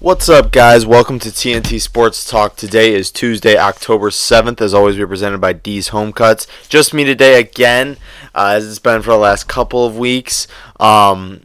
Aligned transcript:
What's 0.00 0.30
up, 0.30 0.50
guys? 0.50 0.86
Welcome 0.86 1.18
to 1.18 1.28
TNT 1.28 1.78
Sports 1.78 2.24
Talk. 2.24 2.56
Today 2.56 2.94
is 2.94 3.10
Tuesday, 3.10 3.58
October 3.58 4.08
7th. 4.08 4.58
As 4.62 4.72
always, 4.72 4.96
we're 4.96 5.06
presented 5.06 5.42
by 5.42 5.52
D's 5.52 5.88
Home 5.88 6.10
Cuts. 6.14 6.46
Just 6.70 6.94
me 6.94 7.04
today 7.04 7.38
again, 7.38 7.98
uh, 8.34 8.54
as 8.56 8.66
it's 8.66 8.78
been 8.78 9.02
for 9.02 9.10
the 9.10 9.18
last 9.18 9.46
couple 9.46 9.84
of 9.84 9.98
weeks. 9.98 10.46
Um, 10.80 11.42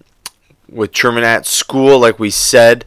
with 0.70 0.94
Truman 0.94 1.26
at 1.26 1.46
school, 1.46 2.00
like 2.00 2.18
we 2.18 2.30
said. 2.30 2.86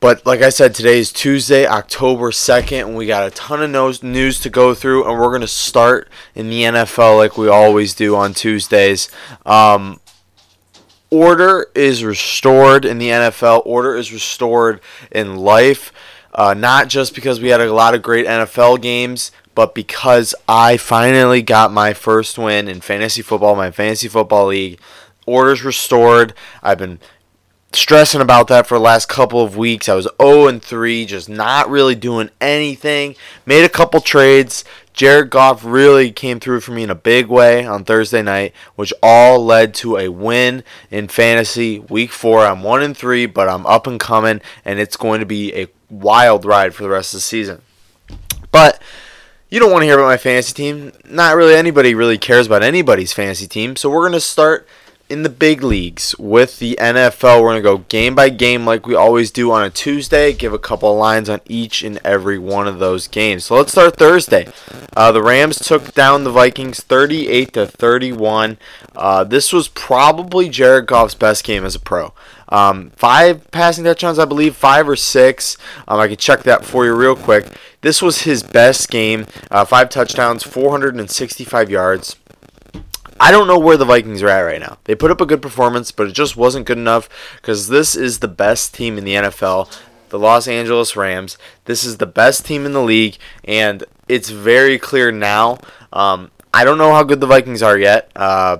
But 0.00 0.26
like 0.26 0.42
I 0.42 0.48
said, 0.48 0.74
today 0.74 0.98
is 0.98 1.12
Tuesday, 1.12 1.68
October 1.68 2.32
2nd, 2.32 2.80
and 2.80 2.96
we 2.96 3.06
got 3.06 3.28
a 3.28 3.30
ton 3.30 3.62
of 3.62 4.02
news 4.02 4.40
to 4.40 4.50
go 4.50 4.74
through, 4.74 5.08
and 5.08 5.20
we're 5.20 5.28
going 5.28 5.40
to 5.40 5.46
start 5.46 6.08
in 6.34 6.50
the 6.50 6.62
NFL 6.62 7.16
like 7.16 7.38
we 7.38 7.48
always 7.48 7.94
do 7.94 8.16
on 8.16 8.34
Tuesdays. 8.34 9.08
Um, 9.46 10.00
order 11.14 11.66
is 11.76 12.02
restored 12.02 12.84
in 12.84 12.98
the 12.98 13.10
NFL. 13.10 13.62
Order 13.64 13.94
is 13.94 14.12
restored 14.12 14.80
in 15.12 15.36
life. 15.36 15.92
Uh, 16.34 16.54
not 16.54 16.88
just 16.88 17.14
because 17.14 17.40
we 17.40 17.50
had 17.50 17.60
a 17.60 17.72
lot 17.72 17.94
of 17.94 18.02
great 18.02 18.26
NFL 18.26 18.82
games, 18.82 19.30
but 19.54 19.76
because 19.76 20.34
I 20.48 20.76
finally 20.76 21.40
got 21.40 21.72
my 21.72 21.94
first 21.94 22.36
win 22.36 22.66
in 22.66 22.80
fantasy 22.80 23.22
football, 23.22 23.54
my 23.54 23.70
fantasy 23.70 24.08
football 24.08 24.46
league. 24.46 24.80
Orders 25.24 25.62
restored. 25.62 26.34
I've 26.62 26.78
been 26.78 26.98
stressing 27.72 28.20
about 28.20 28.48
that 28.48 28.66
for 28.66 28.76
the 28.76 28.84
last 28.84 29.08
couple 29.08 29.40
of 29.40 29.56
weeks. 29.56 29.88
I 29.88 29.94
was 29.94 30.08
0 30.20 30.48
and 30.48 30.62
3, 30.62 31.06
just 31.06 31.28
not 31.28 31.70
really 31.70 31.94
doing 31.94 32.30
anything. 32.40 33.14
Made 33.46 33.64
a 33.64 33.68
couple 33.68 34.00
trades. 34.00 34.64
Jared 34.94 35.28
Goff 35.28 35.64
really 35.64 36.12
came 36.12 36.38
through 36.38 36.60
for 36.60 36.70
me 36.70 36.84
in 36.84 36.90
a 36.90 36.94
big 36.94 37.26
way 37.26 37.66
on 37.66 37.84
Thursday 37.84 38.22
night, 38.22 38.54
which 38.76 38.92
all 39.02 39.44
led 39.44 39.74
to 39.74 39.98
a 39.98 40.08
win 40.08 40.62
in 40.88 41.08
fantasy 41.08 41.80
week 41.80 42.12
4. 42.12 42.46
I'm 42.46 42.62
1 42.62 42.82
and 42.82 42.96
3, 42.96 43.26
but 43.26 43.48
I'm 43.48 43.66
up 43.66 43.88
and 43.88 43.98
coming 43.98 44.40
and 44.64 44.78
it's 44.78 44.96
going 44.96 45.18
to 45.18 45.26
be 45.26 45.52
a 45.54 45.66
wild 45.90 46.44
ride 46.44 46.76
for 46.76 46.84
the 46.84 46.88
rest 46.88 47.12
of 47.12 47.18
the 47.18 47.22
season. 47.22 47.62
But 48.52 48.80
you 49.50 49.58
don't 49.58 49.72
want 49.72 49.82
to 49.82 49.86
hear 49.86 49.96
about 49.96 50.06
my 50.06 50.16
fantasy 50.16 50.52
team. 50.52 50.92
Not 51.04 51.34
really 51.34 51.56
anybody 51.56 51.96
really 51.96 52.18
cares 52.18 52.46
about 52.46 52.62
anybody's 52.62 53.12
fantasy 53.12 53.48
team. 53.48 53.74
So 53.74 53.90
we're 53.90 54.02
going 54.02 54.12
to 54.12 54.20
start 54.20 54.66
in 55.14 55.22
the 55.22 55.28
big 55.28 55.62
leagues 55.62 56.16
with 56.18 56.58
the 56.58 56.76
NFL. 56.80 57.40
We're 57.40 57.52
going 57.52 57.62
to 57.62 57.62
go 57.62 57.78
game 57.88 58.16
by 58.16 58.30
game 58.30 58.66
like 58.66 58.84
we 58.84 58.96
always 58.96 59.30
do 59.30 59.52
on 59.52 59.62
a 59.62 59.70
Tuesday, 59.70 60.32
give 60.32 60.52
a 60.52 60.58
couple 60.58 60.90
of 60.90 60.98
lines 60.98 61.28
on 61.28 61.40
each 61.48 61.84
and 61.84 62.00
every 62.04 62.36
one 62.36 62.66
of 62.66 62.80
those 62.80 63.06
games. 63.06 63.44
So 63.44 63.54
let's 63.54 63.70
start 63.70 63.96
Thursday. 63.96 64.48
Uh, 64.96 65.12
the 65.12 65.22
Rams 65.22 65.60
took 65.60 65.94
down 65.94 66.24
the 66.24 66.32
Vikings 66.32 66.80
38 66.80 67.52
to 67.52 67.64
31. 67.64 68.58
Uh, 68.96 69.22
this 69.22 69.52
was 69.52 69.68
probably 69.68 70.48
Jared 70.48 70.86
Goff's 70.86 71.14
best 71.14 71.44
game 71.44 71.64
as 71.64 71.76
a 71.76 71.80
pro. 71.80 72.12
Um, 72.48 72.90
five 72.96 73.48
passing 73.52 73.84
touchdowns, 73.84 74.18
I 74.18 74.24
believe, 74.24 74.56
five 74.56 74.88
or 74.88 74.96
six. 74.96 75.56
Um, 75.86 76.00
I 76.00 76.08
can 76.08 76.16
check 76.16 76.42
that 76.42 76.64
for 76.64 76.84
you 76.84 76.92
real 76.92 77.14
quick. 77.14 77.46
This 77.82 78.02
was 78.02 78.22
his 78.22 78.42
best 78.42 78.90
game. 78.90 79.26
Uh, 79.48 79.64
five 79.64 79.90
touchdowns, 79.90 80.42
465 80.42 81.70
yards. 81.70 82.16
I 83.24 83.30
don't 83.30 83.46
know 83.48 83.58
where 83.58 83.78
the 83.78 83.86
Vikings 83.86 84.22
are 84.22 84.28
at 84.28 84.40
right 84.40 84.60
now. 84.60 84.76
They 84.84 84.94
put 84.94 85.10
up 85.10 85.18
a 85.18 85.24
good 85.24 85.40
performance, 85.40 85.90
but 85.90 86.06
it 86.06 86.12
just 86.12 86.36
wasn't 86.36 86.66
good 86.66 86.76
enough 86.76 87.08
because 87.36 87.68
this 87.68 87.94
is 87.94 88.18
the 88.18 88.28
best 88.28 88.74
team 88.74 88.98
in 88.98 89.04
the 89.04 89.14
NFL, 89.14 89.74
the 90.10 90.18
Los 90.18 90.46
Angeles 90.46 90.94
Rams. 90.94 91.38
This 91.64 91.84
is 91.84 91.96
the 91.96 92.04
best 92.04 92.44
team 92.44 92.66
in 92.66 92.74
the 92.74 92.82
league, 92.82 93.16
and 93.42 93.82
it's 94.08 94.28
very 94.28 94.78
clear 94.78 95.10
now. 95.10 95.56
Um, 95.90 96.32
I 96.52 96.64
don't 96.64 96.76
know 96.76 96.92
how 96.92 97.02
good 97.02 97.20
the 97.20 97.26
Vikings 97.26 97.62
are 97.62 97.78
yet. 97.78 98.10
Uh, 98.14 98.58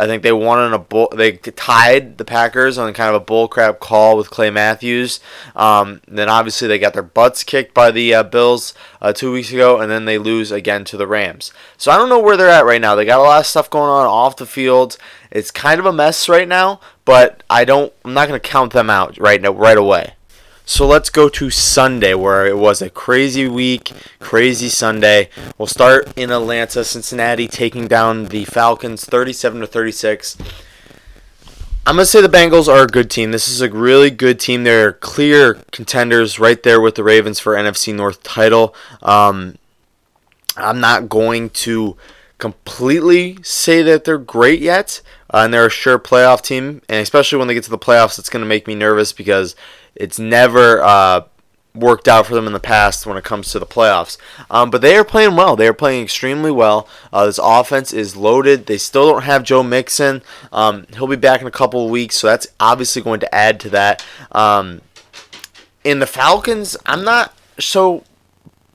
I 0.00 0.06
think 0.06 0.22
they 0.22 0.32
won 0.32 0.58
on 0.58 0.72
a 0.72 0.78
bull. 0.78 1.12
They 1.14 1.32
tied 1.32 2.16
the 2.16 2.24
Packers 2.24 2.78
on 2.78 2.94
kind 2.94 3.14
of 3.14 3.20
a 3.20 3.24
bullcrap 3.24 3.80
call 3.80 4.16
with 4.16 4.30
Clay 4.30 4.48
Matthews. 4.48 5.20
Um, 5.54 6.00
then 6.08 6.30
obviously 6.30 6.68
they 6.68 6.78
got 6.78 6.94
their 6.94 7.02
butts 7.02 7.44
kicked 7.44 7.74
by 7.74 7.90
the 7.90 8.14
uh, 8.14 8.22
Bills 8.22 8.72
uh, 9.02 9.12
two 9.12 9.30
weeks 9.30 9.52
ago, 9.52 9.78
and 9.78 9.90
then 9.90 10.06
they 10.06 10.16
lose 10.16 10.50
again 10.50 10.86
to 10.86 10.96
the 10.96 11.06
Rams. 11.06 11.52
So 11.76 11.92
I 11.92 11.98
don't 11.98 12.08
know 12.08 12.18
where 12.18 12.38
they're 12.38 12.48
at 12.48 12.64
right 12.64 12.80
now. 12.80 12.94
They 12.94 13.04
got 13.04 13.20
a 13.20 13.22
lot 13.22 13.40
of 13.40 13.46
stuff 13.46 13.68
going 13.68 13.90
on 13.90 14.06
off 14.06 14.36
the 14.36 14.46
field. 14.46 14.96
It's 15.30 15.50
kind 15.50 15.78
of 15.78 15.84
a 15.84 15.92
mess 15.92 16.30
right 16.30 16.48
now, 16.48 16.80
but 17.04 17.42
I 17.50 17.66
don't. 17.66 17.92
I'm 18.02 18.14
not 18.14 18.26
going 18.26 18.40
to 18.40 18.48
count 18.48 18.72
them 18.72 18.88
out 18.88 19.18
right 19.18 19.42
now, 19.42 19.50
right 19.50 19.76
away. 19.76 20.14
So 20.70 20.86
let's 20.86 21.10
go 21.10 21.28
to 21.30 21.50
Sunday, 21.50 22.14
where 22.14 22.46
it 22.46 22.56
was 22.56 22.80
a 22.80 22.88
crazy 22.88 23.48
week, 23.48 23.92
crazy 24.20 24.68
Sunday. 24.68 25.28
We'll 25.58 25.66
start 25.66 26.16
in 26.16 26.30
Atlanta, 26.30 26.84
Cincinnati 26.84 27.48
taking 27.48 27.88
down 27.88 28.26
the 28.26 28.44
Falcons 28.44 29.04
37 29.04 29.62
to 29.62 29.66
36. 29.66 30.36
I'm 31.84 31.96
going 31.96 32.04
to 32.04 32.06
say 32.06 32.20
the 32.22 32.28
Bengals 32.28 32.68
are 32.68 32.84
a 32.84 32.86
good 32.86 33.10
team. 33.10 33.32
This 33.32 33.48
is 33.48 33.60
a 33.60 33.68
really 33.68 34.10
good 34.10 34.38
team. 34.38 34.62
They're 34.62 34.92
clear 34.92 35.54
contenders 35.72 36.38
right 36.38 36.62
there 36.62 36.80
with 36.80 36.94
the 36.94 37.02
Ravens 37.02 37.40
for 37.40 37.54
NFC 37.54 37.92
North 37.92 38.22
title. 38.22 38.72
Um, 39.02 39.58
I'm 40.56 40.78
not 40.78 41.08
going 41.08 41.50
to 41.50 41.96
completely 42.38 43.38
say 43.42 43.82
that 43.82 44.04
they're 44.04 44.18
great 44.18 44.60
yet, 44.60 45.02
uh, 45.34 45.38
and 45.38 45.52
they're 45.52 45.66
a 45.66 45.70
sure 45.70 45.98
playoff 45.98 46.42
team. 46.42 46.80
And 46.88 47.00
especially 47.02 47.38
when 47.38 47.48
they 47.48 47.54
get 47.54 47.64
to 47.64 47.70
the 47.70 47.76
playoffs, 47.76 48.20
it's 48.20 48.30
going 48.30 48.44
to 48.44 48.48
make 48.48 48.68
me 48.68 48.76
nervous 48.76 49.12
because 49.12 49.56
it's 49.94 50.18
never 50.18 50.82
uh, 50.82 51.22
worked 51.74 52.08
out 52.08 52.26
for 52.26 52.34
them 52.34 52.46
in 52.46 52.52
the 52.52 52.60
past 52.60 53.06
when 53.06 53.16
it 53.16 53.24
comes 53.24 53.52
to 53.52 53.58
the 53.58 53.66
playoffs. 53.66 54.16
Um, 54.50 54.70
but 54.70 54.80
they 54.80 54.96
are 54.96 55.04
playing 55.04 55.36
well. 55.36 55.56
They 55.56 55.68
are 55.68 55.74
playing 55.74 56.02
extremely 56.02 56.50
well. 56.50 56.88
Uh, 57.12 57.26
this 57.26 57.40
offense 57.42 57.92
is 57.92 58.16
loaded. 58.16 58.66
They 58.66 58.78
still 58.78 59.10
don't 59.10 59.22
have 59.22 59.44
Joe 59.44 59.62
Mixon. 59.62 60.22
Um, 60.52 60.86
he'll 60.94 61.06
be 61.06 61.16
back 61.16 61.40
in 61.40 61.46
a 61.46 61.52
couple 61.52 61.84
of 61.84 61.90
weeks, 61.90 62.16
so 62.16 62.26
that's 62.26 62.48
obviously 62.58 63.02
going 63.02 63.20
to 63.20 63.34
add 63.34 63.60
to 63.60 63.70
that. 63.70 64.04
Um, 64.32 64.80
in 65.84 65.98
the 66.00 66.06
Falcons, 66.06 66.76
I'm 66.86 67.04
not 67.04 67.34
so 67.58 68.04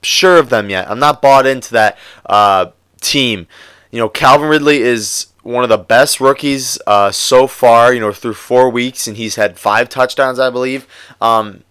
sure 0.02 0.38
of 0.38 0.50
them 0.50 0.70
yet. 0.70 0.90
I'm 0.90 1.00
not 1.00 1.22
bought 1.22 1.46
into 1.46 1.72
that 1.74 1.98
uh, 2.26 2.68
team. 3.02 3.48
You 3.92 4.00
know, 4.00 4.10
Calvin 4.10 4.50
Ridley 4.50 4.82
is 4.82 5.28
one 5.46 5.64
of 5.64 5.70
the 5.70 5.78
best 5.78 6.20
rookies 6.20 6.80
uh, 6.88 7.12
so 7.12 7.48
far. 7.48 7.94
You 7.94 8.00
know, 8.00 8.12
through 8.12 8.34
four 8.34 8.70
weeks, 8.70 9.08
and 9.08 9.16
he's 9.16 9.36
had 9.36 9.60
five 9.60 9.90
touchdowns, 9.90 10.40
I 10.40 10.50
believe. 10.50 10.88
Um, 11.22 11.64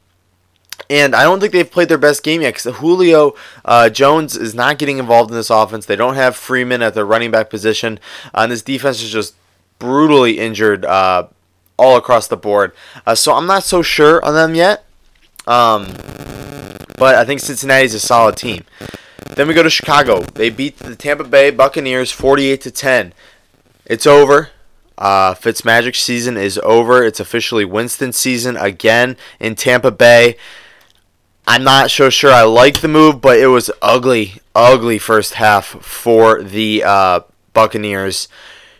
and 0.90 1.14
I 1.14 1.22
don't 1.22 1.40
think 1.40 1.52
they've 1.52 1.70
played 1.70 1.88
their 1.88 1.98
best 1.98 2.22
game 2.22 2.42
yet 2.42 2.54
because 2.54 2.76
Julio 2.76 3.34
uh, 3.64 3.88
Jones 3.90 4.36
is 4.36 4.54
not 4.54 4.78
getting 4.78 4.98
involved 4.98 5.30
in 5.30 5.36
this 5.36 5.50
offense. 5.50 5.86
They 5.86 5.96
don't 5.96 6.14
have 6.14 6.36
Freeman 6.36 6.82
at 6.82 6.94
their 6.94 7.06
running 7.06 7.30
back 7.30 7.50
position, 7.50 7.98
uh, 8.34 8.40
and 8.42 8.52
this 8.52 8.62
defense 8.62 9.02
is 9.02 9.10
just 9.10 9.34
brutally 9.78 10.38
injured 10.38 10.84
uh, 10.84 11.26
all 11.76 11.96
across 11.96 12.28
the 12.28 12.36
board. 12.36 12.72
Uh, 13.06 13.14
so 13.14 13.34
I'm 13.34 13.46
not 13.46 13.64
so 13.64 13.82
sure 13.82 14.24
on 14.24 14.34
them 14.34 14.54
yet. 14.54 14.84
Um, 15.46 15.86
but 16.96 17.16
I 17.16 17.24
think 17.24 17.40
Cincinnati's 17.40 17.94
a 17.94 18.00
solid 18.00 18.36
team. 18.36 18.64
Then 19.34 19.48
we 19.48 19.54
go 19.54 19.62
to 19.62 19.70
Chicago. 19.70 20.20
They 20.20 20.50
beat 20.50 20.78
the 20.78 20.94
Tampa 20.94 21.24
Bay 21.24 21.50
Buccaneers 21.50 22.12
48 22.12 22.60
to 22.62 22.70
10. 22.70 23.12
It's 23.86 24.06
over. 24.06 24.50
Uh, 24.96 25.34
Fitzmagic 25.34 25.96
season 25.96 26.36
is 26.36 26.58
over. 26.58 27.02
It's 27.02 27.20
officially 27.20 27.64
Winston 27.64 28.12
season 28.12 28.56
again 28.56 29.16
in 29.40 29.56
Tampa 29.56 29.90
Bay. 29.90 30.36
I'm 31.46 31.64
not 31.64 31.90
so 31.90 32.08
sure 32.08 32.32
I 32.32 32.42
like 32.42 32.80
the 32.80 32.88
move, 32.88 33.20
but 33.20 33.38
it 33.38 33.48
was 33.48 33.70
ugly, 33.82 34.40
ugly 34.54 34.98
first 34.98 35.34
half 35.34 35.66
for 35.66 36.42
the 36.42 36.82
uh, 36.84 37.20
Buccaneers. 37.52 38.28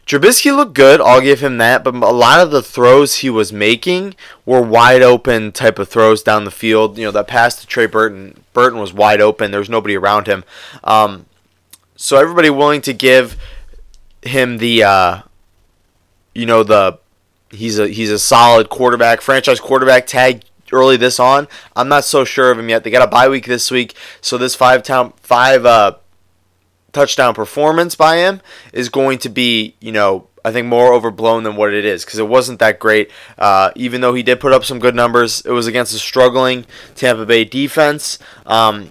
Trubisky 0.06 0.54
looked 0.54 0.74
good, 0.74 1.00
I'll 1.00 1.20
give 1.22 1.40
him 1.40 1.58
that, 1.58 1.82
but 1.82 1.94
a 1.94 1.98
lot 1.98 2.40
of 2.40 2.50
the 2.50 2.62
throws 2.62 3.16
he 3.16 3.30
was 3.30 3.52
making 3.52 4.14
were 4.44 4.60
wide 4.60 5.02
open 5.02 5.50
type 5.50 5.78
of 5.78 5.88
throws 5.88 6.22
down 6.22 6.44
the 6.44 6.50
field. 6.50 6.98
You 6.98 7.06
know, 7.06 7.10
that 7.10 7.26
pass 7.26 7.56
to 7.56 7.66
Trey 7.66 7.86
Burton, 7.86 8.44
Burton 8.52 8.78
was 8.78 8.92
wide 8.92 9.22
open. 9.22 9.50
There 9.50 9.60
was 9.60 9.70
nobody 9.70 9.96
around 9.96 10.26
him. 10.26 10.44
Um, 10.82 11.24
so 11.96 12.18
everybody 12.18 12.50
willing 12.50 12.82
to 12.82 12.92
give 12.92 13.38
him 14.24 14.58
the 14.58 14.82
uh, 14.82 15.22
you 16.34 16.46
know 16.46 16.62
the 16.62 16.98
he's 17.50 17.78
a 17.78 17.88
he's 17.88 18.10
a 18.10 18.18
solid 18.18 18.68
quarterback, 18.68 19.20
franchise 19.20 19.60
quarterback 19.60 20.06
tag 20.06 20.42
early 20.72 20.96
this 20.96 21.20
on. 21.20 21.48
I'm 21.76 21.88
not 21.88 22.04
so 22.04 22.24
sure 22.24 22.50
of 22.50 22.58
him 22.58 22.68
yet. 22.68 22.84
They 22.84 22.90
got 22.90 23.06
a 23.06 23.10
bye 23.10 23.28
week 23.28 23.46
this 23.46 23.70
week, 23.70 23.94
so 24.20 24.38
this 24.38 24.54
five 24.54 24.82
town 24.82 25.12
five 25.18 25.64
uh, 25.64 25.96
touchdown 26.92 27.34
performance 27.34 27.94
by 27.94 28.16
him 28.16 28.40
is 28.72 28.88
going 28.88 29.18
to 29.18 29.28
be 29.28 29.76
you 29.80 29.92
know 29.92 30.28
I 30.44 30.52
think 30.52 30.66
more 30.66 30.92
overblown 30.92 31.42
than 31.42 31.56
what 31.56 31.72
it 31.72 31.84
is 31.84 32.04
because 32.04 32.18
it 32.18 32.28
wasn't 32.28 32.58
that 32.58 32.78
great. 32.78 33.10
Uh, 33.38 33.70
even 33.74 34.02
though 34.02 34.14
he 34.14 34.22
did 34.22 34.40
put 34.40 34.52
up 34.52 34.64
some 34.64 34.78
good 34.78 34.94
numbers, 34.94 35.40
it 35.42 35.52
was 35.52 35.66
against 35.66 35.94
a 35.94 35.98
struggling 35.98 36.66
Tampa 36.94 37.24
Bay 37.24 37.44
defense, 37.44 38.18
um, 38.44 38.90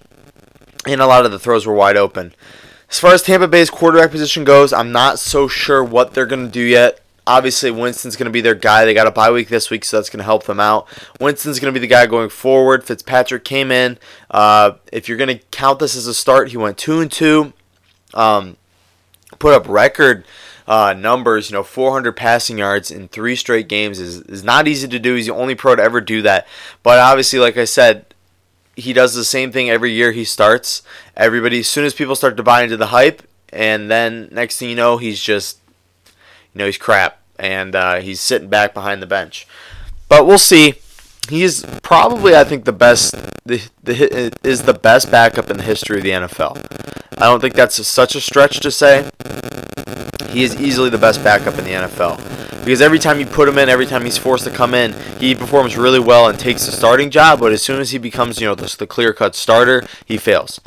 and 0.87 0.99
a 0.99 1.05
lot 1.05 1.25
of 1.25 1.31
the 1.31 1.39
throws 1.39 1.67
were 1.67 1.75
wide 1.75 1.95
open. 1.97 2.33
As 2.93 2.99
far 2.99 3.11
as 3.11 3.23
Tampa 3.23 3.47
Bay's 3.47 3.71
quarterback 3.71 4.11
position 4.11 4.43
goes, 4.43 4.71
I'm 4.71 4.91
not 4.91 5.17
so 5.17 5.47
sure 5.47 5.83
what 5.83 6.13
they're 6.13 6.27
going 6.27 6.45
to 6.45 6.51
do 6.51 6.61
yet. 6.61 7.01
Obviously, 7.25 7.71
Winston's 7.71 8.15
going 8.15 8.27
to 8.27 8.31
be 8.31 8.39
their 8.39 8.53
guy. 8.53 8.85
They 8.85 8.93
got 8.93 9.07
a 9.07 9.11
bye 9.11 9.31
week 9.31 9.47
this 9.49 9.71
week, 9.71 9.83
so 9.83 9.97
that's 9.97 10.11
going 10.11 10.19
to 10.19 10.23
help 10.23 10.43
them 10.43 10.59
out. 10.59 10.87
Winston's 11.19 11.59
going 11.59 11.73
to 11.73 11.79
be 11.79 11.81
the 11.81 11.89
guy 11.89 12.05
going 12.05 12.29
forward. 12.29 12.83
Fitzpatrick 12.83 13.43
came 13.45 13.71
in. 13.71 13.97
Uh, 14.29 14.73
if 14.91 15.09
you're 15.09 15.17
going 15.17 15.35
to 15.35 15.43
count 15.49 15.79
this 15.79 15.95
as 15.95 16.05
a 16.05 16.13
start, 16.13 16.51
he 16.51 16.57
went 16.57 16.77
two 16.77 16.99
and 16.99 17.11
two. 17.11 17.53
Um, 18.13 18.57
put 19.39 19.55
up 19.55 19.67
record 19.67 20.23
uh, 20.67 20.93
numbers. 20.95 21.49
You 21.49 21.55
know, 21.55 21.63
400 21.63 22.11
passing 22.11 22.59
yards 22.59 22.91
in 22.91 23.07
three 23.07 23.35
straight 23.35 23.67
games 23.67 23.99
is, 23.99 24.21
is 24.21 24.43
not 24.43 24.67
easy 24.67 24.87
to 24.87 24.99
do. 24.99 25.15
He's 25.15 25.25
the 25.25 25.33
only 25.33 25.55
pro 25.55 25.75
to 25.75 25.81
ever 25.81 25.99
do 25.99 26.21
that. 26.21 26.45
But 26.83 26.99
obviously, 26.99 27.39
like 27.39 27.57
I 27.57 27.65
said, 27.65 28.12
he 28.75 28.93
does 28.93 29.13
the 29.13 29.25
same 29.25 29.51
thing 29.51 29.69
every 29.69 29.91
year 29.91 30.11
he 30.11 30.23
starts. 30.23 30.81
Everybody, 31.15 31.59
as 31.59 31.67
soon 31.67 31.85
as 31.85 31.93
people 31.93 32.15
start 32.15 32.37
to 32.37 32.43
buy 32.43 32.63
into 32.63 32.77
the 32.77 32.87
hype, 32.87 33.23
and 33.49 33.89
then 33.89 34.29
next 34.31 34.57
thing 34.57 34.69
you 34.69 34.75
know, 34.75 34.97
he's 34.97 35.21
just, 35.21 35.59
you 36.05 36.59
know, 36.59 36.65
he's 36.65 36.77
crap, 36.77 37.19
and 37.37 37.75
uh, 37.75 38.01
he's 38.01 38.19
sitting 38.19 38.49
back 38.49 38.73
behind 38.73 39.01
the 39.01 39.07
bench. 39.07 39.47
But 40.09 40.25
we'll 40.25 40.37
see. 40.37 40.75
He's 41.29 41.63
probably, 41.81 42.35
I 42.35 42.43
think, 42.43 42.65
the 42.65 42.73
best. 42.73 43.15
The, 43.45 43.61
the 43.83 44.31
is 44.43 44.63
the 44.63 44.73
best 44.73 45.11
backup 45.11 45.49
in 45.49 45.57
the 45.57 45.63
history 45.63 45.97
of 45.97 46.03
the 46.03 46.11
NFL. 46.11 46.57
I 47.17 47.25
don't 47.25 47.39
think 47.39 47.53
that's 47.53 47.85
such 47.87 48.15
a 48.15 48.21
stretch 48.21 48.59
to 48.61 48.71
say. 48.71 49.09
He 50.29 50.43
is 50.43 50.59
easily 50.59 50.89
the 50.89 50.97
best 50.97 51.23
backup 51.23 51.57
in 51.59 51.65
the 51.65 51.71
NFL 51.71 52.42
because 52.63 52.81
every 52.81 52.99
time 52.99 53.19
you 53.19 53.25
put 53.25 53.47
him 53.47 53.57
in, 53.57 53.69
every 53.69 53.85
time 53.85 54.05
he's 54.05 54.17
forced 54.17 54.45
to 54.45 54.51
come 54.51 54.73
in, 54.73 54.93
he 55.19 55.35
performs 55.35 55.75
really 55.75 55.99
well 55.99 56.29
and 56.29 56.39
takes 56.39 56.65
the 56.65 56.71
starting 56.71 57.09
job. 57.09 57.39
But 57.39 57.51
as 57.51 57.61
soon 57.61 57.81
as 57.81 57.91
he 57.91 57.97
becomes, 57.97 58.39
you 58.39 58.47
know, 58.47 58.55
the, 58.55 58.73
the 58.77 58.87
clear-cut 58.87 59.35
starter, 59.35 59.85
he 60.05 60.17
fails. 60.17 60.61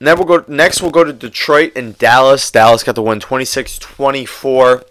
then 0.00 0.16
we'll 0.16 0.26
go. 0.26 0.44
Next, 0.48 0.82
we'll 0.82 0.90
go 0.90 1.04
to 1.04 1.12
Detroit 1.12 1.72
and 1.76 1.96
Dallas. 1.98 2.50
Dallas 2.50 2.82
got 2.82 2.94
the 2.94 3.02
win, 3.02 3.20
26-24. 3.20 4.84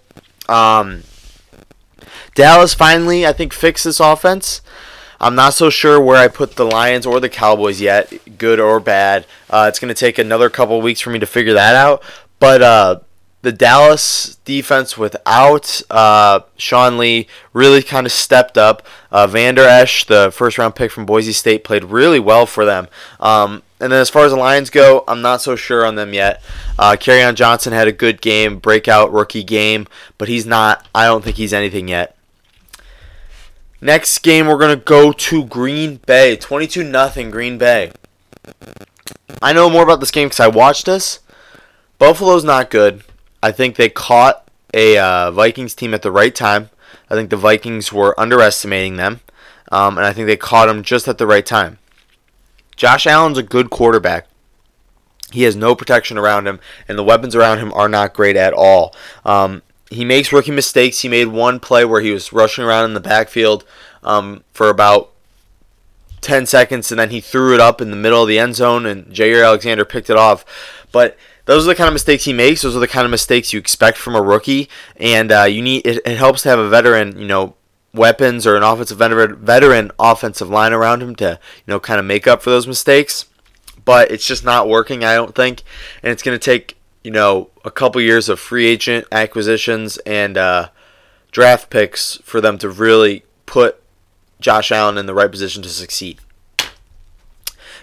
Um, 0.48 1.04
Dallas 2.36 2.74
finally, 2.74 3.26
I 3.28 3.34
think, 3.34 3.54
fixed 3.54 3.84
this 3.84 4.00
offense. 4.00 4.62
I'm 5.22 5.36
not 5.36 5.54
so 5.54 5.70
sure 5.70 6.00
where 6.00 6.16
I 6.16 6.30
put 6.30 6.56
the 6.56 6.64
Lions 6.64 7.06
or 7.06 7.20
the 7.20 7.28
Cowboys 7.28 7.82
yet, 7.82 8.38
good 8.38 8.60
or 8.60 8.80
bad. 8.80 9.26
Uh, 9.50 9.66
it's 9.68 9.78
going 9.78 9.94
to 9.94 10.00
take 10.00 10.18
another 10.18 10.50
couple 10.50 10.80
weeks 10.82 11.02
for 11.02 11.10
me 11.10 11.20
to 11.20 11.26
figure 11.26 11.54
that 11.54 11.76
out. 11.76 12.02
But 12.40 12.62
uh, 12.62 13.00
the 13.42 13.52
Dallas 13.52 14.36
defense 14.44 14.98
without 14.98 15.82
uh, 15.90 16.42
Sean 16.58 16.98
Lee 16.98 17.28
really 17.54 17.82
kind 17.82 18.06
of 18.06 18.12
stepped 18.12 18.58
up. 18.58 18.86
Uh, 19.12 19.28
Vander 19.28 19.64
Esch, 19.64 20.06
the 20.06 20.32
first 20.32 20.58
round 20.58 20.76
pick 20.76 20.92
from 20.92 21.06
Boise 21.06 21.32
State, 21.32 21.64
played 21.64 21.86
really 21.86 22.20
well 22.20 22.46
for 22.46 22.66
them. 22.66 22.88
Um, 23.20 23.64
and 23.80 23.94
then 23.94 24.02
as 24.02 24.10
far 24.10 24.26
as 24.26 24.34
the 24.34 24.38
Lions 24.38 24.70
go, 24.70 25.06
I'm 25.08 25.22
not 25.22 25.42
so 25.42 25.56
sure 25.56 25.86
on 25.86 25.96
them 25.96 26.14
yet. 26.14 26.44
Uh, 26.78 26.98
on 27.08 27.36
Johnson 27.36 27.72
had 27.72 27.88
a 27.88 27.94
good 27.94 28.22
game, 28.22 28.60
breakout 28.60 29.12
rookie 29.14 29.44
game, 29.44 29.88
but 30.18 30.28
he's 30.28 30.46
not. 30.46 30.86
I 30.94 31.06
don't 31.06 31.24
think 31.24 31.38
he's 31.38 31.54
anything 31.54 31.88
yet. 31.88 32.18
Next 33.80 34.20
game, 34.20 34.48
we're 34.48 34.58
going 34.58 34.78
to 34.78 34.84
go 34.84 35.14
to 35.14 35.46
Green 35.46 36.02
Bay. 36.06 36.36
22 36.36 36.84
nothing 36.84 37.32
Green 37.32 37.58
Bay. 37.58 37.94
I 39.42 39.54
know 39.54 39.70
more 39.70 39.84
about 39.84 40.02
this 40.02 40.12
game 40.12 40.28
because 40.28 40.42
I 40.42 40.50
watched 40.50 40.86
this. 40.86 41.20
Buffalo's 41.98 42.44
not 42.44 42.70
good. 42.70 43.04
I 43.42 43.52
think 43.52 43.76
they 43.76 43.90
caught 43.90 44.50
a 44.74 44.98
uh, 44.98 45.32
Vikings 45.32 45.74
team 45.74 45.94
at 45.94 46.02
the 46.02 46.12
right 46.12 46.34
time. 46.34 46.70
I 47.10 47.16
think 47.16 47.30
the 47.30 47.38
Vikings 47.38 47.92
were 47.92 48.20
underestimating 48.20 48.98
them. 48.98 49.22
Um, 49.72 49.98
and 49.98 50.06
I 50.06 50.14
think 50.14 50.28
they 50.28 50.38
caught 50.38 50.68
them 50.68 50.84
just 50.84 51.08
at 51.08 51.18
the 51.18 51.28
right 51.28 51.46
time. 51.46 51.78
Josh 52.76 53.06
Allen's 53.06 53.38
a 53.38 53.44
good 53.44 53.70
quarterback. 53.70 54.28
He 55.32 55.44
has 55.44 55.56
no 55.56 55.76
protection 55.76 56.18
around 56.18 56.48
him, 56.48 56.60
and 56.88 56.98
the 56.98 57.04
weapons 57.04 57.36
around 57.36 57.60
him 57.60 57.72
are 57.74 57.90
not 57.90 58.16
great 58.16 58.36
at 58.36 58.54
all. 58.54 58.96
Um, 59.24 59.62
he 59.92 60.04
makes 60.04 60.34
rookie 60.34 60.52
mistakes. 60.52 61.02
He 61.02 61.10
made 61.10 61.28
one 61.28 61.60
play 61.60 61.86
where 61.86 62.02
he 62.02 62.12
was 62.12 62.34
rushing 62.34 62.64
around 62.64 62.86
in 62.86 62.94
the 62.94 63.00
backfield 63.00 63.64
um, 64.02 64.44
for 64.54 64.70
about 64.70 65.12
10 66.22 66.46
seconds, 66.46 66.92
and 66.92 67.00
then 67.00 67.12
he 67.12 67.22
threw 67.22 67.54
it 67.54 67.60
up 67.60 67.80
in 67.80 67.92
the 67.92 67.96
middle 67.96 68.24
of 68.24 68.28
the 68.28 68.40
end 68.40 68.56
zone, 68.56 68.86
and 68.86 69.06
Jaire 69.08 69.46
Alexander 69.46 69.86
picked 69.86 70.10
it 70.10 70.18
off. 70.18 70.44
But 70.92 71.16
those 71.50 71.66
are 71.66 71.70
the 71.70 71.76
kind 71.76 71.88
of 71.88 71.94
mistakes 71.94 72.26
he 72.26 72.34
makes. 72.34 72.62
Those 72.62 72.76
are 72.76 72.80
the 72.80 72.88
kind 72.88 73.06
of 73.06 73.12
mistakes 73.12 73.54
you 73.54 73.60
expect 73.60 73.98
from 73.98 74.16
a 74.16 74.22
rookie, 74.22 74.70
and 74.98 75.32
uh, 75.32 75.44
you 75.44 75.62
need 75.62 75.86
it, 75.86 76.02
it 76.06 76.18
helps 76.18 76.44
to 76.44 76.50
have 76.50 76.60
a 76.60 76.70
veteran, 76.70 77.20
you 77.20 77.28
know, 77.28 77.56
weapons 77.94 78.46
or 78.46 78.56
an 78.56 78.64
offensive 78.64 78.98
veteran, 78.98 79.36
veteran 79.38 79.92
offensive 80.00 80.50
line 80.50 80.74
around 80.74 81.02
him 81.02 81.16
to 81.16 81.40
you 81.66 81.72
know 81.72 81.80
kind 81.80 82.00
of 82.00 82.06
make 82.06 82.28
up 82.28 82.42
for 82.42 82.50
those 82.50 82.68
mistakes. 82.68 83.26
But 83.86 84.12
it's 84.12 84.26
just 84.26 84.44
not 84.44 84.70
working, 84.70 85.04
I 85.04 85.16
don't 85.16 85.34
think, 85.34 85.64
and 86.04 86.12
it's 86.12 86.22
going 86.22 86.38
to 86.38 86.44
take 86.44 86.78
you 87.04 87.12
know, 87.12 87.50
a 87.64 87.72
couple 87.72 88.02
years 88.02 88.30
of 88.30 88.40
free 88.40 88.66
agent 88.66 89.06
acquisitions 89.12 89.98
and 90.00 90.38
uh, 90.38 90.70
draft 91.32 91.70
picks 91.70 92.18
for 92.18 92.42
them 92.42 92.58
to 92.58 92.70
really 92.70 93.24
put 93.46 93.82
Josh 94.40 94.72
Allen 94.72 94.98
in 94.98 95.06
the 95.06 95.14
right 95.14 95.32
position 95.32 95.64
to 95.64 95.70
succeed. 95.70 96.20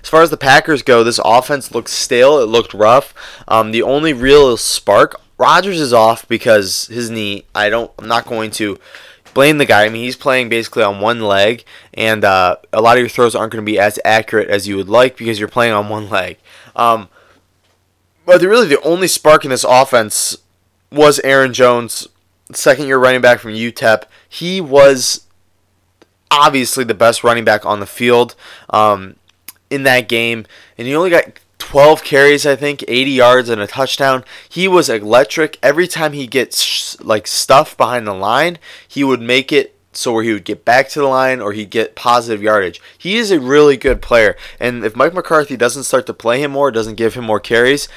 As 0.07 0.11
far 0.11 0.23
as 0.23 0.31
the 0.31 0.37
Packers 0.37 0.83
go, 0.83 1.03
this 1.03 1.19
offense 1.25 1.75
looked 1.75 1.89
stale. 1.89 2.39
It 2.39 2.47
looked 2.47 2.73
rough. 2.73 3.13
Um, 3.49 3.73
the 3.73 3.83
only 3.83 4.13
real 4.13 4.57
spark, 4.57 5.21
Rodgers 5.37 5.81
is 5.81 5.93
off 5.93 6.29
because 6.29 6.87
his 6.87 7.11
knee. 7.11 7.45
I 7.57 7.69
don't. 7.69 7.91
I'm 7.99 8.07
not 8.07 8.25
going 8.25 8.53
to 8.53 8.79
blame 9.35 9.59
the 9.59 9.65
guy. 9.65 9.85
I 9.85 9.89
mean, 9.89 10.05
he's 10.05 10.15
playing 10.15 10.49
basically 10.49 10.85
on 10.85 11.01
one 11.01 11.23
leg, 11.23 11.65
and 11.93 12.25
uh, 12.25 12.55
a 12.73 12.81
lot 12.81 12.97
of 12.97 13.01
your 13.01 13.09
throws 13.09 13.35
aren't 13.35 13.53
going 13.53 13.65
to 13.65 13.69
be 13.69 13.81
as 13.81 13.99
accurate 14.05 14.49
as 14.49 14.69
you 14.69 14.77
would 14.77 14.89
like 14.89 15.17
because 15.17 15.41
you're 15.41 15.49
playing 15.49 15.73
on 15.73 15.89
one 15.89 16.09
leg. 16.09 16.39
Um, 16.77 17.09
but 18.25 18.41
really, 18.43 18.69
the 18.69 18.81
only 18.83 19.09
spark 19.09 19.45
in 19.45 19.51
this 19.51 19.65
offense 19.69 20.37
was 20.93 21.19
Aaron 21.25 21.53
Jones, 21.53 22.07
second 22.53 22.87
year 22.87 22.99
running 22.99 23.23
back 23.23 23.41
from 23.41 23.55
UTEP. 23.55 24.05
He 24.29 24.61
was 24.61 25.27
obviously 26.31 26.85
the 26.85 26.95
best 26.95 27.25
running 27.25 27.45
back 27.45 27.67
on 27.67 27.81
the 27.81 27.87
field 27.87 28.37
um, 28.71 29.17
in 29.71 29.83
that 29.85 30.09
game, 30.09 30.47
and 30.77 30.87
he 30.87 30.95
only 30.95 31.11
got 31.11 31.41
12 31.59 32.05
carries, 32.05 32.47
I 32.47 32.57
think, 32.57 32.85
80 32.87 33.11
yards 33.11 33.49
and 33.49 33.61
a 33.61 33.67
touchdown. 33.67 34.25
He 34.49 34.69
was 34.69 34.89
electric. 34.89 35.59
Every 35.63 35.89
time 35.89 36.13
he 36.13 36.27
gets 36.27 37.01
like 37.01 37.27
stuff 37.27 37.77
behind 37.77 38.07
the 38.07 38.15
line, 38.15 38.59
he 38.87 39.03
would 39.03 39.21
make 39.21 39.53
it 39.53 39.77
so 39.93 40.13
where 40.13 40.23
he 40.23 40.33
would 40.33 40.45
get 40.45 40.65
back 40.65 40.89
to 40.91 41.01
the 41.01 41.07
line 41.07 41.41
or 41.41 41.53
he'd 41.53 41.71
get 41.71 41.97
positive 41.97 42.43
yardage. 42.43 42.81
He 42.97 43.17
is 43.17 43.31
a 43.31 43.41
really 43.41 43.77
good 43.77 44.03
player, 44.03 44.37
and 44.61 44.85
if 44.85 44.95
Mike 44.95 45.15
McCarthy 45.15 45.57
doesn't 45.57 45.85
start 45.85 46.07
to 46.07 46.15
play 46.15 46.43
him 46.43 46.53
more, 46.53 46.71
doesn't 46.71 46.97
give 46.97 47.15
him 47.15 47.25
more 47.25 47.41
carries, 47.41 47.89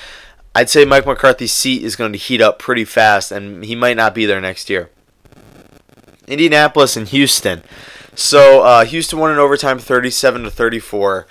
I'd 0.56 0.70
say 0.70 0.86
Mike 0.86 1.06
McCarthy's 1.06 1.54
seat 1.54 1.84
is 1.84 1.96
going 1.96 2.12
to 2.14 2.18
heat 2.18 2.42
up 2.42 2.58
pretty 2.58 2.86
fast, 2.86 3.32
and 3.32 3.64
he 3.64 3.76
might 3.76 3.98
not 3.98 4.16
be 4.16 4.26
there 4.26 4.42
next 4.42 4.70
year. 4.70 4.90
Indianapolis 6.28 6.96
and 6.96 7.08
Houston. 7.08 7.64
So 8.16 8.64
uh, 8.64 8.86
Houston 8.86 9.20
won 9.20 9.32
in 9.32 9.38
overtime, 9.38 9.80
37 9.80 10.44
to 10.44 10.52
34. 10.52 11.28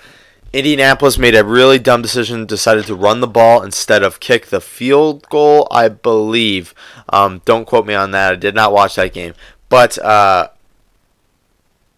Indianapolis 0.51 1.17
made 1.17 1.35
a 1.35 1.43
really 1.45 1.77
dumb 1.77 2.01
decision, 2.01 2.45
decided 2.45 2.85
to 2.87 2.95
run 2.95 3.19
the 3.19 3.27
ball 3.27 3.61
instead 3.61 4.01
of 4.01 4.19
kick 4.19 4.47
the 4.47 4.61
field 4.61 5.27
goal, 5.29 5.67
I 5.69 5.89
believe. 5.89 6.73
Um, 7.09 7.41
don't 7.45 7.65
quote 7.65 7.85
me 7.85 7.93
on 7.93 8.11
that. 8.11 8.33
I 8.33 8.35
did 8.35 8.55
not 8.55 8.73
watch 8.73 8.95
that 8.95 9.13
game. 9.13 9.33
But 9.69 9.99
uh, 9.99 10.49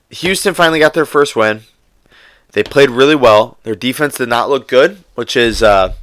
Houston 0.09 0.53
finally 0.53 0.79
got 0.79 0.93
their 0.93 1.05
first 1.05 1.35
win. 1.35 1.61
They 2.51 2.63
played 2.63 2.89
really 2.89 3.15
well. 3.15 3.57
Their 3.63 3.75
defense 3.75 4.17
did 4.17 4.27
not 4.27 4.49
look 4.49 4.67
good, 4.67 5.03
which 5.15 5.37
is 5.37 5.63
uh, 5.63 5.93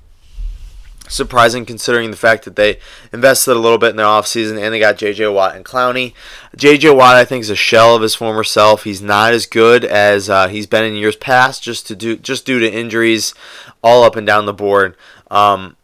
surprising 1.08 1.64
considering 1.64 2.10
the 2.10 2.16
fact 2.16 2.44
that 2.44 2.56
they 2.56 2.78
invested 3.12 3.52
a 3.52 3.60
little 3.60 3.78
bit 3.78 3.90
in 3.90 3.96
their 3.96 4.06
offseason 4.06 4.60
and 4.60 4.72
they 4.72 4.78
got 4.78 4.98
J.J. 4.98 5.28
Watt 5.28 5.56
and 5.56 5.64
Clowney. 5.64 6.14
J.J. 6.56 6.90
Watt, 6.90 7.16
I 7.16 7.24
think, 7.24 7.42
is 7.42 7.50
a 7.50 7.56
shell 7.56 7.96
of 7.96 8.02
his 8.02 8.14
former 8.14 8.44
self. 8.44 8.84
He's 8.84 9.02
not 9.02 9.32
as 9.32 9.46
good 9.46 9.84
as 9.84 10.28
uh, 10.28 10.48
he's 10.48 10.66
been 10.66 10.84
in 10.84 10.94
years 10.94 11.16
past, 11.16 11.62
just 11.62 11.86
to 11.88 11.96
do 11.96 12.16
just 12.16 12.46
due 12.46 12.58
to 12.60 12.72
injuries, 12.72 13.34
all 13.82 14.04
up 14.04 14.16
and 14.16 14.26
down 14.26 14.46
the 14.46 14.52
board. 14.52 14.96
Um, 15.30 15.76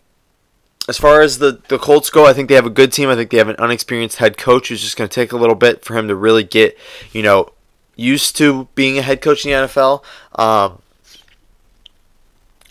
as 0.89 0.99
far 0.99 1.23
as 1.23 1.39
the, 1.39 1.63
the 1.69 1.79
Colts 1.79 2.11
go, 2.11 2.27
I 2.27 2.35
think 2.35 2.49
they 2.49 2.55
have 2.57 2.67
a 2.67 2.71
good 2.71 2.93
team. 2.93 3.09
I 3.09 3.15
think 3.15 3.31
they 3.31 3.39
have 3.39 3.49
an 3.49 3.57
unexperienced 3.57 4.19
head 4.19 4.37
coach 4.37 4.69
who's 4.69 4.83
just 4.83 4.97
going 4.97 5.09
to 5.09 5.15
take 5.15 5.33
a 5.33 5.37
little 5.37 5.55
bit 5.55 5.85
for 5.85 5.97
him 5.97 6.09
to 6.09 6.15
really 6.15 6.45
get, 6.45 6.77
you 7.13 7.23
know, 7.23 7.53
used 7.97 8.37
to 8.37 8.69
being 8.75 8.99
a 8.99 9.03
head 9.03 9.23
coach 9.23 9.47
in 9.47 9.53
the 9.53 9.69
NFL. 9.69 10.05
Um, 10.35 10.83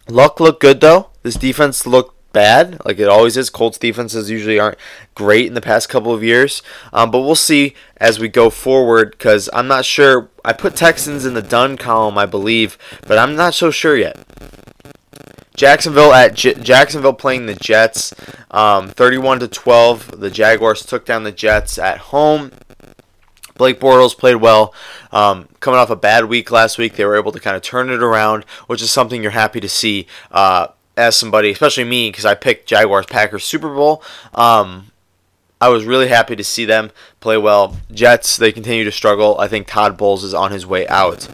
Luck 0.08 0.40
looked 0.40 0.62
good 0.62 0.82
though. 0.82 1.10
This 1.24 1.36
defense 1.36 1.88
looked 1.88 2.13
bad, 2.34 2.84
like 2.86 3.00
it 3.00 3.08
always 3.08 3.38
is. 3.38 3.50
Colts 3.50 3.78
defenses 3.78 4.30
usually 4.30 4.60
aren't 4.60 4.78
great 5.16 5.46
in 5.48 5.54
the 5.54 5.62
past 5.62 5.88
couple 5.88 6.14
of 6.14 6.24
years, 6.24 6.62
um, 6.92 7.12
but 7.12 7.22
we'll 7.22 7.36
see 7.36 7.76
as 7.98 8.20
we 8.20 8.28
go 8.28 8.50
forward. 8.50 9.12
Because 9.12 9.50
I'm 9.54 9.68
not 9.68 9.86
sure. 9.86 10.30
I 10.44 10.52
put 10.52 10.76
Texans 10.76 11.26
in 11.26 11.34
the 11.34 11.42
done 11.42 11.78
column, 11.78 12.18
I 12.18 12.26
believe, 12.26 12.78
but 13.08 13.18
I'm 13.18 13.36
not 13.36 13.54
so 13.54 13.72
sure 13.72 13.96
yet. 13.96 14.18
Jacksonville 15.56 16.14
at 16.14 16.34
J- 16.34 16.56
Jacksonville 16.56 17.14
playing 17.14 17.46
the 17.46 17.56
Jets, 17.56 18.14
um, 18.52 18.90
31 18.90 19.40
to 19.40 19.48
12. 19.48 20.20
The 20.20 20.32
Jaguars 20.32 20.86
took 20.86 21.06
down 21.06 21.24
the 21.24 21.32
Jets 21.32 21.78
at 21.78 22.00
home. 22.00 22.52
Blake 23.56 23.80
Bortles 23.80 24.18
played 24.18 24.38
well. 24.38 24.74
Um, 25.12 25.48
coming 25.60 25.80
off 25.80 25.92
a 25.92 25.96
bad 25.96 26.26
week 26.26 26.50
last 26.50 26.80
week, 26.80 26.96
they 26.96 27.06
were 27.06 27.16
able 27.16 27.32
to 27.32 27.40
kind 27.40 27.56
of 27.56 27.62
turn 27.62 27.92
it 27.92 28.02
around, 28.02 28.46
which 28.66 28.82
is 28.82 28.90
something 28.90 29.22
you're 29.22 29.32
happy 29.32 29.60
to 29.60 29.70
see 29.70 30.08
uh, 30.32 30.68
as 30.96 31.16
somebody, 31.16 31.52
especially 31.52 31.84
me, 31.84 32.10
because 32.10 32.26
I 32.26 32.36
picked 32.36 32.68
Jaguars 32.68 33.06
Packers 33.06 33.44
Super 33.44 33.74
Bowl. 33.74 34.04
Um, 34.34 34.92
I 35.60 35.70
was 35.70 35.86
really 35.86 36.10
happy 36.10 36.36
to 36.36 36.44
see 36.44 36.66
them 36.66 36.92
play 37.20 37.38
well. 37.38 37.78
Jets, 37.92 38.36
they 38.36 38.52
continue 38.52 38.84
to 38.84 38.92
struggle. 38.92 39.40
I 39.40 39.48
think 39.48 39.68
Todd 39.68 39.98
Bowles 39.98 40.24
is 40.24 40.34
on 40.34 40.52
his 40.52 40.66
way 40.66 40.88
out. 40.88 41.28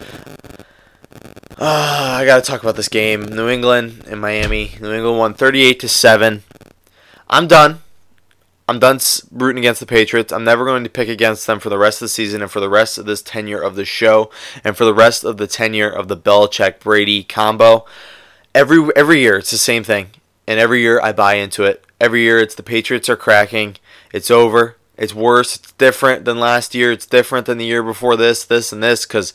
Uh, 1.57 2.15
I 2.19 2.25
got 2.25 2.43
to 2.43 2.49
talk 2.49 2.61
about 2.61 2.75
this 2.75 2.87
game. 2.87 3.23
New 3.23 3.49
England 3.49 4.05
and 4.07 4.21
Miami. 4.21 4.75
New 4.79 4.93
England 4.93 5.17
won 5.17 5.33
38 5.33 5.79
to 5.79 5.89
7. 5.89 6.43
I'm 7.29 7.47
done. 7.47 7.81
I'm 8.69 8.77
done 8.77 8.99
rooting 9.31 9.57
against 9.57 9.79
the 9.79 9.87
Patriots. 9.87 10.31
I'm 10.31 10.43
never 10.43 10.63
going 10.63 10.83
to 10.83 10.91
pick 10.91 11.09
against 11.09 11.47
them 11.47 11.59
for 11.59 11.69
the 11.69 11.79
rest 11.79 12.01
of 12.01 12.05
the 12.05 12.09
season 12.09 12.43
and 12.43 12.51
for 12.51 12.59
the 12.59 12.69
rest 12.69 12.99
of 12.99 13.07
this 13.07 13.23
tenure 13.23 13.59
of 13.59 13.75
the 13.75 13.83
show 13.83 14.29
and 14.63 14.77
for 14.77 14.85
the 14.85 14.93
rest 14.93 15.23
of 15.23 15.37
the 15.37 15.47
tenure 15.47 15.89
of 15.89 16.07
the 16.07 16.15
Belichick 16.15 16.79
Brady 16.79 17.23
combo. 17.23 17.83
Every 18.55 18.89
every 18.95 19.19
year 19.19 19.37
it's 19.37 19.51
the 19.51 19.57
same 19.57 19.83
thing, 19.83 20.11
and 20.47 20.59
every 20.59 20.81
year 20.81 20.99
I 21.01 21.11
buy 21.11 21.35
into 21.35 21.63
it. 21.63 21.85
Every 21.99 22.21
year 22.21 22.39
it's 22.39 22.55
the 22.55 22.63
Patriots 22.63 23.09
are 23.09 23.15
cracking. 23.15 23.77
It's 24.11 24.31
over. 24.31 24.77
It's 24.97 25.15
worse. 25.15 25.55
It's 25.55 25.71
different 25.73 26.25
than 26.25 26.39
last 26.39 26.75
year. 26.75 26.91
It's 26.91 27.05
different 27.05 27.45
than 27.45 27.57
the 27.57 27.65
year 27.65 27.81
before 27.81 28.17
this, 28.17 28.43
this, 28.43 28.73
and 28.73 28.83
this 28.83 29.05
because 29.05 29.33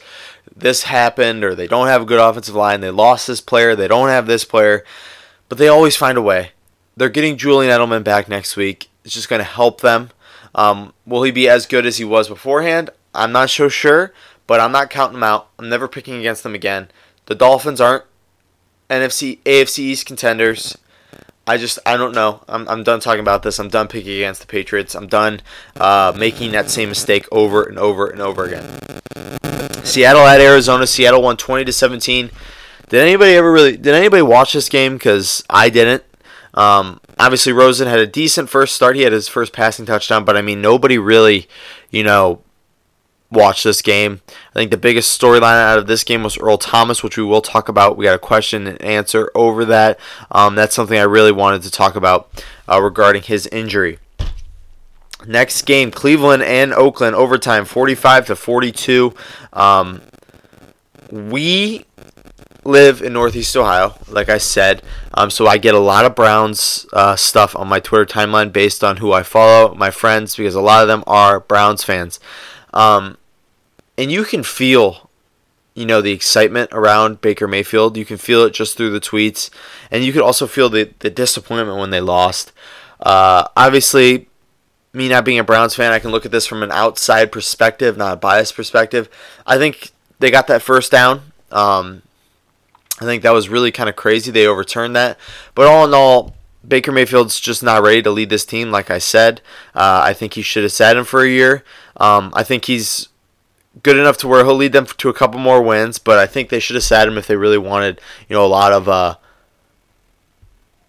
this 0.54 0.85
happened 0.85 1.42
or 1.42 1.54
they 1.54 1.66
don't 1.66 1.87
have 1.87 2.02
a 2.02 2.06
good 2.06 2.21
offensive 2.21 2.54
line. 2.54 2.83
They 2.83 2.90
lost 2.90 3.26
this 3.26 3.40
player. 3.40 3.75
They 3.75 3.88
don't 3.88 4.11
have 4.11 4.26
this 4.26 4.44
player. 4.44 4.85
But 5.49 5.56
they 5.56 5.68
always 5.68 5.97
find 5.97 6.18
a 6.18 6.23
way. 6.23 6.50
They're 6.97 7.09
getting 7.09 7.38
Julian 7.38 7.73
Edelman 7.73 8.04
back 8.04 8.28
next 8.28 8.56
week. 8.56 8.90
It's 9.04 9.14
just 9.14 9.30
going 9.30 9.40
to 9.40 9.44
help 9.44 9.80
them. 9.80 10.11
Um, 10.54 10.92
will 11.06 11.23
he 11.23 11.30
be 11.30 11.49
as 11.49 11.66
good 11.66 11.87
as 11.87 11.97
he 11.97 12.04
was 12.04 12.28
beforehand? 12.28 12.90
I'm 13.14 13.33
not 13.33 13.49
so 13.49 13.71
sure, 13.71 14.12
but 14.47 14.61
I'm 14.61 14.73
not 14.73 14.90
counting 14.90 15.14
them 15.14 15.23
out. 15.23 15.49
I'm 15.59 15.71
never 15.71 15.88
picking 15.88 16.16
against 16.16 16.42
them 16.42 16.54
again. 16.54 16.88
The 17.26 17.35
Dolphins 17.35 17.80
aren't 17.80 18.04
NFC, 18.91 19.38
AFC 19.43 19.79
East 19.79 20.07
contenders. 20.07 20.76
I 21.47 21.59
just 21.59 21.79
I 21.85 21.97
don't 21.97 22.14
know. 22.14 22.43
I'm 22.49 22.67
I'm 22.69 22.83
done 22.83 23.00
talking 23.00 23.21
about 23.21 23.43
this. 23.43 23.59
I'm 23.59 23.69
done 23.69 23.87
picking 23.88 24.14
against 24.14 24.41
the 24.41 24.47
Patriots. 24.47 24.95
I'm 24.95 25.07
done 25.07 25.43
uh, 25.76 26.14
making 26.17 26.53
that 26.53 26.71
same 26.71 26.88
mistake 26.88 27.26
over 27.31 27.62
and 27.64 27.79
over 27.79 28.07
and 28.07 28.23
over 28.23 28.45
again. 28.45 28.81
Seattle 29.85 30.23
at 30.23 30.41
Arizona. 30.41 30.87
Seattle 30.87 31.23
won 31.23 31.37
20 31.37 31.67
to 31.67 31.73
17. 31.73 32.31
Did 32.88 33.00
anybody 33.00 33.35
ever 33.35 33.53
really? 33.53 33.76
Did 33.76 33.95
anybody 33.95 34.23
watch 34.23 34.55
this 34.55 34.71
game? 34.71 34.95
Because 34.95 35.45
I 35.50 35.69
didn't. 35.69 36.03
Um, 36.55 37.00
obviously, 37.19 37.53
Rosen 37.53 37.88
had 37.88 37.99
a 37.99 38.07
decent 38.07 38.49
first 38.49 38.75
start. 38.75 38.97
He 38.97 39.03
had 39.03 39.12
his 39.12 39.29
first 39.29 39.53
passing 39.53 39.85
touchdown, 39.85 40.25
but 40.25 40.37
I 40.37 40.43
mean, 40.43 40.62
nobody 40.62 40.97
really, 40.97 41.47
you 41.91 42.05
know, 42.05 42.43
watch 43.35 43.62
this 43.62 43.83
game. 43.83 44.21
I 44.29 44.53
think 44.55 44.71
the 44.71 44.76
biggest 44.76 45.21
storyline 45.21 45.61
out 45.61 45.79
of 45.79 45.87
this 45.87 46.05
game 46.05 46.23
was 46.23 46.38
Earl 46.38 46.59
Thomas, 46.59 47.03
which 47.03 47.17
we 47.17 47.25
will 47.25 47.43
talk 47.43 47.69
about. 47.69 47.97
We 47.97 48.05
got 48.05 48.14
a 48.14 48.19
question 48.19 48.67
and 48.67 48.81
answer 48.81 49.31
over 49.35 49.64
that. 49.67 49.99
Um, 50.31 50.55
that's 50.55 50.75
something 50.75 50.99
I 50.99 51.03
really 51.03 51.33
wanted 51.33 51.62
to 51.62 51.71
talk 51.71 51.97
about 51.97 52.45
uh, 52.71 52.81
regarding 52.81 53.23
his 53.23 53.47
injury. 53.49 53.99
Next 55.26 55.62
game, 55.62 55.91
Cleveland 55.91 56.43
and 56.43 56.73
Oakland 56.73 57.17
overtime, 57.17 57.64
45 57.64 58.26
to 58.26 58.37
42. 58.37 59.14
Um, 59.53 60.03
we 61.11 61.87
live 62.64 63.03
in 63.03 63.12
Northeast 63.12 63.57
Ohio, 63.57 63.95
like 64.09 64.29
I 64.29 64.38
said, 64.38 64.83
um, 65.12 65.31
so 65.31 65.47
I 65.47 65.59
get 65.59 65.75
a 65.75 65.79
lot 65.79 66.05
of 66.05 66.14
Browns 66.14 66.87
uh, 66.93 67.17
stuff 67.17 67.55
on 67.57 67.69
my 67.69 67.81
Twitter 67.81 68.07
timeline 68.07 68.53
based 68.53 68.83
on 68.83 68.97
who 68.99 69.12
I 69.12 69.23
follow, 69.23 69.75
my 69.75 69.91
friends, 69.91 70.37
because 70.37 70.55
a 70.55 70.61
lot 70.61 70.83
of 70.83 70.88
them 70.88 71.05
are 71.07 71.41
Browns 71.41 71.85
fans. 71.85 72.21
Um, 72.73 73.17
and 73.96 74.10
you 74.10 74.24
can 74.24 74.42
feel 74.42 75.10
you 75.74 75.84
know 75.84 76.00
the 76.00 76.12
excitement 76.12 76.70
around 76.72 77.20
Baker 77.20 77.48
Mayfield. 77.48 77.96
You 77.96 78.04
can 78.04 78.16
feel 78.16 78.44
it 78.44 78.54
just 78.54 78.76
through 78.76 78.90
the 78.90 79.00
tweets, 79.00 79.50
and 79.90 80.04
you 80.04 80.12
can 80.12 80.22
also 80.22 80.46
feel 80.46 80.68
the 80.68 80.90
the 81.00 81.10
disappointment 81.10 81.78
when 81.78 81.90
they 81.90 82.00
lost. 82.00 82.52
Uh, 83.00 83.48
obviously, 83.56 84.28
me 84.92 85.08
not 85.08 85.24
being 85.24 85.38
a 85.38 85.44
Browns 85.44 85.74
fan, 85.74 85.92
I 85.92 85.98
can 85.98 86.10
look 86.10 86.24
at 86.24 86.30
this 86.30 86.46
from 86.46 86.62
an 86.62 86.70
outside 86.70 87.32
perspective, 87.32 87.96
not 87.96 88.14
a 88.14 88.16
biased 88.16 88.54
perspective. 88.54 89.08
I 89.46 89.58
think 89.58 89.90
they 90.20 90.30
got 90.30 90.46
that 90.46 90.62
first 90.62 90.92
down. 90.92 91.32
Um, 91.50 92.02
I 93.00 93.04
think 93.04 93.24
that 93.24 93.32
was 93.32 93.48
really 93.48 93.72
kind 93.72 93.88
of 93.88 93.96
crazy. 93.96 94.30
They 94.30 94.46
overturned 94.46 94.94
that, 94.94 95.18
but 95.54 95.66
all 95.66 95.84
in 95.84 95.92
all, 95.92 96.34
Baker 96.66 96.92
Mayfield's 96.92 97.40
just 97.40 97.62
not 97.62 97.82
ready 97.82 98.00
to 98.02 98.10
lead 98.10 98.30
this 98.30 98.46
team. 98.46 98.70
Like 98.70 98.90
I 98.90 98.98
said, 98.98 99.40
uh, 99.74 100.00
I 100.04 100.12
think 100.14 100.34
he 100.34 100.42
should 100.42 100.62
have 100.62 100.72
sat 100.72 100.96
him 100.96 101.04
for 101.04 101.22
a 101.22 101.28
year. 101.28 101.64
Um, 101.96 102.32
I 102.34 102.44
think 102.44 102.64
he's 102.64 103.08
good 103.83 103.97
enough 103.97 104.16
to 104.19 104.28
where 104.28 104.45
he'll 104.45 104.54
lead 104.54 104.73
them 104.73 104.87
to 104.87 105.09
a 105.09 105.14
couple 105.14 105.40
more 105.40 105.62
wins, 105.62 105.99
but 105.99 106.19
I 106.19 106.26
think 106.26 106.49
they 106.49 106.61
should 106.61 106.76
have 106.76 106.85
sat 106.85 107.09
him 107.09 107.19
if 107.19 107.26
they 107.26 107.37
really 107.37 107.59
wanted, 107.59 108.00
you 108.28 108.35
know, 108.35 108.45
a 108.45 108.47
lot 108.47 108.73
of 108.73 108.88
uh, 108.88 109.16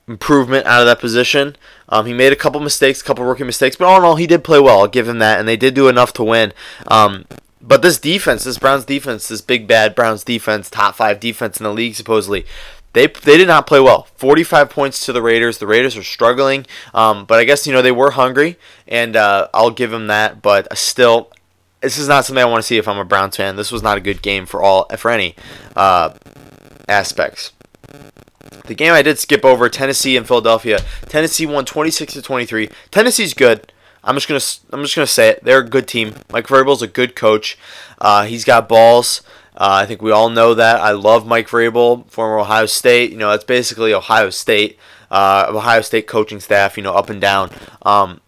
improvement 0.08 0.65
out 0.65 0.82
of 0.82 0.88
that 0.88 1.00
position. 1.00 1.56
Um, 1.89 2.06
he 2.06 2.13
made 2.13 2.32
a 2.32 2.38
couple 2.38 2.60
mistakes, 2.60 3.01
a 3.01 3.04
couple 3.04 3.25
rookie 3.25 3.44
mistakes, 3.44 3.75
but 3.75 3.86
all 3.86 3.98
in 3.98 4.04
all, 4.04 4.15
he 4.15 4.27
did 4.27 4.44
play 4.44 4.60
well. 4.60 4.82
I'll 4.82 4.88
give 4.88 5.08
him 5.08 5.20
that, 5.20 5.39
and 5.39 5.48
they 5.48 5.58
did 5.58 5.74
do 5.74 5.88
enough 5.88 6.13
to 6.13 6.24
win. 6.24 6.54
Um, 6.88 7.25
but 7.62 7.82
this 7.82 7.98
defense, 7.98 8.44
this 8.44 8.60
Browns 8.60 8.86
defense, 8.86 9.27
this 9.27 9.42
big 9.42 9.68
bad 9.68 9.96
Browns 9.96 10.24
defense, 10.24 10.70
top 10.70 10.96
five 10.96 11.20
defense 11.20 11.60
in 11.60 11.63
the 11.63 11.74
league 11.74 11.96
supposedly, 11.96 12.46
they 12.94 13.08
they 13.08 13.38
did 13.38 13.48
not 13.48 13.68
play 13.68 13.80
well. 13.80 14.08
45 14.15 14.70
points 14.70 15.06
to 15.06 15.12
the 15.12 15.22
Raiders. 15.22 15.58
The 15.58 15.68
Raiders 15.68 15.98
are 15.98 16.04
struggling, 16.04 16.65
um, 16.94 17.25
but 17.25 17.39
I 17.39 17.44
guess 17.44 17.68
you 17.68 17.74
know 17.74 17.82
they 17.82 17.92
were 17.92 18.12
hungry, 18.12 18.58
and 18.88 19.15
uh, 19.15 19.50
I'll 19.54 19.72
give 19.72 19.92
them 19.92 20.08
that. 20.08 20.42
But 20.42 20.77
still, 20.77 21.30
this 21.86 22.00
is 22.00 22.08
not 22.08 22.25
something 22.25 22.42
I 22.42 22.48
want 22.48 22.63
to 22.63 22.68
see 22.68 22.77
if 22.77 22.88
I'm 22.88 22.98
a 22.98 23.06
Browns 23.06 23.38
fan. 23.38 23.56
This 23.56 23.72
was 23.72 23.84
not 23.84 23.98
a 23.98 24.01
good 24.01 24.24
game 24.24 24.48
for 24.48 24.62
all 24.62 24.88
for 24.98 25.12
any 25.12 25.36
uh, 25.75 26.13
aspects. 26.89 27.51
The 28.65 28.74
game 28.74 28.92
I 28.92 29.04
did 29.04 29.20
skip 29.20 29.46
over 29.46 29.70
Tennessee 29.70 30.18
and 30.18 30.27
Philadelphia. 30.27 30.80
Tennessee 31.08 31.46
won 31.46 31.63
26 31.63 32.13
to 32.13 32.22
23. 32.24 32.70
Tennessee's 32.89 33.36
good. 33.36 33.72
I'm 34.04 34.15
just 34.15 34.27
gonna 34.27 34.42
I'm 34.74 34.84
just 34.84 34.96
gonna 34.96 35.08
say 35.08 35.30
it. 35.30 35.44
They're 35.44 35.60
a 35.60 35.70
good 35.70 35.88
team. 35.88 36.15
Mike 36.32 36.48
Vrabel's 36.48 36.82
a 36.82 36.88
good 36.88 37.15
coach. 37.15 37.58
Uh, 38.00 38.25
he's 38.25 38.44
got 38.44 38.68
balls. 38.68 39.22
Uh, 39.56 39.82
I 39.82 39.86
think 39.86 40.01
we 40.01 40.12
all 40.12 40.30
know 40.30 40.56
that. 40.56 40.80
I 40.80 40.92
love 40.92 41.25
Mike 41.27 41.48
Vrabel, 41.48 42.10
former 42.10 42.39
Ohio 42.39 42.65
State. 42.65 43.12
You 43.12 43.18
know, 43.18 43.32
it's 43.32 43.44
basically 43.44 43.94
Ohio 43.94 44.32
State, 44.32 44.77
uh, 45.12 45.46
Ohio 45.50 45.82
State 45.82 46.08
coaching 46.08 46.39
staff. 46.39 46.77
You 46.77 46.84
know, 46.84 46.94
up 46.94 47.10
and 47.10 47.22
down. 47.22 47.51
Um, 47.84 48.22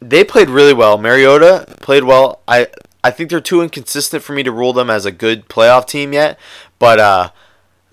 they 0.00 0.24
played 0.24 0.48
really 0.48 0.74
well. 0.74 0.98
Mariota 0.98 1.66
played 1.80 2.04
well. 2.04 2.40
I 2.48 2.68
I 3.02 3.10
think 3.10 3.30
they're 3.30 3.40
too 3.40 3.62
inconsistent 3.62 4.22
for 4.22 4.32
me 4.32 4.42
to 4.42 4.52
rule 4.52 4.72
them 4.72 4.90
as 4.90 5.06
a 5.06 5.12
good 5.12 5.48
playoff 5.48 5.86
team 5.86 6.12
yet, 6.12 6.38
but 6.78 6.98
uh, 6.98 7.30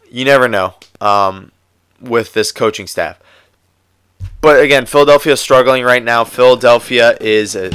you 0.10 0.26
never 0.26 0.48
know 0.48 0.76
um, 1.00 1.52
with 2.02 2.34
this 2.34 2.52
coaching 2.52 2.88
staff. 2.88 3.20
But 4.42 4.62
again, 4.62 4.86
Philadelphia 4.86 5.34
is 5.34 5.40
struggling 5.40 5.84
right 5.84 6.04
now. 6.04 6.24
Philadelphia 6.24 7.18
is, 7.20 7.56
a, 7.56 7.68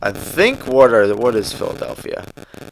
I 0.00 0.12
think, 0.12 0.66
what 0.66 0.92
are 0.92 1.14
what 1.14 1.34
is 1.34 1.52
Philadelphia? 1.52 2.24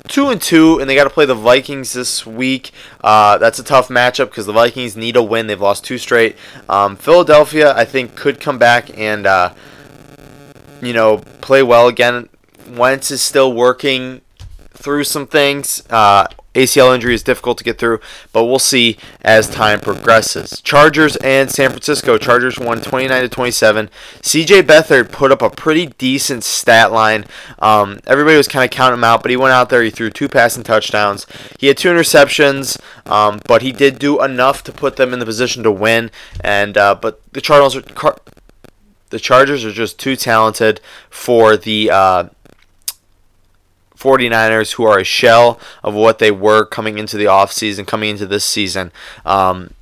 Two 0.09 0.29
and 0.29 0.41
two, 0.41 0.79
and 0.79 0.89
they 0.89 0.95
got 0.95 1.05
to 1.05 1.11
play 1.11 1.27
the 1.27 1.35
Vikings 1.35 1.93
this 1.93 2.27
week. 2.27 2.73
Uh, 3.03 3.39
that's 3.39 3.59
a 3.59 3.65
tough 3.65 3.89
matchup 3.89 4.27
because 4.27 4.47
the 4.47 4.53
Vikings 4.53 4.97
need 4.97 5.17
a 5.17 5.23
win. 5.23 5.47
They've 5.47 5.61
lost 5.61 5.85
two 5.85 5.99
straight. 5.99 6.37
Um, 6.69 6.97
Philadelphia, 6.97 7.75
I 7.77 7.85
think, 7.85 8.17
could 8.17 8.41
come 8.41 8.59
back 8.59 8.97
and. 8.99 9.27
Uh, 9.27 9.53
you 10.81 10.93
know, 10.93 11.19
play 11.41 11.63
well 11.63 11.89
again. 11.89 12.29
Wentz 12.69 13.11
is 13.11 13.23
still 13.23 13.53
working 13.53 14.21
through 14.73 15.05
some 15.05 15.27
things. 15.27 15.83
Uh, 15.91 16.27
ACL 16.55 16.93
injury 16.93 17.15
is 17.15 17.23
difficult 17.23 17.59
to 17.59 17.65
get 17.65 17.79
through, 17.79 18.01
but 18.33 18.45
we'll 18.45 18.59
see 18.59 18.97
as 19.23 19.49
time 19.49 19.79
progresses. 19.79 20.61
Chargers 20.63 21.15
and 21.17 21.49
San 21.49 21.71
Francisco. 21.71 22.19
Chargers 22.19 22.59
won 22.59 22.81
29 22.81 23.23
to 23.23 23.29
27. 23.29 23.89
CJ 24.21 24.63
Beathard 24.63 25.13
put 25.13 25.31
up 25.31 25.43
a 25.43 25.51
pretty 25.51 25.87
decent 25.87 26.43
stat 26.43 26.91
line. 26.91 27.25
Um, 27.61 28.01
everybody 28.07 28.37
was 28.37 28.49
kind 28.49 28.65
of 28.65 28.71
counting 28.73 28.99
him 28.99 29.05
out, 29.05 29.23
but 29.23 29.31
he 29.31 29.37
went 29.37 29.53
out 29.53 29.69
there. 29.69 29.83
He 29.83 29.91
threw 29.91 30.11
two 30.11 30.29
passing 30.29 30.65
touchdowns. 30.65 31.25
He 31.59 31.69
had 31.69 31.77
two 31.77 31.89
interceptions, 31.89 32.81
um, 33.09 33.41
but 33.47 33.63
he 33.63 33.71
did 33.71 34.01
do 34.01 34.21
enough 34.23 34.65
to 34.65 34.73
put 34.73 34.97
them 34.97 35.13
in 35.13 35.21
the 35.21 35.27
position 35.27 35.63
to 35.63 35.71
win. 35.71 36.11
And 36.43 36.77
uh, 36.77 36.97
but 36.97 37.21
the 37.33 37.41
Cardinals 37.41 37.77
are 37.77 37.83
Car- 37.83 38.19
the 39.11 39.19
Chargers 39.19 39.65
are 39.65 39.73
just 39.73 39.99
too 39.99 40.17
talented 40.17 40.81
for 41.11 41.57
the 41.57 41.91
uh, 41.91 42.29
49ers, 44.01 44.73
who 44.73 44.85
are 44.85 44.99
a 44.99 45.05
shell 45.05 45.61
of 45.85 45.95
what 45.95 46.19
they 46.19 46.31
were 46.31 46.65
coming 46.65 46.99
into 46.99 47.17
the 47.17 47.27
offseason, 47.27 47.87
coming 47.87 48.11
into 48.11 48.27
this 48.27 48.45
season. 48.45 48.91
Um, 49.25 49.75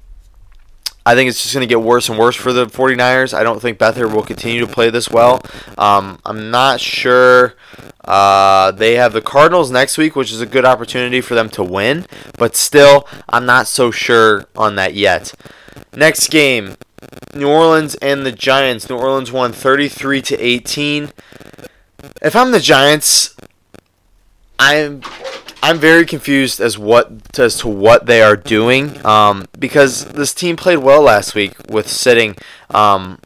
I 1.06 1.14
think 1.14 1.30
it's 1.30 1.42
just 1.42 1.54
going 1.54 1.66
to 1.66 1.73
get 1.73 1.80
worse 1.80 2.11
and 2.11 2.18
worse 2.18 2.37
for 2.37 2.52
the 2.52 2.66
49ers. 2.66 3.32
I 3.32 3.42
don't 3.42 3.62
think 3.62 3.78
Beathard 3.78 4.12
will 4.12 4.25
continue 4.25 4.61
to 4.61 4.66
play 4.66 4.90
this 4.90 5.08
well. 5.08 5.40
Um, 5.78 6.18
I'm 6.26 6.50
not 6.50 6.80
sure. 6.80 7.54
Uh, 8.04 8.73
they 8.73 8.97
have 8.97 9.12
the 9.14 9.23
Cardinals 9.23 9.70
next 9.70 9.97
week, 9.97 10.16
which 10.16 10.32
is 10.32 10.40
a 10.40 10.47
good 10.47 10.66
opportunity 10.66 11.20
for 11.20 11.35
them 11.35 11.49
to 11.50 11.62
win, 11.62 12.04
but 12.37 12.56
still, 12.56 13.06
I'm 13.28 13.47
not 13.47 13.68
so 13.68 13.90
sure 13.90 14.44
on 14.56 14.76
that 14.76 14.94
yet. 14.94 15.32
Next 15.94 16.28
game, 16.28 16.76
New 17.34 17.48
Orleans 17.48 17.94
and 17.96 18.24
the 18.24 18.32
Giants. 18.32 18.88
New 18.88 18.96
Orleans 18.96 19.30
won 19.30 19.52
33 19.52 20.22
to 20.22 20.38
18. 20.38 21.10
If 22.22 22.34
I'm 22.36 22.50
the 22.52 22.60
Giants, 22.60 23.36
I'm 24.58 25.02
I'm 25.62 25.78
very 25.78 26.06
confused 26.06 26.60
as 26.60 26.78
what 26.78 27.10
as 27.38 27.58
to 27.58 27.68
what 27.68 28.06
they 28.06 28.22
are 28.22 28.36
doing 28.36 29.04
um, 29.04 29.46
because 29.58 30.04
this 30.06 30.32
team 30.32 30.56
played 30.56 30.78
well 30.78 31.02
last 31.02 31.34
week 31.34 31.54
with 31.68 31.88
sitting 31.88 32.36
um, 32.70 33.18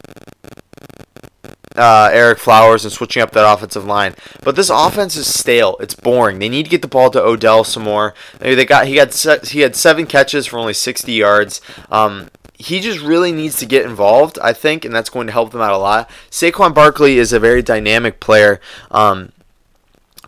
uh, 1.77 2.11
Ereck 2.11 2.39
Flowers 2.39 2.85
and 2.85 2.93
switching 2.93 3.23
up 3.23 3.33
that 3.33 3.51
offensive 3.51 3.85
line. 3.85 4.15
But 4.43 4.57
this 4.57 4.71
offense 4.71 5.17
is 5.17 5.33
stale. 5.33 5.77
It's 5.81 5.95
boring. 5.95 6.39
They 6.39 6.49
need 6.49 6.65
to 6.65 6.71
get 6.71 6.83
the 6.83 6.89
ball 6.89 7.11
to 7.11 7.23
Odell 7.23 7.65
some 7.65 7.85
more. 7.85 8.15
They 8.39 8.65
got 8.65 8.87
he 8.87 8.95
got 8.97 9.15
he 9.49 9.61
had 9.61 9.77
seven 9.77 10.07
catches 10.07 10.47
for 10.47 10.59
only 10.59 10.75
60 10.75 11.13
yards. 11.13 11.61
Um, 11.91 12.29
he 12.63 12.81
just 12.81 13.01
really 13.01 13.33
needs 13.33 13.57
to 13.57 13.67
get 13.67 13.85
involved, 13.85 14.39
I 14.41 14.53
think, 14.53 14.85
and 14.85 14.95
that's 14.95 15.11
going 15.11 15.27
to 15.27 15.33
help 15.33 15.51
them 15.51 15.61
out 15.61 15.73
a 15.73 15.79
lot. 15.79 16.09
Saquon 16.31 16.73
Barkley 16.73 17.19
is 17.19 17.33
a 17.33 17.41
very 17.41 17.63
dynamic 17.63 18.21
player. 18.21 18.61
Um, 18.91 19.33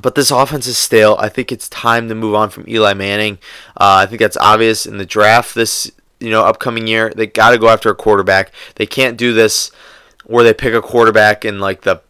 but 0.02 0.16
this 0.16 0.32
offense 0.32 0.66
is 0.66 0.76
stale. 0.76 1.16
I 1.20 1.28
think 1.28 1.52
it's 1.52 1.68
time 1.68 2.08
to 2.08 2.14
move 2.14 2.34
on 2.34 2.50
from 2.50 2.68
Eli 2.68 2.94
Manning. 2.94 3.38
Uh, 3.76 4.02
I 4.02 4.06
think 4.06 4.20
that's 4.20 4.36
obvious 4.36 4.86
in 4.86 4.98
the 4.98 5.06
draft 5.06 5.54
this 5.54 5.90
you 6.18 6.30
know 6.30 6.42
upcoming 6.42 6.88
year. 6.88 7.12
They 7.14 7.26
got 7.26 7.50
to 7.50 7.58
go 7.58 7.68
after 7.68 7.90
a 7.90 7.94
quarterback. 7.94 8.52
They 8.74 8.86
can't 8.86 9.16
do 9.16 9.32
this 9.32 9.70
where 10.24 10.42
they 10.42 10.54
pick 10.54 10.74
a 10.74 10.82
quarterback 10.82 11.44
in 11.44 11.60
like 11.60 11.82
the 11.82 12.02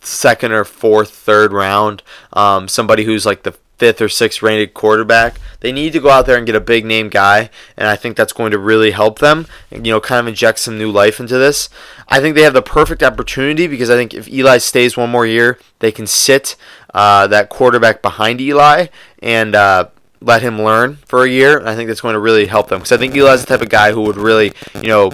second 0.00 0.52
or 0.52 0.64
fourth, 0.64 1.10
third 1.10 1.52
round. 1.52 2.02
Um, 2.32 2.68
somebody 2.68 3.04
who's 3.04 3.26
like 3.26 3.42
the 3.42 3.56
fifth 3.78 4.00
or 4.00 4.08
sixth 4.08 4.42
rated 4.42 4.74
quarterback. 4.74 5.38
They 5.60 5.72
need 5.72 5.92
to 5.94 6.00
go 6.00 6.10
out 6.10 6.26
there 6.26 6.36
and 6.36 6.46
get 6.46 6.54
a 6.54 6.60
big 6.60 6.84
name 6.84 7.08
guy, 7.08 7.50
and 7.76 7.88
I 7.88 7.96
think 7.96 8.16
that's 8.16 8.32
going 8.32 8.52
to 8.52 8.58
really 8.58 8.90
help 8.90 9.18
them. 9.18 9.46
You 9.70 9.80
know, 9.80 10.00
kind 10.00 10.20
of 10.20 10.26
inject 10.26 10.58
some 10.58 10.78
new 10.78 10.90
life 10.90 11.20
into 11.20 11.38
this. 11.38 11.68
I 12.08 12.20
think 12.20 12.34
they 12.34 12.42
have 12.42 12.54
the 12.54 12.62
perfect 12.62 13.02
opportunity 13.02 13.66
because 13.66 13.90
I 13.90 13.96
think 13.96 14.14
if 14.14 14.28
Eli 14.28 14.58
stays 14.58 14.96
one 14.96 15.10
more 15.10 15.26
year, 15.26 15.58
they 15.80 15.92
can 15.92 16.06
sit 16.06 16.56
uh, 16.92 17.26
that 17.28 17.48
quarterback 17.48 18.02
behind 18.02 18.40
Eli 18.40 18.86
and. 19.22 19.54
Uh, 19.54 19.88
let 20.20 20.40
him 20.40 20.62
learn 20.62 20.96
for 21.04 21.24
a 21.24 21.28
year. 21.28 21.64
I 21.66 21.74
think 21.74 21.88
that's 21.88 22.00
going 22.00 22.14
to 22.14 22.18
really 22.18 22.46
help 22.46 22.68
them 22.68 22.78
because 22.78 22.92
I 22.92 22.96
think 22.96 23.14
Eli's 23.14 23.42
the 23.42 23.46
type 23.46 23.60
of 23.60 23.68
guy 23.68 23.92
who 23.92 24.00
would 24.02 24.16
really, 24.16 24.54
you 24.74 24.88
know, 24.88 25.12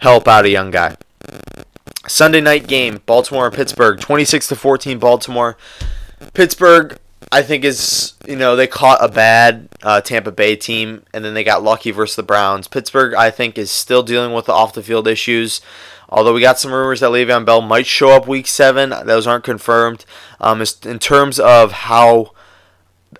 help 0.00 0.28
out 0.28 0.44
a 0.44 0.50
young 0.50 0.70
guy. 0.70 0.94
Sunday 2.06 2.40
night 2.40 2.66
game, 2.66 3.00
Baltimore 3.06 3.46
and 3.46 3.54
Pittsburgh, 3.54 3.98
26 4.00 4.48
to 4.48 4.56
14 4.56 4.98
Baltimore. 4.98 5.56
Pittsburgh 6.32 6.98
I 7.32 7.40
think 7.42 7.64
is 7.64 8.12
you 8.28 8.36
know 8.36 8.54
they 8.54 8.66
caught 8.66 9.02
a 9.02 9.08
bad 9.08 9.68
uh, 9.82 10.02
Tampa 10.02 10.30
Bay 10.30 10.54
team 10.54 11.02
and 11.14 11.24
then 11.24 11.32
they 11.32 11.42
got 11.42 11.62
lucky 11.62 11.90
versus 11.90 12.14
the 12.14 12.22
Browns. 12.22 12.68
Pittsburgh 12.68 13.14
I 13.14 13.30
think 13.30 13.56
is 13.56 13.70
still 13.70 14.02
dealing 14.02 14.34
with 14.34 14.44
the 14.44 14.52
off 14.52 14.74
the 14.74 14.82
field 14.82 15.08
issues. 15.08 15.62
Although 16.10 16.34
we 16.34 16.42
got 16.42 16.58
some 16.58 16.74
rumors 16.74 17.00
that 17.00 17.10
Le'Veon 17.10 17.46
Bell 17.46 17.62
might 17.62 17.86
show 17.86 18.10
up 18.10 18.28
Week 18.28 18.46
Seven, 18.46 18.90
those 19.06 19.26
aren't 19.26 19.44
confirmed. 19.44 20.04
Um, 20.42 20.62
in 20.84 20.98
terms 20.98 21.40
of 21.40 21.72
how 21.72 22.32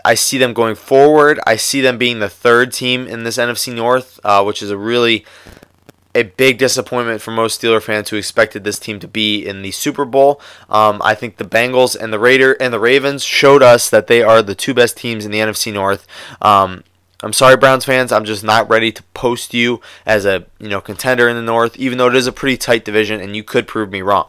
I 0.04 0.14
see 0.14 0.36
them 0.36 0.52
going 0.52 0.74
forward, 0.74 1.40
I 1.46 1.56
see 1.56 1.80
them 1.80 1.96
being 1.96 2.18
the 2.18 2.28
third 2.28 2.70
team 2.70 3.06
in 3.06 3.24
this 3.24 3.38
NFC 3.38 3.74
North, 3.74 4.20
uh, 4.24 4.42
which 4.44 4.62
is 4.62 4.70
a 4.70 4.76
really 4.76 5.24
a 6.14 6.24
big 6.24 6.58
disappointment 6.58 7.22
for 7.22 7.30
most 7.30 7.60
Steeler 7.60 7.82
fans 7.82 8.10
who 8.10 8.16
expected 8.16 8.64
this 8.64 8.78
team 8.78 9.00
to 9.00 9.08
be 9.08 9.46
in 9.46 9.62
the 9.62 9.70
Super 9.70 10.04
Bowl. 10.04 10.40
Um, 10.68 11.00
I 11.04 11.14
think 11.14 11.36
the 11.36 11.44
Bengals 11.44 11.96
and 11.96 12.12
the 12.12 12.18
Raider 12.18 12.52
and 12.60 12.72
the 12.72 12.80
Ravens 12.80 13.24
showed 13.24 13.62
us 13.62 13.88
that 13.88 14.06
they 14.06 14.22
are 14.22 14.42
the 14.42 14.54
two 14.54 14.74
best 14.74 14.96
teams 14.96 15.24
in 15.24 15.32
the 15.32 15.38
NFC 15.38 15.72
North. 15.72 16.06
Um, 16.42 16.84
I'm 17.22 17.32
sorry, 17.32 17.56
Browns 17.56 17.84
fans. 17.84 18.10
I'm 18.10 18.24
just 18.24 18.42
not 18.42 18.68
ready 18.68 18.90
to 18.92 19.02
post 19.14 19.54
you 19.54 19.80
as 20.04 20.26
a 20.26 20.44
you 20.58 20.68
know 20.68 20.80
contender 20.80 21.28
in 21.28 21.36
the 21.36 21.42
North, 21.42 21.76
even 21.76 21.98
though 21.98 22.08
it 22.08 22.16
is 22.16 22.26
a 22.26 22.32
pretty 22.32 22.56
tight 22.56 22.84
division, 22.84 23.20
and 23.20 23.36
you 23.36 23.44
could 23.44 23.68
prove 23.68 23.90
me 23.90 24.02
wrong. 24.02 24.28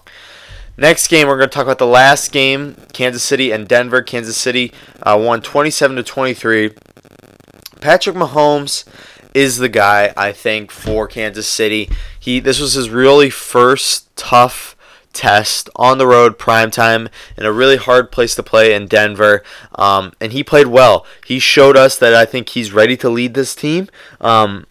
Next 0.77 1.07
game, 1.07 1.27
we're 1.27 1.37
going 1.37 1.49
to 1.49 1.53
talk 1.53 1.65
about 1.65 1.79
the 1.79 1.87
last 1.87 2.31
game: 2.31 2.75
Kansas 2.93 3.23
City 3.23 3.51
and 3.51 3.67
Denver. 3.67 4.03
Kansas 4.03 4.37
City 4.37 4.71
uh, 5.01 5.19
won 5.19 5.41
27 5.41 5.97
to 5.97 6.03
23. 6.03 6.71
Patrick 7.81 8.15
Mahomes 8.15 8.85
is 9.33 9.57
the 9.57 9.69
guy 9.69 10.13
I 10.15 10.31
think 10.31 10.71
for 10.71 11.07
Kansas 11.07 11.47
City. 11.47 11.89
He 12.19 12.39
this 12.39 12.59
was 12.59 12.73
his 12.73 12.89
really 12.89 13.29
first 13.29 14.15
tough 14.15 14.75
test 15.13 15.69
on 15.75 15.99
the 15.99 16.07
road, 16.07 16.37
prime 16.37 16.71
time, 16.71 17.07
in 17.37 17.45
a 17.45 17.51
really 17.51 17.77
hard 17.77 18.11
place 18.11 18.35
to 18.35 18.43
play 18.43 18.73
in 18.73 18.87
Denver. 18.87 19.43
Um, 19.75 20.13
and 20.19 20.33
he 20.33 20.43
played 20.43 20.67
well. 20.67 21.05
He 21.25 21.39
showed 21.39 21.77
us 21.77 21.97
that 21.97 22.13
I 22.13 22.25
think 22.25 22.49
he's 22.49 22.73
ready 22.73 22.97
to 22.97 23.09
lead 23.09 23.33
this 23.33 23.55
team. 23.55 23.89
Um, 24.19 24.65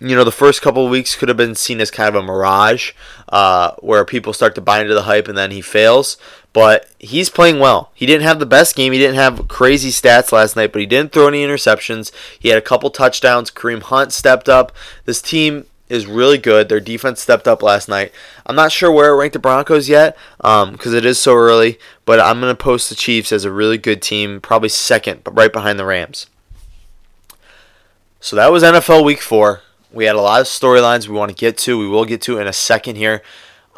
you 0.00 0.16
know, 0.16 0.24
the 0.24 0.32
first 0.32 0.62
couple 0.62 0.88
weeks 0.88 1.14
could 1.14 1.28
have 1.28 1.36
been 1.36 1.54
seen 1.54 1.80
as 1.80 1.90
kind 1.90 2.08
of 2.08 2.22
a 2.22 2.26
mirage, 2.26 2.92
uh, 3.28 3.72
where 3.80 4.04
people 4.04 4.32
start 4.32 4.54
to 4.54 4.60
buy 4.62 4.80
into 4.80 4.94
the 4.94 5.02
hype 5.02 5.28
and 5.28 5.36
then 5.36 5.50
he 5.50 5.60
fails. 5.60 6.16
But 6.52 6.90
he's 6.98 7.30
playing 7.30 7.60
well. 7.60 7.92
He 7.94 8.06
didn't 8.06 8.24
have 8.24 8.40
the 8.40 8.46
best 8.46 8.74
game. 8.74 8.92
He 8.92 8.98
didn't 8.98 9.16
have 9.16 9.46
crazy 9.46 9.90
stats 9.90 10.32
last 10.32 10.56
night, 10.56 10.72
but 10.72 10.80
he 10.80 10.86
didn't 10.86 11.12
throw 11.12 11.28
any 11.28 11.44
interceptions. 11.44 12.10
He 12.38 12.48
had 12.48 12.58
a 12.58 12.62
couple 12.62 12.90
touchdowns. 12.90 13.52
Kareem 13.52 13.82
Hunt 13.82 14.12
stepped 14.12 14.48
up. 14.48 14.72
This 15.04 15.22
team 15.22 15.66
is 15.90 16.06
really 16.06 16.38
good. 16.38 16.68
Their 16.68 16.80
defense 16.80 17.20
stepped 17.20 17.46
up 17.46 17.62
last 17.62 17.88
night. 17.88 18.12
I'm 18.46 18.56
not 18.56 18.72
sure 18.72 18.90
where 18.90 19.12
it 19.12 19.16
ranked 19.16 19.34
the 19.34 19.38
Broncos 19.38 19.88
yet 19.88 20.16
because 20.38 20.86
um, 20.86 20.94
it 20.94 21.04
is 21.04 21.18
so 21.18 21.34
early, 21.34 21.78
but 22.06 22.20
I'm 22.20 22.40
going 22.40 22.54
to 22.54 22.62
post 22.62 22.88
the 22.88 22.94
Chiefs 22.94 23.32
as 23.32 23.44
a 23.44 23.52
really 23.52 23.76
good 23.76 24.00
team, 24.00 24.40
probably 24.40 24.68
second, 24.68 25.24
but 25.24 25.36
right 25.36 25.52
behind 25.52 25.78
the 25.78 25.84
Rams. 25.84 26.26
So 28.20 28.36
that 28.36 28.52
was 28.52 28.62
NFL 28.62 29.04
Week 29.04 29.20
4. 29.20 29.62
We 29.92 30.04
had 30.04 30.14
a 30.14 30.20
lot 30.20 30.40
of 30.40 30.46
storylines 30.46 31.08
we 31.08 31.16
want 31.16 31.30
to 31.30 31.34
get 31.34 31.58
to. 31.58 31.78
We 31.78 31.88
will 31.88 32.04
get 32.04 32.22
to 32.22 32.38
in 32.38 32.46
a 32.46 32.52
second 32.52 32.96
here. 32.96 33.22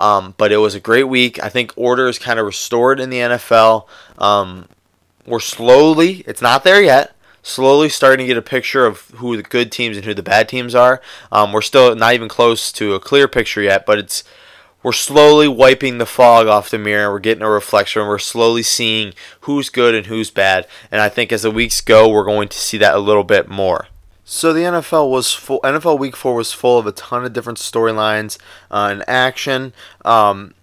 Um, 0.02 0.34
but 0.36 0.50
it 0.50 0.56
was 0.56 0.74
a 0.74 0.80
great 0.80 1.04
week. 1.04 1.40
I 1.40 1.48
think 1.48 1.72
order 1.76 2.08
is 2.08 2.18
kind 2.18 2.40
of 2.40 2.44
restored 2.44 2.98
in 2.98 3.08
the 3.08 3.18
NFL. 3.18 3.86
Um, 4.18 4.68
we're 5.24 5.38
slowly, 5.38 6.24
it's 6.26 6.42
not 6.42 6.64
there 6.64 6.82
yet, 6.82 7.14
slowly 7.44 7.88
starting 7.88 8.24
to 8.24 8.26
get 8.26 8.36
a 8.36 8.42
picture 8.42 8.84
of 8.84 9.02
who 9.18 9.36
the 9.36 9.44
good 9.44 9.70
teams 9.70 9.96
and 9.96 10.04
who 10.04 10.12
the 10.12 10.20
bad 10.20 10.48
teams 10.48 10.74
are. 10.74 11.00
Um, 11.30 11.52
we're 11.52 11.62
still 11.62 11.94
not 11.94 12.14
even 12.14 12.28
close 12.28 12.72
to 12.72 12.94
a 12.94 13.00
clear 13.00 13.28
picture 13.28 13.62
yet, 13.62 13.86
but 13.86 14.00
it's 14.00 14.24
we're 14.82 14.90
slowly 14.90 15.46
wiping 15.46 15.98
the 15.98 16.06
fog 16.06 16.48
off 16.48 16.68
the 16.68 16.78
mirror. 16.78 17.12
We're 17.12 17.20
getting 17.20 17.44
a 17.44 17.48
reflection. 17.48 18.08
We're 18.08 18.18
slowly 18.18 18.64
seeing 18.64 19.12
who's 19.42 19.68
good 19.68 19.94
and 19.94 20.06
who's 20.06 20.32
bad. 20.32 20.66
And 20.90 21.00
I 21.00 21.08
think 21.08 21.30
as 21.30 21.42
the 21.42 21.52
weeks 21.52 21.80
go, 21.80 22.08
we're 22.08 22.24
going 22.24 22.48
to 22.48 22.58
see 22.58 22.78
that 22.78 22.96
a 22.96 22.98
little 22.98 23.22
bit 23.22 23.48
more. 23.48 23.86
So 24.24 24.52
the 24.52 24.60
NFL 24.60 25.10
was 25.10 25.32
full. 25.32 25.60
NFL 25.60 25.98
Week 25.98 26.16
Four 26.16 26.34
was 26.34 26.52
full 26.52 26.78
of 26.78 26.86
a 26.86 26.92
ton 26.92 27.24
of 27.24 27.32
different 27.32 27.58
storylines 27.58 28.38
uh, 28.70 28.88
and 28.90 29.04
action. 29.08 29.72
Um, 30.04 30.54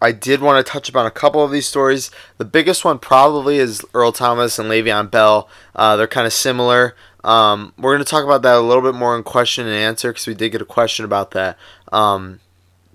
I 0.00 0.12
did 0.12 0.40
want 0.40 0.64
to 0.64 0.72
touch 0.72 0.88
upon 0.88 1.06
a 1.06 1.10
couple 1.10 1.42
of 1.42 1.50
these 1.50 1.66
stories. 1.66 2.10
The 2.36 2.44
biggest 2.44 2.84
one 2.84 3.00
probably 3.00 3.58
is 3.58 3.84
Earl 3.92 4.12
Thomas 4.12 4.58
and 4.58 4.70
Le'Veon 4.70 5.10
Bell. 5.10 5.48
Uh, 5.74 5.96
they're 5.96 6.06
kind 6.06 6.26
of 6.26 6.32
similar. 6.32 6.94
Um, 7.24 7.72
we're 7.76 7.94
going 7.94 8.04
to 8.04 8.10
talk 8.10 8.24
about 8.24 8.42
that 8.42 8.56
a 8.56 8.60
little 8.60 8.82
bit 8.82 8.94
more 8.94 9.16
in 9.16 9.24
question 9.24 9.66
and 9.66 9.74
answer 9.74 10.12
because 10.12 10.28
we 10.28 10.34
did 10.34 10.50
get 10.50 10.62
a 10.62 10.66
question 10.66 11.04
about 11.04 11.32
that. 11.32 11.58
Um, 11.90 12.38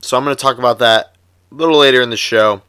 so 0.01 0.17
I'm 0.17 0.23
going 0.23 0.35
to 0.35 0.41
talk 0.41 0.57
about 0.57 0.79
that 0.79 1.13
a 1.51 1.55
little 1.55 1.77
later 1.77 2.01
in 2.01 2.09
the 2.09 2.17
show. 2.17 2.61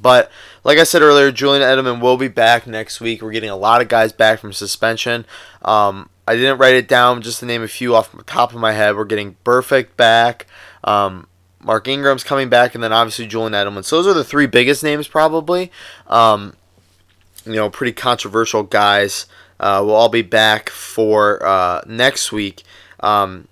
But 0.00 0.30
like 0.62 0.78
I 0.78 0.84
said 0.84 1.02
earlier, 1.02 1.32
Julian 1.32 1.62
Edelman 1.62 2.00
will 2.00 2.16
be 2.16 2.28
back 2.28 2.68
next 2.68 3.00
week. 3.00 3.20
We're 3.20 3.32
getting 3.32 3.50
a 3.50 3.56
lot 3.56 3.80
of 3.80 3.88
guys 3.88 4.12
back 4.12 4.38
from 4.38 4.52
suspension. 4.52 5.26
Um, 5.62 6.08
I 6.26 6.36
didn't 6.36 6.58
write 6.58 6.74
it 6.74 6.88
down 6.88 7.22
just 7.22 7.40
to 7.40 7.46
name 7.46 7.62
a 7.62 7.68
few 7.68 7.94
off 7.94 8.12
the 8.12 8.22
top 8.22 8.52
of 8.52 8.60
my 8.60 8.72
head. 8.72 8.96
We're 8.96 9.04
getting 9.04 9.36
Burfict 9.44 9.96
back. 9.96 10.46
Um, 10.84 11.26
Mark 11.62 11.88
Ingram's 11.88 12.24
coming 12.24 12.48
back, 12.48 12.74
and 12.74 12.82
then 12.82 12.92
obviously 12.92 13.26
Julian 13.26 13.52
Edelman. 13.52 13.84
So 13.84 13.96
those 13.96 14.06
are 14.06 14.14
the 14.14 14.24
three 14.24 14.46
biggest 14.46 14.82
names, 14.82 15.08
probably. 15.08 15.70
Um, 16.06 16.54
you 17.44 17.54
know, 17.54 17.70
pretty 17.70 17.92
controversial 17.92 18.62
guys. 18.62 19.26
Uh, 19.58 19.82
will 19.84 19.94
all 19.94 20.08
be 20.08 20.22
back 20.22 20.70
for 20.70 21.44
uh, 21.44 21.82
next 21.86 22.32
week. 22.32 22.62
Um, 23.00 23.46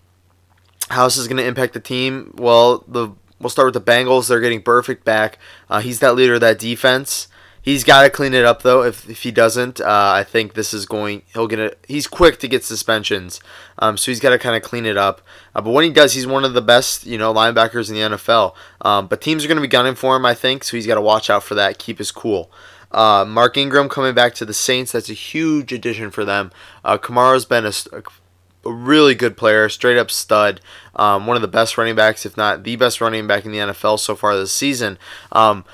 how 0.88 1.04
this 1.04 1.18
is 1.18 1.28
going 1.28 1.36
to 1.36 1.46
impact 1.46 1.74
the 1.74 1.80
team? 1.80 2.32
Well, 2.38 2.84
the 2.88 3.10
we'll 3.40 3.50
start 3.50 3.74
with 3.74 3.84
the 3.84 3.92
Bengals. 3.92 4.28
They're 4.28 4.40
getting 4.40 4.62
Burfict 4.62 5.04
back. 5.04 5.38
Uh, 5.68 5.80
he's 5.80 6.00
that 6.00 6.14
leader 6.14 6.34
of 6.34 6.40
that 6.40 6.58
defense. 6.58 7.28
He's 7.60 7.84
got 7.84 8.02
to 8.02 8.10
clean 8.10 8.34
it 8.34 8.44
up 8.44 8.62
though. 8.62 8.82
If, 8.82 9.08
if 9.10 9.22
he 9.22 9.30
doesn't, 9.30 9.80
uh, 9.80 9.84
I 9.86 10.24
think 10.24 10.54
this 10.54 10.72
is 10.72 10.86
going. 10.86 11.22
He'll 11.34 11.46
get 11.46 11.58
it. 11.58 11.84
He's 11.86 12.06
quick 12.06 12.38
to 12.40 12.48
get 12.48 12.64
suspensions, 12.64 13.40
um, 13.78 13.96
so 13.96 14.10
he's 14.10 14.20
got 14.20 14.30
to 14.30 14.38
kind 14.38 14.56
of 14.56 14.62
clean 14.62 14.86
it 14.86 14.96
up. 14.96 15.20
Uh, 15.54 15.60
but 15.60 15.70
when 15.72 15.84
he 15.84 15.90
does, 15.90 16.14
he's 16.14 16.26
one 16.26 16.44
of 16.44 16.54
the 16.54 16.62
best, 16.62 17.06
you 17.06 17.18
know, 17.18 17.32
linebackers 17.34 17.88
in 17.88 17.94
the 17.94 18.16
NFL. 18.16 18.54
Um, 18.80 19.06
but 19.06 19.20
teams 19.20 19.44
are 19.44 19.48
going 19.48 19.56
to 19.56 19.62
be 19.62 19.68
gunning 19.68 19.96
for 19.96 20.16
him, 20.16 20.24
I 20.24 20.34
think. 20.34 20.64
So 20.64 20.76
he's 20.76 20.86
got 20.86 20.94
to 20.94 21.00
watch 21.00 21.28
out 21.28 21.42
for 21.42 21.54
that. 21.56 21.78
Keep 21.78 21.98
his 21.98 22.10
cool. 22.10 22.50
Uh, 22.90 23.24
Mark 23.26 23.56
Ingram 23.56 23.88
coming 23.88 24.14
back 24.14 24.34
to 24.34 24.44
the 24.44 24.54
Saints. 24.54 24.92
That's 24.92 25.10
a 25.10 25.14
huge 25.14 25.72
addition 25.72 26.10
for 26.10 26.24
them. 26.24 26.50
Uh, 26.84 26.96
Kamara's 26.96 27.44
been 27.44 27.66
a, 27.66 27.72
a, 27.92 28.72
really 28.72 29.14
good 29.14 29.36
player, 29.36 29.68
straight 29.68 29.98
up 29.98 30.10
stud. 30.10 30.60
Um, 30.96 31.26
one 31.26 31.36
of 31.36 31.42
the 31.42 31.48
best 31.48 31.76
running 31.76 31.94
backs, 31.94 32.24
if 32.24 32.36
not 32.36 32.64
the 32.64 32.76
best 32.76 33.00
running 33.00 33.26
back 33.26 33.44
in 33.44 33.52
the 33.52 33.58
NFL 33.58 33.98
so 33.98 34.16
far 34.16 34.36
this 34.36 34.52
season. 34.52 34.98
Um, 35.32 35.64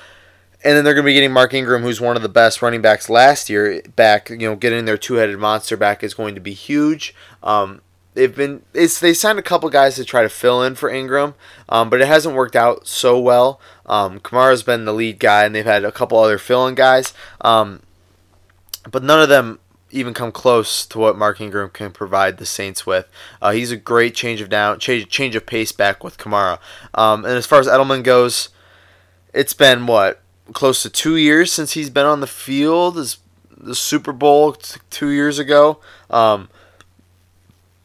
and 0.65 0.75
then 0.75 0.83
they're 0.83 0.95
going 0.95 1.03
to 1.03 1.09
be 1.09 1.13
getting 1.13 1.31
Mark 1.31 1.53
Ingram, 1.53 1.83
who's 1.83 2.01
one 2.01 2.15
of 2.15 2.23
the 2.23 2.27
best 2.29 2.63
running 2.63 2.81
backs 2.81 3.07
last 3.07 3.51
year, 3.51 3.83
back. 3.95 4.31
You 4.31 4.37
know, 4.37 4.55
getting 4.55 4.85
their 4.85 4.97
two-headed 4.97 5.37
monster 5.37 5.77
back 5.77 6.03
is 6.03 6.15
going 6.15 6.33
to 6.33 6.41
be 6.41 6.53
huge. 6.53 7.13
Um, 7.43 7.81
they've 8.15 8.35
been 8.35 8.63
it's 8.73 8.99
they 8.99 9.13
signed 9.13 9.37
a 9.37 9.43
couple 9.43 9.69
guys 9.69 9.95
to 9.95 10.03
try 10.03 10.23
to 10.23 10.29
fill 10.29 10.63
in 10.63 10.73
for 10.73 10.89
Ingram, 10.89 11.35
um, 11.69 11.91
but 11.91 12.01
it 12.01 12.07
hasn't 12.07 12.35
worked 12.35 12.55
out 12.55 12.87
so 12.87 13.19
well. 13.19 13.61
Um, 13.85 14.19
Kamara's 14.19 14.63
been 14.63 14.85
the 14.85 14.93
lead 14.93 15.19
guy, 15.19 15.45
and 15.45 15.53
they've 15.53 15.63
had 15.63 15.85
a 15.85 15.91
couple 15.91 16.17
other 16.17 16.39
fill-in 16.39 16.73
guys, 16.73 17.13
um, 17.41 17.83
but 18.89 19.03
none 19.03 19.21
of 19.21 19.29
them 19.29 19.59
even 19.91 20.15
come 20.15 20.31
close 20.31 20.83
to 20.87 20.97
what 20.97 21.15
Mark 21.15 21.39
Ingram 21.39 21.69
can 21.69 21.91
provide 21.91 22.37
the 22.37 22.45
Saints 22.45 22.87
with. 22.87 23.07
Uh, 23.39 23.51
he's 23.51 23.71
a 23.71 23.77
great 23.77 24.15
change 24.15 24.41
of 24.41 24.49
down, 24.49 24.79
change 24.79 25.09
change 25.09 25.35
of 25.35 25.45
pace 25.45 25.71
back 25.71 26.03
with 26.03 26.17
Kamara. 26.17 26.57
Um, 26.95 27.23
and 27.23 27.35
as 27.35 27.45
far 27.45 27.59
as 27.59 27.67
Edelman 27.67 28.01
goes, 28.01 28.49
it's 29.31 29.53
been 29.53 29.85
what 29.85 30.23
close 30.53 30.83
to 30.83 30.89
two 30.89 31.15
years 31.15 31.51
since 31.51 31.73
he's 31.73 31.89
been 31.89 32.05
on 32.05 32.21
the 32.21 32.27
field. 32.27 32.97
Is 32.97 33.17
the 33.57 33.75
Super 33.75 34.13
Bowl 34.13 34.53
t- 34.53 34.79
two 34.89 35.09
years 35.09 35.39
ago. 35.39 35.79
Um, 36.09 36.49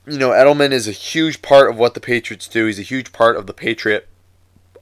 you 0.07 0.19
know, 0.19 0.31
Edelman 0.31 0.73
is 0.73 0.89
a 0.89 0.93
huge 0.93 1.43
part 1.43 1.71
of 1.71 1.79
what 1.79 1.95
the 1.95 2.01
Patriots 2.01 2.49
do. 2.49 2.67
He's 2.67 2.79
a 2.79 2.83
huge 2.83 3.13
part 3.13 3.37
of 3.37 3.47
the 3.47 3.53
Patriot 3.53 4.09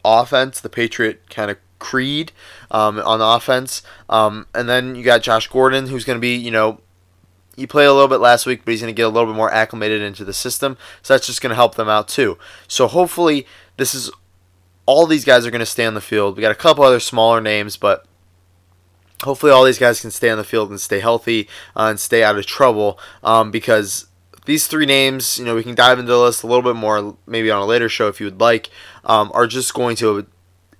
offense, 0.04 0.60
the 0.60 0.68
Patriot 0.68 1.28
kind 1.28 1.50
of 1.50 1.58
creed 1.78 2.32
um, 2.70 2.98
on 3.00 3.20
offense. 3.20 3.82
Um, 4.08 4.46
and 4.54 4.68
then 4.68 4.94
you 4.94 5.02
got 5.02 5.22
Josh 5.22 5.48
Gordon, 5.48 5.86
who's 5.88 6.04
going 6.04 6.16
to 6.16 6.20
be, 6.20 6.34
you 6.34 6.50
know, 6.50 6.80
he 7.56 7.66
played 7.66 7.86
a 7.86 7.92
little 7.92 8.08
bit 8.08 8.20
last 8.20 8.46
week, 8.46 8.64
but 8.64 8.70
he's 8.70 8.80
going 8.80 8.94
to 8.94 8.96
get 8.96 9.06
a 9.06 9.08
little 9.08 9.30
bit 9.30 9.36
more 9.36 9.52
acclimated 9.52 10.00
into 10.00 10.24
the 10.24 10.32
system. 10.32 10.76
So 11.02 11.14
that's 11.14 11.26
just 11.26 11.40
going 11.40 11.50
to 11.50 11.56
help 11.56 11.74
them 11.74 11.88
out 11.88 12.08
too. 12.08 12.38
So 12.68 12.86
hopefully, 12.86 13.46
this 13.76 13.94
is 13.94 14.10
all 14.88 15.04
these 15.04 15.26
guys 15.26 15.44
are 15.44 15.50
going 15.50 15.58
to 15.58 15.66
stay 15.66 15.84
on 15.84 15.92
the 15.92 16.00
field. 16.00 16.34
We 16.34 16.40
got 16.40 16.50
a 16.50 16.54
couple 16.54 16.82
other 16.82 16.98
smaller 16.98 17.42
names, 17.42 17.76
but 17.76 18.06
hopefully 19.22 19.52
all 19.52 19.62
these 19.62 19.78
guys 19.78 20.00
can 20.00 20.10
stay 20.10 20.30
on 20.30 20.38
the 20.38 20.44
field 20.44 20.70
and 20.70 20.80
stay 20.80 21.00
healthy 21.00 21.46
uh, 21.76 21.88
and 21.90 22.00
stay 22.00 22.24
out 22.24 22.38
of 22.38 22.46
trouble 22.46 22.98
um, 23.22 23.50
because 23.50 24.06
these 24.46 24.66
three 24.66 24.86
names, 24.86 25.38
you 25.38 25.44
know, 25.44 25.54
we 25.54 25.62
can 25.62 25.74
dive 25.74 25.98
into 25.98 26.10
the 26.10 26.18
list 26.18 26.42
a 26.42 26.46
little 26.46 26.62
bit 26.62 26.74
more 26.74 27.18
maybe 27.26 27.50
on 27.50 27.60
a 27.60 27.66
later 27.66 27.90
show 27.90 28.08
if 28.08 28.18
you 28.18 28.28
would 28.28 28.40
like, 28.40 28.70
um, 29.04 29.30
are 29.34 29.46
just 29.46 29.74
going 29.74 29.94
to 29.96 30.26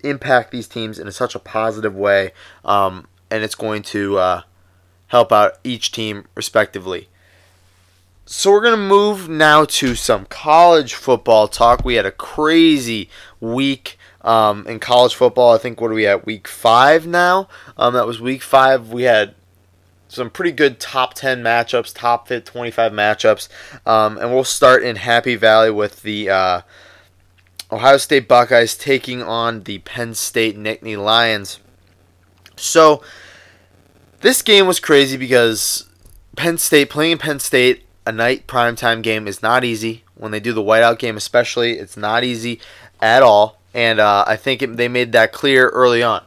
impact 0.01 0.53
these 0.53 0.69
teams 0.69 0.99
in 0.99 1.13
such 1.13 1.35
a 1.35 1.39
positive 1.39 1.95
way, 1.95 2.33
um, 2.65 3.07
and 3.31 3.45
it's 3.45 3.55
going 3.55 3.83
to 3.83 4.17
uh, 4.17 4.41
help 5.09 5.33
out 5.33 5.59
each 5.65 5.93
team 5.93 6.25
respectively. 6.35 7.09
So 8.25 8.51
we're 8.51 8.63
going 8.63 8.77
to 8.77 8.83
move 8.83 9.29
now 9.29 9.67
to 9.67 9.95
some 9.95 10.25
college 10.27 10.95
football 10.95 11.47
talk. 11.47 11.85
We 11.85 11.95
had 11.97 12.07
a 12.07 12.11
crazy 12.11 13.11
week 13.39 13.98
um, 14.29 14.67
in 14.67 14.79
college 14.79 15.15
football. 15.15 15.55
I 15.55 15.59
think 15.59 15.81
what 15.81 15.91
are 15.91 15.95
we 15.95 16.07
at 16.07 16.27
week 16.27 16.47
five 16.47 17.07
now? 17.07 17.49
Um, 17.79 17.95
that 17.95 18.07
was 18.07 18.21
week 18.21 18.43
five. 18.43 18.91
We 18.93 19.05
had 19.05 19.35
some 20.09 20.29
pretty 20.29 20.53
good 20.53 20.79
top 20.79 21.15
10 21.15 21.43
matchups, 21.43 21.95
top 21.95 22.29
25 22.29 22.93
matchups. 22.93 23.49
Um, 23.87 24.19
and 24.19 24.31
we'll 24.31 24.45
start 24.45 24.83
in 24.83 24.97
Happy 24.97 25.35
Valley 25.35 25.71
with 25.71 26.03
the 26.03 26.29
uh, 26.29 26.61
Ohio 27.73 27.97
State 27.97 28.29
Buckeyes 28.29 28.77
taking 28.77 29.23
on 29.23 29.63
the 29.63 29.79
Penn 29.79 30.15
State 30.15 30.59
Nittany 30.59 31.03
Lions. 31.03 31.59
So, 32.57 33.03
this 34.21 34.43
game 34.43 34.67
was 34.67 34.81
crazy 34.81 35.17
because 35.17 35.89
Penn 36.37 36.59
State, 36.59 36.91
playing 36.91 37.19
Penn 37.19 37.39
State, 37.39 37.85
a 38.05 38.13
night 38.13 38.47
primetime 38.47 39.03
game 39.03 39.27
is 39.27 39.43
not 39.43 39.65
easy. 39.65 40.05
When 40.17 40.33
they 40.33 40.41
do 40.41 40.53
the 40.53 40.63
whiteout 40.63 40.99
game, 40.99 41.17
especially, 41.17 41.79
it's 41.79 41.97
not 41.97 42.25
easy 42.25 42.61
at 43.01 43.23
all. 43.23 43.58
And 43.79 44.01
uh, 44.01 44.25
I 44.27 44.35
think 44.35 44.61
it, 44.61 44.77
they 44.77 44.89
made 44.89 45.13
that 45.13 45.33
clear 45.33 45.69
early 45.69 46.03
on. 46.03 46.25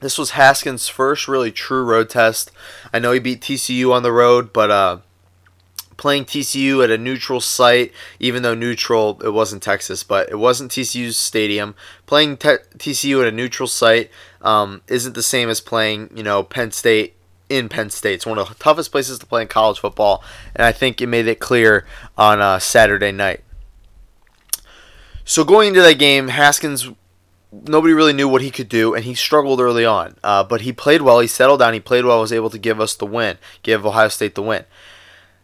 This 0.00 0.18
was 0.18 0.30
Haskins' 0.30 0.88
first 0.88 1.28
really 1.28 1.52
true 1.52 1.84
road 1.84 2.10
test. 2.10 2.50
I 2.92 2.98
know 2.98 3.12
he 3.12 3.20
beat 3.20 3.40
TCU 3.40 3.92
on 3.92 4.02
the 4.02 4.10
road, 4.10 4.52
but 4.52 4.72
uh, 4.72 4.98
playing 5.96 6.24
TCU 6.24 6.82
at 6.82 6.90
a 6.90 6.98
neutral 6.98 7.40
site, 7.40 7.92
even 8.18 8.42
though 8.42 8.56
neutral, 8.56 9.22
it 9.22 9.32
wasn't 9.32 9.62
Texas, 9.62 10.02
but 10.02 10.28
it 10.28 10.40
wasn't 10.40 10.72
TCU's 10.72 11.16
stadium. 11.16 11.76
Playing 12.04 12.36
te- 12.36 12.66
TCU 12.76 13.20
at 13.20 13.28
a 13.28 13.36
neutral 13.36 13.68
site 13.68 14.10
um, 14.42 14.82
isn't 14.88 15.14
the 15.14 15.22
same 15.22 15.48
as 15.48 15.60
playing, 15.60 16.10
you 16.16 16.24
know, 16.24 16.42
Penn 16.42 16.72
State 16.72 17.14
in 17.48 17.68
Penn 17.68 17.90
State. 17.90 18.14
It's 18.14 18.26
one 18.26 18.40
of 18.40 18.48
the 18.48 18.56
toughest 18.56 18.90
places 18.90 19.20
to 19.20 19.26
play 19.26 19.42
in 19.42 19.48
college 19.48 19.78
football, 19.78 20.24
and 20.56 20.66
I 20.66 20.72
think 20.72 21.00
it 21.00 21.06
made 21.06 21.28
it 21.28 21.38
clear 21.38 21.86
on 22.18 22.40
uh, 22.40 22.58
Saturday 22.58 23.12
night. 23.12 23.44
So 25.24 25.44
going 25.44 25.68
into 25.68 25.82
that 25.82 25.98
game, 25.98 26.28
Haskins, 26.28 26.90
nobody 27.50 27.94
really 27.94 28.12
knew 28.12 28.28
what 28.28 28.42
he 28.42 28.50
could 28.50 28.68
do, 28.68 28.94
and 28.94 29.04
he 29.04 29.14
struggled 29.14 29.60
early 29.60 29.84
on. 29.84 30.16
Uh, 30.22 30.44
but 30.44 30.62
he 30.62 30.72
played 30.72 31.02
well. 31.02 31.20
He 31.20 31.26
settled 31.26 31.60
down. 31.60 31.74
He 31.74 31.80
played 31.80 32.04
well. 32.04 32.20
Was 32.20 32.32
able 32.32 32.50
to 32.50 32.58
give 32.58 32.80
us 32.80 32.94
the 32.94 33.06
win, 33.06 33.38
give 33.62 33.86
Ohio 33.86 34.08
State 34.08 34.34
the 34.34 34.42
win. 34.42 34.64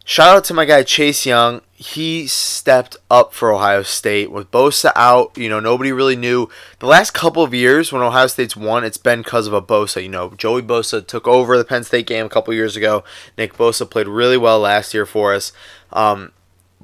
Shout 0.05 0.37
out 0.37 0.45
to 0.45 0.55
my 0.55 0.65
guy 0.65 0.83
Chase 0.83 1.25
Young. 1.25 1.61
He 1.73 2.27
stepped 2.27 2.97
up 3.11 3.33
for 3.33 3.53
Ohio 3.53 3.83
State 3.83 4.33
with 4.33 4.51
Bosa 4.51 4.93
out. 4.97 5.37
You 5.37 5.49
know, 5.49 5.61
nobody 5.61 5.93
really 5.93 6.17
knew. 6.17 6.49
The 6.79 6.87
last 6.87 7.13
couple 7.13 7.43
of 7.43 7.55
years 7.55 7.93
when 7.93 8.03
Ohio 8.03 8.27
State's 8.27 8.57
won, 8.57 8.83
it's 8.83 8.97
been 8.97 9.23
because 9.23 9.47
of 9.47 9.53
a 9.53 9.63
Bosa. 9.63 10.03
You 10.03 10.09
know, 10.09 10.31
Joey 10.31 10.63
Bosa 10.63 11.07
took 11.07 11.29
over 11.29 11.57
the 11.57 11.65
Penn 11.65 11.85
State 11.85 12.07
game 12.07 12.27
a 12.27 12.31
couple 12.31 12.53
years 12.53 12.77
ago. 12.77 13.05
Nick 13.39 13.55
Bosa 13.55 13.89
played 13.89 14.09
really 14.09 14.37
well 14.37 14.59
last 14.59 14.95
year 14.95 15.07
for 15.07 15.33
us. 15.33 15.53
Um, 15.93 16.33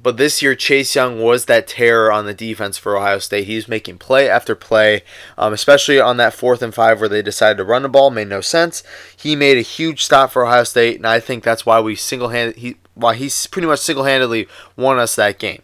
but 0.07 0.19
this 0.19 0.41
year, 0.41 0.55
Chase 0.55 0.95
Young 0.95 1.21
was 1.21 1.47
that 1.47 1.67
terror 1.67 2.13
on 2.13 2.27
the 2.27 2.33
defense 2.33 2.79
for 2.79 2.97
Ohio 2.97 3.19
State. 3.19 3.49
He 3.49 3.57
was 3.57 3.67
making 3.67 3.99
play 3.99 4.31
after 4.31 4.55
play, 4.55 5.03
um, 5.37 5.53
especially 5.53 5.99
on 5.99 6.17
that 6.19 6.33
fourth 6.33 6.63
and 6.63 6.73
five 6.73 7.01
where 7.01 7.09
they 7.09 7.23
decided 7.23 7.57
to 7.57 7.65
run 7.65 7.83
the 7.83 7.89
ball. 7.89 8.11
Made 8.11 8.29
no 8.29 8.41
sense. 8.41 8.85
He 9.17 9.35
made 9.35 9.59
a 9.59 9.63
huge 9.63 10.05
stop 10.05 10.31
for 10.31 10.47
Ohio 10.47 10.63
State, 10.63 10.99
and 10.99 11.09
I 11.09 11.19
think 11.19 11.43
that's 11.43 11.67
why 11.67 11.81
we 11.81 11.97
single 11.97 12.29
handed 12.29 12.59
he 12.59 12.77
why 12.95 13.17
he's 13.17 13.49
pretty 13.49 13.67
much 13.67 13.81
single 13.81 14.05
handedly 14.05 14.47
won 14.77 15.01
us 15.01 15.17
that 15.17 15.41
game. 15.41 15.63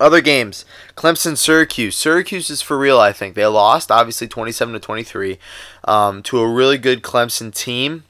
Other 0.00 0.22
games, 0.22 0.64
Clemson, 0.96 1.36
Syracuse. 1.36 1.96
Syracuse 1.96 2.48
is 2.48 2.62
for 2.62 2.78
real. 2.78 2.98
I 2.98 3.12
think 3.12 3.34
they 3.34 3.44
lost, 3.44 3.90
obviously, 3.90 4.26
twenty-seven 4.26 4.72
to 4.72 4.80
twenty-three, 4.80 5.38
um, 5.84 6.22
to 6.22 6.40
a 6.40 6.50
really 6.50 6.78
good 6.78 7.02
Clemson 7.02 7.54
team. 7.54 8.04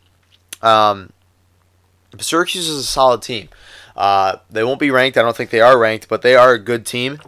Um, 0.63 1.11
Syracuse 2.21 2.69
is 2.69 2.79
a 2.79 2.85
solid 2.85 3.21
team. 3.21 3.49
Uh, 3.99 4.39
they 4.49 4.63
won't 4.63 4.79
be 4.79 4.93
ranked. 4.93 5.19
I 5.19 5.23
don't 5.23 5.37
think 5.37 5.51
they 5.51 5.61
are 5.61 5.77
ranked, 5.77 6.09
but 6.09 6.23
they 6.23 6.37
are 6.37 6.53
a 6.53 6.59
good 6.59 6.87
team. 6.87 7.21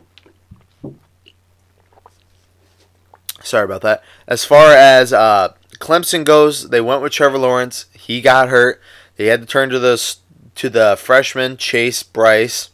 Sorry 3.43 3.65
about 3.65 3.83
that. 3.83 4.05
As 4.29 4.45
far 4.45 4.73
as 4.73 5.13
uh, 5.13 5.55
Clemson 5.81 6.25
goes, 6.25 6.69
they 6.69 6.81
went 6.81 7.03
with 7.03 7.13
Trevor 7.13 7.39
Lawrence. 7.39 7.87
He 7.93 8.21
got 8.21 8.51
hurt. 8.51 8.81
They 9.17 9.27
had 9.27 9.41
to 9.41 9.47
turn 9.47 9.71
to 9.71 9.81
the 9.81 10.17
to 10.55 10.71
the 10.71 10.97
freshman 10.97 11.57
Chase 11.57 12.05
Brice, 12.05 12.71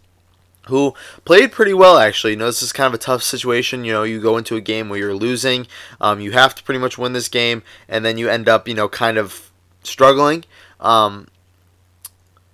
who 0.66 0.92
played 1.24 1.50
pretty 1.52 1.72
well 1.72 1.96
actually. 1.96 2.32
You 2.32 2.38
know, 2.38 2.46
this 2.46 2.62
is 2.62 2.74
kind 2.74 2.88
of 2.88 2.94
a 2.94 3.02
tough 3.02 3.22
situation. 3.22 3.86
You 3.86 3.94
know, 3.94 4.02
you 4.02 4.20
go 4.20 4.36
into 4.36 4.56
a 4.56 4.60
game 4.60 4.90
where 4.90 4.98
you're 4.98 5.14
losing. 5.14 5.66
Um, 6.02 6.20
you 6.20 6.32
have 6.32 6.54
to 6.56 6.62
pretty 6.62 6.80
much 6.80 6.98
win 6.98 7.14
this 7.14 7.28
game, 7.28 7.62
and 7.88 8.04
then 8.04 8.18
you 8.18 8.28
end 8.28 8.46
up, 8.46 8.68
you 8.68 8.74
know, 8.74 8.90
kind 8.90 9.16
of 9.16 9.50
struggling. 9.82 10.44
Um, 10.80 11.28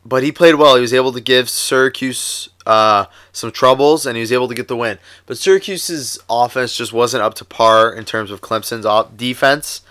but 0.05 0.23
he 0.23 0.33
played 0.33 0.57
well. 0.57 0.75
He 0.75 0.81
was 0.81 0.95
able 0.95 1.13
to 1.13 1.21
give 1.21 1.49
Syracuse 1.49 2.49
uh, 2.67 3.07
some 3.33 3.53
troubles, 3.53 4.07
and 4.07 4.17
he 4.17 4.21
was 4.21 4.33
able 4.33 4.49
to 4.49 4.55
get 4.55 4.69
the 4.69 4.77
win. 4.77 4.99
But 5.27 5.39
Syracuse's 5.39 6.19
offense 6.29 6.77
just 6.77 6.93
wasn't 6.93 7.23
up 7.23 7.35
to 7.35 7.45
par 7.45 7.93
in 7.93 8.05
terms 8.05 8.31
of 8.31 8.41
Clemson's 8.41 9.17
defense. 9.17 9.83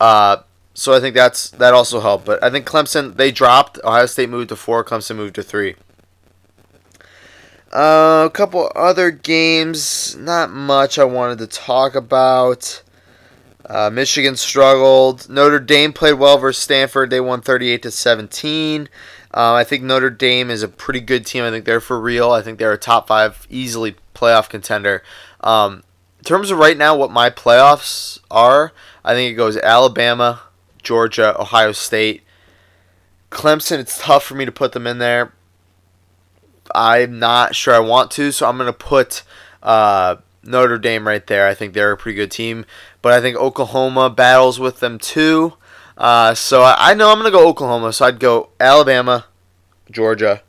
Uh, 0.00 0.38
so 0.74 0.92
I 0.92 1.00
think 1.00 1.14
that's 1.14 1.50
that 1.50 1.74
also 1.74 2.00
helped. 2.00 2.26
But 2.26 2.42
I 2.42 2.50
think 2.50 2.66
Clemson 2.66 3.16
they 3.16 3.30
dropped. 3.30 3.78
Ohio 3.82 4.06
State 4.06 4.28
moved 4.28 4.50
to 4.50 4.56
four. 4.56 4.84
Clemson 4.84 5.16
moved 5.16 5.34
to 5.36 5.42
three. 5.42 5.74
Uh, 7.72 8.24
a 8.26 8.30
couple 8.30 8.70
other 8.76 9.10
games, 9.10 10.16
not 10.16 10.50
much 10.50 10.98
I 10.98 11.04
wanted 11.04 11.38
to 11.38 11.46
talk 11.46 11.94
about. 11.94 12.82
Uh, 13.68 13.90
Michigan 13.90 14.36
struggled. 14.36 15.28
Notre 15.28 15.58
Dame 15.58 15.92
played 15.92 16.14
well 16.14 16.38
versus 16.38 16.62
Stanford. 16.62 17.10
They 17.10 17.20
won 17.20 17.40
38 17.40 17.82
to 17.82 17.90
17. 17.90 18.88
Uh, 19.36 19.52
I 19.52 19.64
think 19.64 19.82
Notre 19.82 20.08
Dame 20.08 20.50
is 20.50 20.62
a 20.62 20.68
pretty 20.68 21.00
good 21.00 21.26
team. 21.26 21.44
I 21.44 21.50
think 21.50 21.66
they're 21.66 21.78
for 21.78 22.00
real. 22.00 22.32
I 22.32 22.40
think 22.40 22.58
they're 22.58 22.72
a 22.72 22.78
top 22.78 23.06
five, 23.06 23.46
easily 23.50 23.96
playoff 24.14 24.48
contender. 24.48 25.02
Um, 25.42 25.82
in 26.18 26.24
terms 26.24 26.50
of 26.50 26.56
right 26.56 26.76
now, 26.76 26.96
what 26.96 27.10
my 27.10 27.28
playoffs 27.28 28.18
are, 28.30 28.72
I 29.04 29.12
think 29.12 29.30
it 29.30 29.34
goes 29.36 29.58
Alabama, 29.58 30.40
Georgia, 30.82 31.38
Ohio 31.38 31.72
State, 31.72 32.22
Clemson. 33.30 33.78
It's 33.78 34.00
tough 34.00 34.24
for 34.24 34.34
me 34.36 34.46
to 34.46 34.52
put 34.52 34.72
them 34.72 34.86
in 34.86 34.96
there. 34.96 35.34
I'm 36.74 37.18
not 37.18 37.54
sure 37.54 37.74
I 37.74 37.80
want 37.80 38.10
to, 38.12 38.32
so 38.32 38.48
I'm 38.48 38.56
going 38.56 38.66
to 38.68 38.72
put 38.72 39.22
uh, 39.62 40.16
Notre 40.42 40.78
Dame 40.78 41.06
right 41.06 41.26
there. 41.26 41.46
I 41.46 41.52
think 41.52 41.74
they're 41.74 41.92
a 41.92 41.96
pretty 41.96 42.16
good 42.16 42.30
team, 42.30 42.64
but 43.02 43.12
I 43.12 43.20
think 43.20 43.36
Oklahoma 43.36 44.08
battles 44.08 44.58
with 44.58 44.80
them 44.80 44.98
too. 44.98 45.58
Uh, 45.96 46.34
so 46.34 46.62
I, 46.62 46.90
I 46.90 46.94
know 46.94 47.10
I'm 47.10 47.18
going 47.18 47.30
to 47.30 47.36
go 47.36 47.48
Oklahoma. 47.48 47.92
So 47.92 48.04
I'd 48.04 48.20
go 48.20 48.50
Alabama, 48.60 49.26
Georgia, 49.90 50.42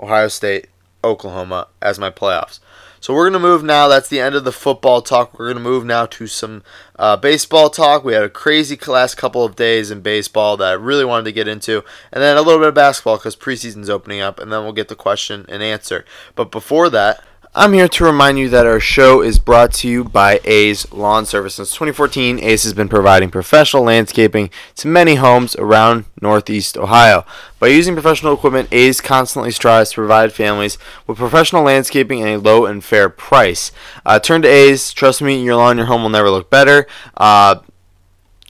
Ohio 0.00 0.28
State, 0.28 0.68
Oklahoma 1.02 1.68
as 1.82 1.98
my 1.98 2.10
playoffs. 2.10 2.60
So 3.04 3.12
we're 3.12 3.28
going 3.28 3.34
to 3.34 3.46
move 3.46 3.62
now. 3.62 3.86
That's 3.86 4.08
the 4.08 4.18
end 4.18 4.34
of 4.34 4.44
the 4.44 4.50
football 4.50 5.02
talk. 5.02 5.38
We're 5.38 5.52
going 5.52 5.62
to 5.62 5.62
move 5.62 5.84
now 5.84 6.06
to 6.06 6.26
some 6.26 6.62
uh, 6.98 7.18
baseball 7.18 7.68
talk. 7.68 8.02
We 8.02 8.14
had 8.14 8.22
a 8.22 8.30
crazy 8.30 8.78
last 8.86 9.16
couple 9.16 9.44
of 9.44 9.56
days 9.56 9.90
in 9.90 10.00
baseball 10.00 10.56
that 10.56 10.68
I 10.68 10.72
really 10.72 11.04
wanted 11.04 11.24
to 11.24 11.32
get 11.32 11.46
into. 11.46 11.84
And 12.10 12.22
then 12.22 12.38
a 12.38 12.40
little 12.40 12.60
bit 12.60 12.68
of 12.68 12.74
basketball 12.74 13.18
because 13.18 13.36
preseason's 13.36 13.90
opening 13.90 14.22
up. 14.22 14.40
And 14.40 14.50
then 14.50 14.62
we'll 14.62 14.72
get 14.72 14.88
the 14.88 14.94
question 14.94 15.44
and 15.50 15.62
answer. 15.62 16.06
But 16.34 16.50
before 16.50 16.88
that, 16.88 17.22
I'm 17.56 17.72
here 17.72 17.86
to 17.86 18.04
remind 18.04 18.40
you 18.40 18.48
that 18.48 18.66
our 18.66 18.80
show 18.80 19.22
is 19.22 19.38
brought 19.38 19.72
to 19.74 19.88
you 19.88 20.02
by 20.02 20.40
A's 20.42 20.90
Lawn 20.92 21.24
Service. 21.24 21.54
Since 21.54 21.70
2014, 21.74 22.40
Ace 22.40 22.64
has 22.64 22.72
been 22.72 22.88
providing 22.88 23.30
professional 23.30 23.84
landscaping 23.84 24.50
to 24.74 24.88
many 24.88 25.14
homes 25.14 25.54
around 25.54 26.06
Northeast 26.20 26.76
Ohio. 26.76 27.24
By 27.60 27.68
using 27.68 27.94
professional 27.94 28.34
equipment, 28.34 28.70
A's 28.72 29.00
constantly 29.00 29.52
strives 29.52 29.90
to 29.90 29.94
provide 29.94 30.32
families 30.32 30.78
with 31.06 31.16
professional 31.16 31.62
landscaping 31.62 32.22
at 32.22 32.28
a 32.28 32.38
low 32.38 32.66
and 32.66 32.82
fair 32.82 33.08
price. 33.08 33.70
Uh, 34.04 34.18
turn 34.18 34.42
to 34.42 34.48
A's. 34.48 34.92
Trust 34.92 35.22
me, 35.22 35.40
your 35.40 35.54
lawn, 35.54 35.76
your 35.76 35.86
home 35.86 36.02
will 36.02 36.10
never 36.10 36.30
look 36.30 36.50
better. 36.50 36.88
Uh, 37.16 37.60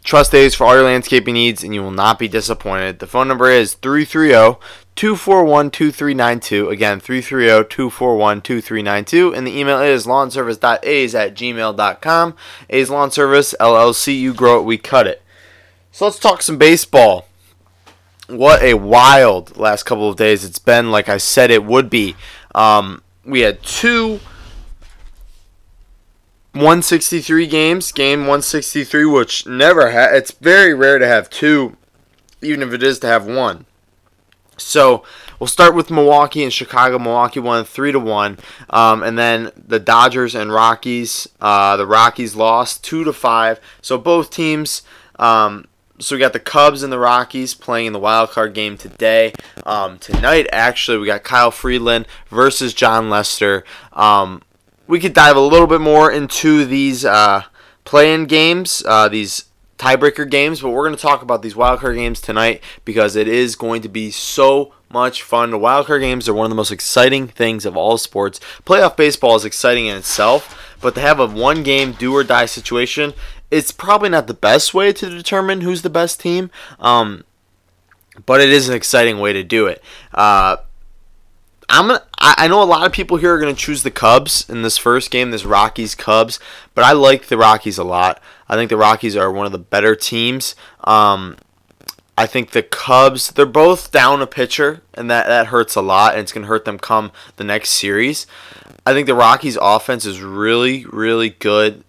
Trust 0.04 0.34
A's 0.34 0.54
for 0.54 0.66
all 0.66 0.74
your 0.74 0.84
landscaping 0.84 1.32
needs, 1.32 1.64
and 1.64 1.74
you 1.74 1.82
will 1.82 1.90
not 1.90 2.18
be 2.18 2.28
disappointed. 2.28 2.98
The 2.98 3.06
phone 3.06 3.26
number 3.26 3.50
is 3.50 3.72
330 3.72 4.60
241 4.94 5.70
2392. 5.70 6.68
Again, 6.68 7.00
330 7.00 7.68
241 7.68 8.42
2392. 8.42 9.34
And 9.34 9.46
the 9.46 9.58
email 9.58 9.80
is 9.80 10.06
lawnservice.a's 10.06 11.14
at 11.14 11.34
gmail.com. 11.34 12.36
A's 12.68 12.90
Lawn 12.90 13.10
Service, 13.10 13.54
LLC. 13.58 14.20
You 14.20 14.34
grow 14.34 14.60
it, 14.60 14.64
we 14.64 14.76
cut 14.76 15.06
it. 15.06 15.22
So 15.90 16.04
let's 16.04 16.18
talk 16.18 16.42
some 16.42 16.58
baseball. 16.58 17.26
What 18.28 18.62
a 18.62 18.74
wild 18.74 19.56
last 19.56 19.84
couple 19.84 20.10
of 20.10 20.16
days 20.16 20.44
it's 20.44 20.58
been, 20.58 20.90
like 20.90 21.08
I 21.08 21.16
said 21.16 21.50
it 21.50 21.64
would 21.64 21.88
be. 21.88 22.14
Um, 22.54 23.02
we 23.24 23.40
had 23.40 23.62
two 23.62 24.20
163 26.54 27.48
games, 27.48 27.90
game 27.90 28.20
163, 28.20 29.04
which 29.06 29.44
never 29.44 29.90
ha- 29.90 30.10
it's 30.12 30.30
very 30.30 30.72
rare 30.72 30.98
to 30.98 31.06
have 31.06 31.28
two, 31.28 31.76
even 32.40 32.62
if 32.62 32.72
it 32.72 32.82
is 32.82 33.00
to 33.00 33.08
have 33.08 33.26
one. 33.26 33.66
So 34.56 35.02
we'll 35.40 35.48
start 35.48 35.74
with 35.74 35.90
Milwaukee 35.90 36.44
and 36.44 36.52
Chicago. 36.52 36.98
Milwaukee 36.98 37.40
won 37.40 37.64
three 37.64 37.90
to 37.90 37.98
one, 37.98 38.38
um, 38.70 39.02
and 39.02 39.18
then 39.18 39.50
the 39.56 39.80
Dodgers 39.80 40.36
and 40.36 40.52
Rockies. 40.52 41.28
Uh, 41.40 41.76
the 41.76 41.86
Rockies 41.86 42.36
lost 42.36 42.84
two 42.84 43.02
to 43.02 43.12
five. 43.12 43.60
So 43.82 43.98
both 43.98 44.30
teams. 44.30 44.82
Um, 45.18 45.66
so 45.98 46.16
we 46.16 46.20
got 46.20 46.32
the 46.32 46.40
Cubs 46.40 46.82
and 46.82 46.92
the 46.92 46.98
Rockies 46.98 47.54
playing 47.54 47.86
in 47.86 47.92
the 47.92 48.00
wild 48.00 48.30
card 48.30 48.52
game 48.52 48.76
today. 48.76 49.32
Um, 49.64 49.98
tonight, 49.98 50.46
actually, 50.52 50.98
we 50.98 51.06
got 51.06 51.22
Kyle 51.22 51.52
Freeland 51.52 52.06
versus 52.28 52.74
Jon 52.74 53.10
Lester. 53.10 53.64
Um, 53.92 54.42
we 54.86 55.00
could 55.00 55.14
dive 55.14 55.36
a 55.36 55.40
little 55.40 55.66
bit 55.66 55.80
more 55.80 56.10
into 56.10 56.64
these 56.64 57.04
uh, 57.04 57.44
play-in 57.84 58.26
games, 58.26 58.82
uh, 58.86 59.08
these 59.08 59.46
tiebreaker 59.78 60.28
games, 60.28 60.60
but 60.60 60.70
we're 60.70 60.86
going 60.86 60.96
to 60.96 61.02
talk 61.02 61.22
about 61.22 61.42
these 61.42 61.54
wildcard 61.54 61.96
games 61.96 62.20
tonight 62.20 62.62
because 62.84 63.16
it 63.16 63.28
is 63.28 63.56
going 63.56 63.82
to 63.82 63.88
be 63.88 64.10
so 64.10 64.72
much 64.90 65.22
fun. 65.22 65.50
The 65.50 65.58
wildcard 65.58 66.00
games 66.00 66.28
are 66.28 66.34
one 66.34 66.46
of 66.46 66.50
the 66.50 66.56
most 66.56 66.70
exciting 66.70 67.26
things 67.26 67.66
of 67.66 67.76
all 67.76 67.98
sports. 67.98 68.40
Playoff 68.64 68.96
baseball 68.96 69.34
is 69.36 69.44
exciting 69.44 69.86
in 69.86 69.96
itself, 69.96 70.76
but 70.80 70.94
to 70.94 71.00
have 71.00 71.18
a 71.18 71.26
one-game 71.26 71.92
do-or-die 71.92 72.46
situation, 72.46 73.14
it's 73.50 73.72
probably 73.72 74.08
not 74.08 74.26
the 74.26 74.34
best 74.34 74.74
way 74.74 74.92
to 74.92 75.10
determine 75.10 75.62
who's 75.62 75.82
the 75.82 75.90
best 75.90 76.20
team. 76.20 76.50
Um, 76.78 77.24
but 78.26 78.40
it 78.40 78.50
is 78.50 78.68
an 78.68 78.74
exciting 78.74 79.18
way 79.18 79.32
to 79.32 79.42
do 79.42 79.66
it. 79.66 79.82
Uh, 80.12 80.58
I'm 81.68 81.88
gonna, 81.88 82.02
I 82.18 82.48
know 82.48 82.62
a 82.62 82.64
lot 82.64 82.86
of 82.86 82.92
people 82.92 83.16
here 83.16 83.34
are 83.34 83.40
to 83.54 83.60
choose 83.60 83.82
the 83.82 83.90
Cubs 83.90 84.48
in 84.48 84.62
this 84.62 84.78
first 84.78 85.10
game, 85.10 85.30
this 85.30 85.44
Rockies 85.44 85.94
Cubs, 85.94 86.38
but 86.74 86.84
I 86.84 86.92
like 86.92 87.26
the 87.26 87.36
Rockies 87.36 87.78
a 87.78 87.84
lot. 87.84 88.20
I 88.48 88.56
think 88.56 88.70
the 88.70 88.76
Rockies 88.76 89.16
are 89.16 89.30
one 89.32 89.46
of 89.46 89.52
the 89.52 89.58
better 89.58 89.94
teams. 89.94 90.54
Um, 90.84 91.36
I 92.16 92.26
think 92.26 92.50
the 92.50 92.62
Cubs, 92.62 93.32
they're 93.32 93.46
both 93.46 93.90
down 93.90 94.22
a 94.22 94.26
pitcher, 94.26 94.82
and 94.94 95.10
that, 95.10 95.26
that 95.26 95.48
hurts 95.48 95.74
a 95.74 95.82
lot, 95.82 96.12
and 96.12 96.22
it's 96.22 96.32
going 96.32 96.42
to 96.42 96.48
hurt 96.48 96.64
them 96.64 96.78
come 96.78 97.10
the 97.36 97.44
next 97.44 97.70
series. 97.70 98.26
I 98.86 98.92
think 98.92 99.06
the 99.06 99.14
Rockies' 99.14 99.58
offense 99.60 100.06
is 100.06 100.20
really, 100.20 100.84
really 100.86 101.30
good 101.30 101.82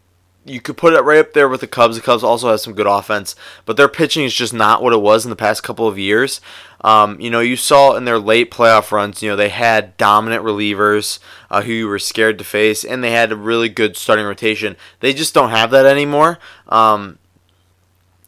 you 0.46 0.62
could 0.62 0.78
put 0.78 0.94
it 0.94 1.02
right 1.02 1.18
up 1.18 1.34
there 1.34 1.50
with 1.50 1.62
the 1.62 1.68
Cubs. 1.68 1.96
The 1.96 2.02
Cubs 2.02 2.24
also 2.24 2.52
have 2.52 2.60
some 2.60 2.74
good 2.74 2.86
offense, 2.86 3.36
but 3.66 3.78
their 3.78 3.88
pitching 3.88 4.24
is 4.24 4.34
just 4.34 4.54
not 4.54 4.82
what 4.82 4.94
it 4.94 5.02
was 5.02 5.26
in 5.26 5.32
the 5.32 5.36
past 5.36 5.64
couple 5.64 5.88
of 5.88 5.98
years. 5.98 6.40
Um, 6.82 7.20
you 7.20 7.32
know, 7.32 7.40
you 7.40 7.56
saw 7.56 7.96
in 7.96 8.06
their 8.06 8.20
late 8.20 8.52
playoff 8.52 8.92
runs, 8.92 9.24
you 9.24 9.30
know, 9.30 9.36
they 9.36 9.50
had 9.50 9.98
dominant 9.98 10.44
relievers 10.44 11.18
uh, 11.50 11.64
who 11.64 11.72
you 11.72 11.88
were 11.88 11.98
scared 11.98 12.38
to 12.38 12.44
face, 12.44 12.84
and 12.84 13.04
they 13.04 13.12
had 13.12 13.32
a 13.32 13.36
really 13.36 13.70
good 13.70 13.98
starting 13.98 14.26
rotation. 14.26 14.78
They 15.00 15.14
just 15.14 15.34
don't 15.34 15.50
have 15.50 15.72
that 15.72 15.88
anymore. 15.88 16.38
Um, 16.70 17.18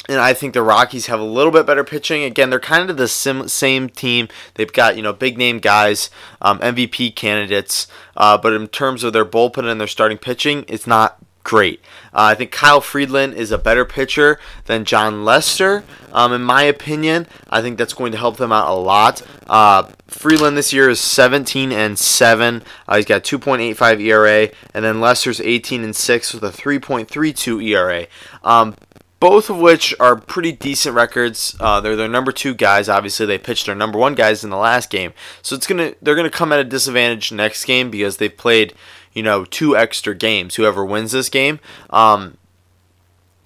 and 0.10 0.20
I 0.20 0.34
think 0.34 0.54
the 0.54 0.64
Rockies 0.64 1.08
have 1.08 1.20
a 1.20 1.24
little 1.24 1.52
bit 1.52 1.68
better 1.68 1.84
pitching. 1.84 2.24
Again, 2.24 2.50
they're 2.50 2.60
kind 2.60 2.90
of 2.90 2.98
the 2.98 3.08
sim- 3.08 3.50
same 3.50 3.90
team. 3.90 4.28
They've 4.56 4.72
got 4.72 4.96
you 4.96 5.04
know 5.04 5.14
big 5.14 5.38
name 5.38 5.60
guys, 5.60 6.10
um, 6.42 6.58
MVP 6.60 7.16
candidates, 7.16 7.88
uh, 8.16 8.40
but 8.40 8.54
in 8.54 8.70
terms 8.70 9.04
of 9.04 9.14
their 9.14 9.26
bullpen 9.26 9.70
and 9.70 9.80
their 9.80 9.88
starting 9.88 10.18
pitching, 10.18 10.66
it's 10.68 10.88
not 10.88 11.20
great. 11.48 11.80
Uh, 12.14 12.32
I 12.32 12.36
think 12.36 12.52
Kyle 12.52 12.82
Freeland 12.82 13.34
is 13.34 13.52
a 13.52 13.58
better 13.58 13.86
pitcher 13.86 14.38
than 14.66 14.84
Jon 14.84 15.24
Lester, 15.24 15.86
um, 16.12 16.34
in 16.34 16.42
my 16.42 16.64
opinion. 16.64 17.26
I 17.50 17.62
think 17.62 17.78
that's 17.78 17.94
going 17.94 18.12
to 18.12 18.18
help 18.18 18.36
them 18.36 18.52
out 18.52 18.70
a 18.70 18.74
lot. 18.74 19.22
Uh, 19.48 19.84
Freeland 20.08 20.58
this 20.58 20.74
year 20.74 20.90
is 20.90 21.00
17 21.00 21.72
and 21.72 21.98
7. 21.98 22.64
Uh, 22.86 22.96
he's 22.98 23.06
got 23.06 23.24
2.85 23.24 24.02
ERA, 24.02 24.50
and 24.74 24.84
then 24.84 25.00
Lester's 25.00 25.40
18 25.40 25.86
and 25.86 25.96
6 25.96 26.34
with 26.34 26.44
a 26.44 26.50
3.32 26.50 27.64
ERA. 27.64 28.08
Um, 28.44 28.76
both 29.22 29.50
of 29.50 29.58
which 29.58 29.96
are 30.02 30.18
pretty 30.18 30.52
decent 30.52 30.96
records. 30.96 31.56
Uh, 31.62 31.80
they're 31.80 31.96
their 31.96 32.10
number 32.10 32.34
two 32.34 32.54
guys. 32.54 32.90
Obviously, 32.90 33.26
they 33.26 33.38
pitched 33.38 33.68
their 33.68 33.74
number 33.74 33.98
one 33.98 34.16
guys 34.16 34.44
in 34.44 34.50
the 34.50 34.58
last 34.58 34.90
game, 34.90 35.14
so 35.42 35.56
it's 35.56 35.66
gonna 35.66 35.94
they're 36.04 36.16
gonna 36.16 36.30
come 36.30 36.52
at 36.52 36.60
a 36.60 36.64
disadvantage 36.64 37.32
next 37.32 37.66
game 37.66 37.90
because 37.90 38.18
they've 38.18 38.38
played 38.38 38.76
you 39.18 39.24
know, 39.24 39.44
two 39.46 39.76
extra 39.76 40.14
games. 40.14 40.54
Whoever 40.54 40.86
wins 40.86 41.12
this 41.12 41.28
game. 41.28 41.60
Um, 41.90 42.38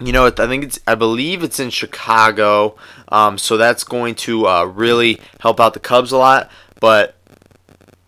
you 0.01 0.11
know, 0.11 0.25
I 0.25 0.31
think 0.31 0.65
it's, 0.65 0.81
I 0.85 0.95
believe 0.95 1.43
it's 1.43 1.61
in 1.61 1.69
Chicago, 1.69 2.75
um, 3.07 3.37
so 3.37 3.55
that's 3.55 3.85
going 3.85 4.15
to 4.15 4.47
uh, 4.47 4.65
really 4.65 5.21
help 5.39 5.61
out 5.61 5.73
the 5.73 5.79
Cubs 5.79 6.11
a 6.11 6.17
lot. 6.17 6.51
But 6.81 7.15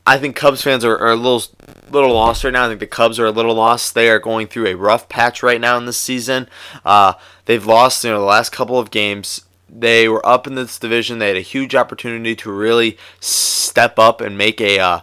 I 0.05 0.17
think 0.17 0.35
Cubs 0.35 0.61
fans 0.61 0.83
are, 0.83 0.97
are 0.97 1.13
a 1.13 1.15
little 1.15 1.41
little 1.89 2.13
lost 2.13 2.43
right 2.43 2.51
now. 2.51 2.65
I 2.65 2.67
think 2.67 2.81
the 2.81 2.87
Cubs 2.87 3.17
are 3.17 3.27
a 3.27 3.31
little 3.31 3.55
lost. 3.55 3.95
They 3.95 4.09
are 4.09 4.19
going 4.19 4.47
through 4.47 4.67
a 4.67 4.75
rough 4.75 5.07
patch 5.07 5.41
right 5.41 5.61
now 5.61 5.77
in 5.77 5.85
this 5.85 5.95
season. 5.97 6.49
Uh, 6.83 7.13
they've 7.45 7.65
lost 7.65 8.03
you 8.03 8.09
know 8.09 8.19
the 8.19 8.25
last 8.25 8.51
couple 8.51 8.77
of 8.77 8.91
games. 8.91 9.45
They 9.69 10.09
were 10.09 10.25
up 10.25 10.47
in 10.47 10.55
this 10.55 10.77
division. 10.77 11.19
They 11.19 11.29
had 11.29 11.37
a 11.37 11.41
huge 11.41 11.75
opportunity 11.75 12.35
to 12.35 12.51
really 12.51 12.97
step 13.21 13.97
up 13.97 14.19
and 14.19 14.37
make 14.37 14.59
a 14.59 14.79
uh, 14.79 14.99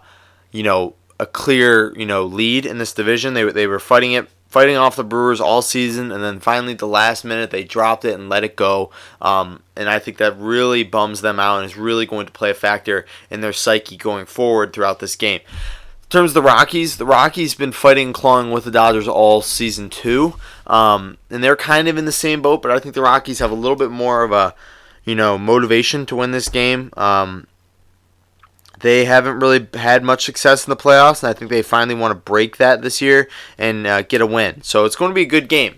you 0.53 0.63
know 0.63 0.95
a 1.21 1.27
clear, 1.27 1.97
you 1.99 2.07
know, 2.07 2.25
lead 2.25 2.65
in 2.65 2.79
this 2.79 2.95
division. 2.95 3.35
They 3.35 3.45
they 3.45 3.67
were 3.67 3.79
fighting 3.79 4.13
it, 4.13 4.29
fighting 4.49 4.77
off 4.77 4.97
the 4.97 5.05
Brewers 5.05 5.41
all 5.41 5.61
season, 5.61 6.11
and 6.11 6.25
then 6.25 6.41
finally 6.41 6.73
the 6.73 6.87
last 6.87 7.25
minute 7.25 7.51
they 7.51 7.63
dropped 7.63 8.07
it 8.07 8.15
and 8.15 8.31
let 8.31 8.43
it 8.43 8.57
go. 8.57 8.91
Um, 9.21 9.63
and 9.77 9.91
I 9.91 9.99
think 9.99 10.17
that 10.17 10.39
really 10.39 10.83
bums 10.83 11.21
them 11.21 11.39
out 11.39 11.59
and 11.59 11.67
is 11.67 11.77
really 11.77 12.07
going 12.07 12.27
to 12.27 12.33
play 12.33 12.51
a 12.51 12.55
factor 12.55 13.05
in 13.31 13.43
their 13.43 13.53
psyche 13.53 13.99
going 13.99 14.25
forward 14.25 14.73
throughout 14.73 14.99
this 14.99 15.15
game. 15.15 15.41
In 15.41 16.09
terms 16.09 16.31
of 16.31 16.35
the 16.35 16.43
Rockies, 16.43 16.97
the 16.97 17.07
Rockies 17.07 17.55
been 17.55 17.71
fighting 17.71 18.13
clawing 18.13 18.51
with 18.51 18.65
the 18.65 18.71
Dodgers 18.71 19.07
all 19.07 19.43
season 19.43 19.91
two, 19.91 20.35
um, 20.67 21.19
and 21.29 21.45
they're 21.45 21.55
kind 21.55 21.87
of 21.87 21.99
in 21.99 22.07
the 22.07 22.13
same 22.13 22.41
boat. 22.41 22.63
But 22.63 22.73
I 22.73 22.79
think 22.79 22.95
the 22.95 23.03
Rockies 23.03 23.39
have 23.41 23.51
a 23.51 23.55
little 23.55 23.77
bit 23.77 23.91
more 23.91 24.25
of 24.25 24.33
a, 24.33 24.55
you 25.05 25.15
know, 25.15 25.37
motivation 25.37 26.07
to 26.07 26.17
win 26.17 26.33
this 26.33 26.49
game. 26.49 26.91
Um, 26.97 27.47
they 28.81 29.05
haven't 29.05 29.41
really 29.41 29.67
had 29.75 30.03
much 30.03 30.25
success 30.25 30.67
in 30.67 30.71
the 30.71 30.77
playoffs, 30.77 31.23
and 31.23 31.31
I 31.31 31.33
think 31.33 31.51
they 31.51 31.63
finally 31.63 31.95
want 31.95 32.13
to 32.13 32.15
break 32.17 32.57
that 32.57 32.83
this 32.83 33.01
year 33.01 33.29
and 33.59 33.87
uh, 33.87 34.03
get 34.03 34.21
a 34.21 34.27
win. 34.27 34.63
So 34.63 34.85
it's 34.85 34.97
going 34.97 35.11
to 35.11 35.15
be 35.15 35.23
a 35.23 35.27
good 35.27 35.49
game. 35.49 35.77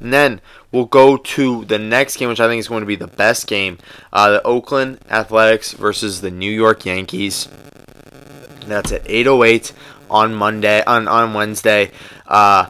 And 0.00 0.12
then 0.12 0.40
we'll 0.70 0.86
go 0.86 1.16
to 1.16 1.64
the 1.64 1.78
next 1.78 2.16
game, 2.16 2.28
which 2.28 2.40
I 2.40 2.46
think 2.46 2.60
is 2.60 2.68
going 2.68 2.82
to 2.82 2.86
be 2.86 2.96
the 2.96 3.06
best 3.06 3.46
game 3.46 3.78
uh, 4.12 4.30
the 4.30 4.42
Oakland 4.42 5.00
Athletics 5.10 5.72
versus 5.72 6.20
the 6.20 6.30
New 6.30 6.50
York 6.50 6.84
Yankees. 6.84 7.48
That's 8.66 8.92
at 8.92 9.04
8:08 9.04 9.72
on 10.10 10.34
Monday 10.34 10.82
on 10.84 11.08
on 11.08 11.34
Wednesday. 11.34 11.90
Uh, 12.26 12.68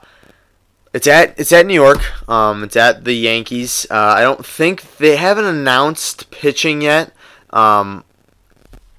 it's 0.94 1.07
at 1.07 1.38
it's 1.38 1.53
at 1.53 1.66
New 1.66 1.74
York. 1.74 2.01
Um, 2.29 2.64
it's 2.64 2.77
at 2.77 3.05
the 3.05 3.14
Yankees. 3.14 3.87
Uh, 3.90 4.14
I 4.16 4.22
don't 4.22 4.44
think 4.44 4.96
they 4.98 5.16
haven't 5.16 5.44
announced 5.44 6.31
pitching 6.31 6.81
yet. 6.81 7.12
Um, 7.51 8.05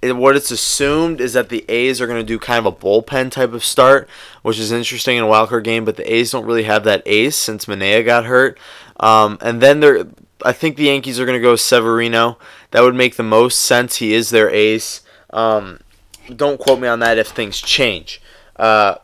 it, 0.02 0.14
what 0.14 0.36
it's 0.36 0.52
assumed 0.52 1.20
is 1.20 1.34
that 1.34 1.50
the 1.50 1.66
A's 1.68 2.00
are 2.00 2.08
going 2.08 2.20
to 2.20 2.26
do 2.26 2.40
kind 2.40 2.66
of 2.66 2.74
a 2.74 2.76
bullpen 2.76 3.32
type 3.32 3.54
of 3.54 3.64
start, 3.64 4.08
which 4.42 4.60
is 4.60 4.72
interesting 4.72 5.18
in 5.18 5.24
a 5.24 5.28
wildcard 5.28 5.64
game. 5.64 5.86
But 5.86 5.98
the 5.98 6.14
A's 6.14 6.32
don't 6.32 6.46
really 6.46 6.64
have 6.64 6.84
that 6.86 7.04
ace 7.06 7.36
since 7.36 7.66
Manaea 7.66 8.06
got 8.06 8.26
hurt. 8.26 8.58
Um, 9.00 9.38
and 9.42 9.62
then 9.62 9.80
they're, 9.80 10.06
I 10.44 10.54
think 10.54 10.78
the 10.78 10.86
Yankees 10.86 11.20
are 11.20 11.26
going 11.26 11.38
to 11.38 11.42
go 11.42 11.56
Severino. 11.56 12.38
That 12.72 12.82
would 12.82 12.96
make 12.96 13.16
the 13.16 13.24
most 13.24 13.60
sense. 13.60 13.98
He 13.98 14.14
is 14.14 14.30
their 14.30 14.50
ace. 14.50 15.02
Um, 15.32 15.80
don't 16.34 16.60
quote 16.60 16.80
me 16.80 16.88
on 16.88 17.00
that 17.00 17.18
if 17.18 17.28
things 17.28 17.60
change. 17.60 18.22
Uh, 18.56 18.96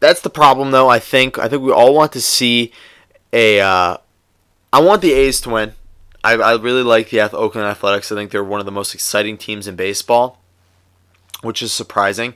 that's 0.00 0.20
the 0.20 0.30
problem, 0.30 0.70
though. 0.70 0.88
I 0.88 0.98
think 0.98 1.38
I 1.38 1.48
think 1.48 1.62
we 1.62 1.72
all 1.72 1.94
want 1.94 2.12
to 2.12 2.20
see 2.20 2.72
a. 3.32 3.60
Uh, 3.60 3.96
I 4.72 4.80
want 4.80 5.02
the 5.02 5.12
A's 5.12 5.40
to 5.42 5.50
win. 5.50 5.72
I, 6.24 6.34
I 6.34 6.56
really 6.56 6.82
like 6.82 7.10
the 7.10 7.20
Oakland 7.20 7.66
Athletics. 7.66 8.10
I 8.10 8.14
think 8.14 8.30
they're 8.30 8.44
one 8.44 8.60
of 8.60 8.66
the 8.66 8.72
most 8.72 8.94
exciting 8.94 9.38
teams 9.38 9.66
in 9.66 9.76
baseball, 9.76 10.40
which 11.42 11.62
is 11.62 11.72
surprising. 11.72 12.34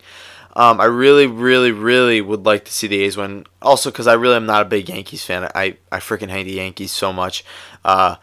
Um, 0.55 0.81
I 0.81 0.85
really, 0.85 1.27
really, 1.27 1.73
really 1.73 2.21
would 2.21 2.45
like 2.45 2.65
to 2.67 2.73
see 2.73 2.87
the 2.87 3.03
A's 3.03 3.17
win. 3.17 3.47
Also, 3.61 3.91
because 3.91 4.07
I 4.07 4.13
really 4.13 4.37
am 4.37 4.47
not 4.47 4.63
a 4.63 4.67
big 4.67 4.89
Yankees 4.89 5.25
fan. 5.25 5.51
I, 5.55 5.77
I 5.91 5.99
freaking 5.99 6.31
hate 6.31 6.45
the 6.45 6.53
Yankees 6.53 6.93
so 6.93 7.13
much. 7.13 7.45
Uh, 7.85 8.17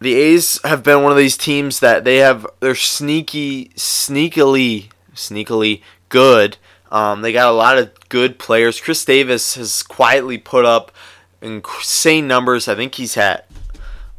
the 0.00 0.14
A's 0.14 0.60
have 0.64 0.82
been 0.82 1.02
one 1.02 1.12
of 1.12 1.18
these 1.18 1.36
teams 1.36 1.80
that 1.80 2.04
they 2.04 2.16
have. 2.16 2.46
They're 2.60 2.74
sneaky, 2.74 3.68
sneakily, 3.76 4.90
sneakily 5.14 5.82
good. 6.08 6.56
Um, 6.90 7.22
they 7.22 7.32
got 7.32 7.50
a 7.50 7.56
lot 7.56 7.78
of 7.78 7.92
good 8.08 8.38
players. 8.38 8.80
Khris 8.80 9.04
Davis 9.04 9.54
has 9.56 9.82
quietly 9.82 10.38
put 10.38 10.64
up 10.64 10.92
insane 11.42 12.26
numbers. 12.26 12.68
I 12.68 12.74
think 12.74 12.94
he's 12.94 13.14
had. 13.14 13.43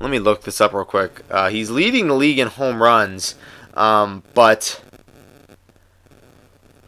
Let 0.05 0.11
me 0.11 0.19
look 0.19 0.43
this 0.43 0.61
up 0.61 0.71
real 0.71 0.85
quick. 0.85 1.23
Uh, 1.31 1.49
he's 1.49 1.71
leading 1.71 2.07
the 2.07 2.13
league 2.13 2.37
in 2.37 2.47
home 2.47 2.79
runs, 2.79 3.33
um, 3.73 4.21
but 4.35 4.79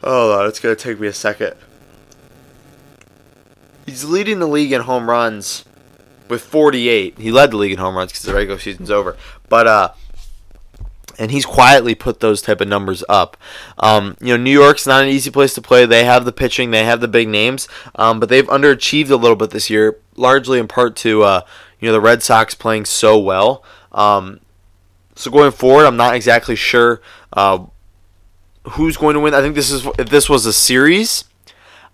on, 0.03 0.45
it's 0.45 0.59
gonna 0.59 0.75
take 0.75 0.99
me 0.99 1.07
a 1.07 1.13
second. 1.13 1.55
He's 3.87 4.03
leading 4.03 4.37
the 4.37 4.47
league 4.47 4.71
in 4.71 4.81
home 4.81 5.09
runs 5.09 5.65
with 6.29 6.43
48. 6.43 7.17
He 7.17 7.31
led 7.31 7.49
the 7.49 7.57
league 7.57 7.71
in 7.71 7.79
home 7.79 7.95
runs 7.95 8.11
because 8.11 8.25
the 8.25 8.35
regular 8.35 8.59
season's 8.59 8.91
over, 8.91 9.17
but 9.49 9.65
uh, 9.65 9.93
and 11.17 11.31
he's 11.31 11.43
quietly 11.43 11.95
put 11.95 12.19
those 12.19 12.43
type 12.43 12.61
of 12.61 12.67
numbers 12.67 13.03
up. 13.09 13.35
Um, 13.79 14.15
you 14.21 14.27
know, 14.27 14.37
New 14.37 14.51
York's 14.51 14.85
not 14.85 15.01
an 15.01 15.09
easy 15.09 15.31
place 15.31 15.55
to 15.55 15.61
play. 15.63 15.87
They 15.87 16.05
have 16.05 16.23
the 16.23 16.31
pitching, 16.31 16.69
they 16.69 16.85
have 16.85 17.01
the 17.01 17.07
big 17.07 17.29
names, 17.29 17.67
um, 17.95 18.19
but 18.19 18.29
they've 18.29 18.45
underachieved 18.45 19.09
a 19.09 19.15
little 19.15 19.35
bit 19.35 19.49
this 19.49 19.71
year, 19.71 19.97
largely 20.15 20.59
in 20.59 20.67
part 20.67 20.95
to 20.97 21.23
uh, 21.23 21.41
you 21.79 21.87
know 21.87 21.93
the 21.93 22.01
Red 22.01 22.23
Sox 22.23 22.55
playing 22.55 22.85
so 22.85 23.17
well. 23.17 23.63
Um, 23.91 24.39
so 25.15 25.31
going 25.31 25.51
forward, 25.51 25.85
I'm 25.85 25.97
not 25.97 26.15
exactly 26.15 26.55
sure 26.55 27.01
uh, 27.33 27.65
who's 28.71 28.97
going 28.97 29.15
to 29.15 29.19
win. 29.19 29.33
I 29.33 29.41
think 29.41 29.55
this 29.55 29.71
is 29.71 29.85
if 29.97 30.09
this 30.09 30.29
was 30.29 30.45
a 30.45 30.53
series, 30.53 31.25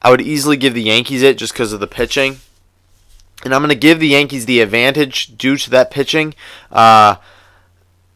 I 0.02 0.10
would 0.10 0.22
easily 0.22 0.58
give 0.58 0.74
the 0.74 0.84
Yankees 0.84 1.22
it 1.22 1.38
just 1.38 1.54
because 1.54 1.74
of 1.74 1.80
the 1.80 1.88
pitching, 1.88 2.40
and 3.44 3.54
I'm 3.54 3.62
going 3.62 3.70
to 3.70 3.76
give 3.76 4.00
the 4.00 4.08
Yankees 4.08 4.46
the 4.46 4.62
advantage 4.62 5.38
due 5.38 5.58
to 5.58 5.70
that 5.70 5.92
pitching. 5.92 6.34
Uh, 6.72 7.16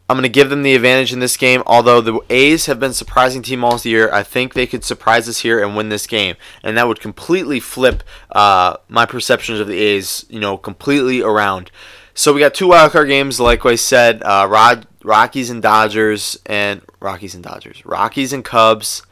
I'm 0.08 0.16
going 0.16 0.22
to 0.22 0.30
give 0.30 0.48
them 0.48 0.62
the 0.62 0.74
advantage 0.74 1.12
in 1.12 1.20
this 1.20 1.36
game. 1.36 1.62
Although 1.66 2.00
the 2.00 2.20
A's 2.30 2.64
have 2.64 2.80
been 2.80 2.94
surprising 2.94 3.42
team 3.42 3.62
all 3.62 3.78
year, 3.80 4.10
I 4.10 4.22
think 4.22 4.54
they 4.54 4.66
could 4.66 4.82
surprise 4.82 5.28
us 5.28 5.40
here 5.40 5.62
and 5.62 5.76
win 5.76 5.90
this 5.90 6.06
game, 6.06 6.36
and 6.62 6.78
that 6.78 6.88
would 6.88 7.00
completely 7.00 7.60
flip 7.60 8.02
uh, 8.32 8.78
my 8.88 9.04
perceptions 9.04 9.60
of 9.60 9.66
the 9.66 9.78
A's, 9.78 10.24
you 10.30 10.40
know, 10.40 10.56
completely 10.56 11.20
around. 11.20 11.70
So 12.14 12.32
we 12.32 12.40
got 12.40 12.54
two 12.54 12.68
wildcard 12.68 13.08
games, 13.08 13.38
like 13.38 13.66
I 13.66 13.74
said, 13.74 14.22
uh, 14.22 14.46
Rod, 14.50 14.86
Rockies 15.04 15.50
and 15.50 15.60
Dodgers, 15.60 16.38
and 16.46 16.80
Rockies 17.00 17.34
and 17.34 17.44
Dodgers, 17.44 17.84
Rockies 17.84 18.32
and 18.32 18.44
Cubs, 18.44 19.02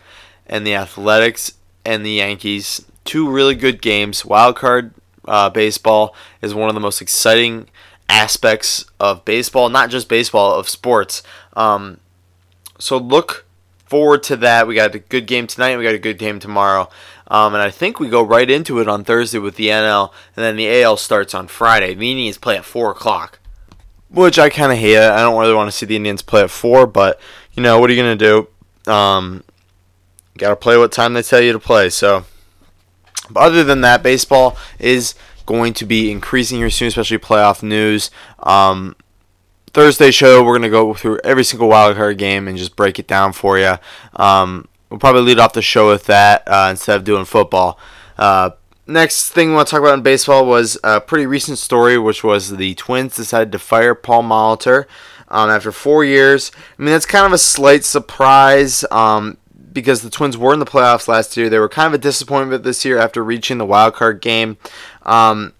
and 0.47 0.67
the 0.67 0.75
Athletics 0.75 1.53
and 1.85 2.07
the 2.07 2.13
Yankees. 2.13 2.85
Two 3.05 3.31
really 3.31 3.55
good 3.55 3.83
games. 3.83 4.23
Wildcard 4.23 4.93
uh, 5.27 5.51
baseball 5.51 6.15
is 6.41 6.55
one 6.55 6.69
of 6.69 6.75
the 6.75 6.81
most 6.81 7.03
exciting 7.03 7.69
aspects 8.09 8.85
of 9.01 9.25
baseball, 9.25 9.69
not 9.69 9.91
just 9.91 10.09
baseball, 10.09 10.55
of 10.55 10.69
sports. 10.69 11.23
Um, 11.55 12.01
so 12.79 12.99
look 12.99 13.47
forward 13.85 14.23
to 14.25 14.37
that. 14.37 14.67
We 14.67 14.75
got 14.75 14.95
a 14.95 14.99
good 14.99 15.27
game 15.27 15.47
tonight. 15.47 15.77
We 15.77 15.85
got 15.85 15.95
a 15.95 15.99
good 15.99 16.19
game 16.19 16.39
tomorrow. 16.39 16.89
Um, 17.29 17.55
and 17.55 17.63
I 17.63 17.71
think 17.71 17.99
we 17.99 18.09
go 18.09 18.23
right 18.23 18.49
into 18.49 18.79
it 18.81 18.89
on 18.89 19.05
Thursday 19.05 19.39
with 19.39 19.57
the 19.57 19.69
NL, 19.69 20.13
and 20.37 20.45
then 20.45 20.57
the 20.57 20.83
AL 20.83 20.97
starts 20.99 21.35
on 21.35 21.49
Friday. 21.49 21.95
The 21.95 22.11
Indians 22.11 22.39
play 22.39 22.57
at 22.57 22.65
4 22.65 22.93
o'clock, 22.93 23.41
which 24.09 24.39
I 24.39 24.49
kind 24.49 24.71
of 24.71 24.79
hate. 24.79 24.99
I 24.99 25.23
don't 25.23 25.39
really 25.41 25.55
want 25.55 25.71
to 25.71 25.77
see 25.77 25.87
the 25.87 25.97
Indians 25.97 26.23
play 26.23 26.43
at 26.43 26.51
4, 26.51 26.87
but, 26.87 27.21
you 27.55 27.63
know, 27.63 27.81
what 27.81 27.91
are 27.91 27.93
you 27.93 28.03
going 28.03 28.17
to 28.17 28.49
do? 28.87 28.93
Um, 28.93 29.43
got 30.39 30.51
to 30.51 30.57
play 30.57 30.77
what 30.77 30.93
time 30.93 31.15
they 31.15 31.23
tell 31.23 31.41
you 31.41 31.53
to 31.53 31.59
play. 31.59 31.91
So, 31.91 32.25
but 33.29 33.41
other 33.41 33.65
than 33.65 33.81
that, 33.81 34.05
baseball 34.05 34.57
is 34.79 35.17
going 35.47 35.73
to 35.75 35.87
be 35.87 36.11
increasing 36.11 36.59
here 36.59 36.71
soon, 36.71 36.89
especially 36.89 37.19
playoff 37.19 37.63
news. 37.63 38.11
Um, 38.41 38.97
Thursday 39.73 40.11
show, 40.11 40.43
we're 40.43 40.59
going 40.59 40.63
to 40.63 40.69
go 40.69 40.95
through 40.95 41.21
every 41.23 41.45
single 41.45 41.69
wildcard 41.69 42.19
game 42.19 42.49
and 42.49 42.59
just 42.59 42.77
break 42.77 42.99
it 42.99 43.07
down 43.07 43.33
for 43.33 43.59
you. 43.59 43.77
Um, 44.15 44.69
we'll 44.91 45.01
probably 45.01 45.23
lead 45.23 45.39
off 45.39 45.53
the 45.53 45.63
show 45.63 45.89
with 45.89 46.05
that 46.05 46.43
uh, 46.47 46.69
instead 46.71 46.97
of 46.97 47.05
doing 47.05 47.25
football. 47.25 47.79
Uh, 48.19 48.51
next 48.87 49.31
thing 49.31 49.51
we 49.51 49.55
want 49.55 49.69
to 49.69 49.71
talk 49.71 49.81
about 49.81 49.95
in 49.95 50.03
baseball 50.03 50.47
was 50.47 50.79
a 50.83 51.01
pretty 51.01 51.27
recent 51.27 51.59
story, 51.59 51.99
which 51.99 52.25
was 52.25 52.57
the 52.57 52.75
Twins 52.75 53.17
decided 53.17 53.53
to 53.53 53.59
fire 53.59 53.95
Paul 53.95 54.23
Molitor 54.23 54.87
um, 55.29 55.51
after 55.51 55.73
four 55.73 56.05
years. 56.05 56.53
I 56.79 56.83
mean, 56.83 56.93
that's 56.93 57.07
kind 57.07 57.27
of 57.27 57.33
a 57.33 57.39
slight 57.39 57.85
surprise. 57.85 58.85
Um, 58.91 59.39
because 59.77 60.01
the 60.01 60.09
Twins 60.09 60.39
were 60.39 60.55
in 60.55 60.59
the 60.59 60.65
playoffs 60.65 61.07
last 61.07 61.37
year. 61.37 61.51
They 61.51 61.59
were 61.59 61.69
kind 61.69 61.89
of 61.89 61.93
a 61.93 61.99
disappointment 61.99 62.63
this 62.63 62.83
year 62.83 62.97
after 62.97 63.23
reaching 63.23 63.59
the 63.59 63.67
wild 63.67 63.93
card 63.93 64.23
game. 64.23 64.57
Um, 65.07 65.55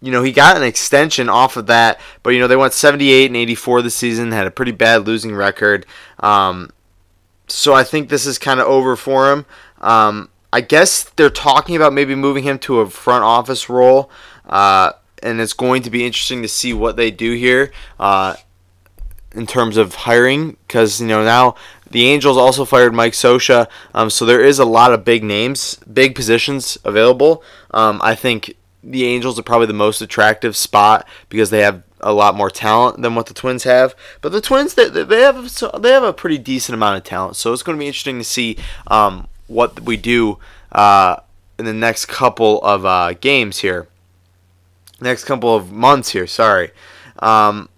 you 0.00 0.12
know, 0.12 0.22
he 0.22 0.32
got 0.32 0.56
an 0.56 0.62
extension 0.62 1.28
off 1.28 1.56
of 1.56 1.66
that, 1.66 2.00
but 2.22 2.30
you 2.30 2.40
know 2.40 2.46
they 2.46 2.56
went 2.56 2.72
78 2.72 3.26
and 3.26 3.36
84 3.36 3.82
this 3.82 3.94
season, 3.94 4.32
had 4.32 4.46
a 4.46 4.50
pretty 4.50 4.72
bad 4.72 5.06
losing 5.06 5.34
record. 5.34 5.84
Um, 6.20 6.70
so 7.48 7.74
I 7.74 7.82
think 7.82 8.08
this 8.08 8.26
is 8.26 8.38
kind 8.38 8.60
of 8.60 8.66
over 8.66 8.94
for 8.94 9.32
him. 9.32 9.46
Um, 9.80 10.28
I 10.52 10.60
guess 10.60 11.04
they're 11.04 11.30
talking 11.30 11.76
about 11.76 11.92
maybe 11.92 12.14
moving 12.14 12.44
him 12.44 12.58
to 12.60 12.80
a 12.80 12.88
front 12.88 13.24
office 13.24 13.68
role, 13.68 14.10
uh, 14.46 14.92
and 15.22 15.40
it's 15.40 15.52
going 15.52 15.82
to 15.82 15.90
be 15.90 16.06
interesting 16.06 16.42
to 16.42 16.48
see 16.48 16.72
what 16.72 16.96
they 16.96 17.10
do 17.10 17.32
here 17.32 17.72
uh, 17.98 18.36
in 19.32 19.46
terms 19.46 19.76
of 19.76 19.94
hiring, 19.94 20.56
because 20.66 21.00
you 21.00 21.08
know 21.08 21.24
now 21.24 21.56
the 21.90 22.06
Angels 22.06 22.36
also 22.36 22.64
fired 22.64 22.94
Mike 22.94 23.14
Scioscia, 23.14 23.66
um, 23.94 24.10
so 24.10 24.24
there 24.24 24.44
is 24.44 24.60
a 24.60 24.64
lot 24.64 24.92
of 24.92 25.04
big 25.04 25.24
names, 25.24 25.76
big 25.92 26.14
positions 26.14 26.78
available. 26.84 27.42
Um, 27.72 28.00
I 28.02 28.14
think 28.14 28.54
the 28.82 29.04
Angels 29.04 29.38
are 29.38 29.42
probably 29.42 29.66
the 29.66 29.72
most 29.72 30.00
attractive 30.00 30.56
spot 30.56 31.06
because 31.28 31.50
they 31.50 31.60
have 31.60 31.82
a 32.00 32.12
lot 32.12 32.36
more 32.36 32.50
talent 32.50 33.02
than 33.02 33.14
what 33.14 33.26
the 33.26 33.34
Twins 33.34 33.64
have. 33.64 33.94
But 34.20 34.32
the 34.32 34.40
Twins, 34.40 34.74
they, 34.74 34.88
they 34.88 35.20
have 35.20 35.60
they 35.80 35.90
have 35.90 36.04
a 36.04 36.12
pretty 36.12 36.38
decent 36.38 36.74
amount 36.74 36.96
of 36.96 37.04
talent, 37.04 37.36
so 37.36 37.52
it's 37.52 37.62
going 37.62 37.76
to 37.76 37.80
be 37.80 37.86
interesting 37.86 38.18
to 38.18 38.24
see 38.24 38.56
um, 38.86 39.28
what 39.46 39.80
we 39.80 39.96
do 39.96 40.38
uh, 40.72 41.16
in 41.58 41.64
the 41.64 41.74
next 41.74 42.06
couple 42.06 42.62
of 42.62 42.84
uh, 42.84 43.14
games 43.20 43.58
here, 43.58 43.88
next 45.00 45.24
couple 45.24 45.54
of 45.54 45.72
months 45.72 46.10
here. 46.10 46.26
Sorry. 46.26 46.70
Um, 47.18 47.68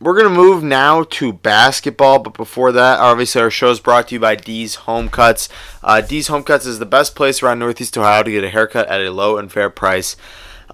we're 0.00 0.14
going 0.14 0.32
to 0.32 0.42
move 0.42 0.62
now 0.62 1.02
to 1.02 1.32
basketball, 1.32 2.20
but 2.20 2.34
before 2.34 2.70
that, 2.72 3.00
obviously, 3.00 3.40
our 3.40 3.50
show 3.50 3.70
is 3.70 3.80
brought 3.80 4.08
to 4.08 4.14
you 4.14 4.20
by 4.20 4.36
D's 4.36 4.76
Home 4.76 5.08
Cuts. 5.08 5.48
Uh, 5.82 6.00
D's 6.00 6.28
Home 6.28 6.44
Cuts 6.44 6.66
is 6.66 6.78
the 6.78 6.86
best 6.86 7.16
place 7.16 7.42
around 7.42 7.58
Northeast 7.58 7.98
Ohio 7.98 8.22
to 8.22 8.30
get 8.30 8.44
a 8.44 8.50
haircut 8.50 8.86
at 8.88 9.00
a 9.00 9.10
low 9.10 9.38
and 9.38 9.50
fair 9.50 9.70
price. 9.70 10.16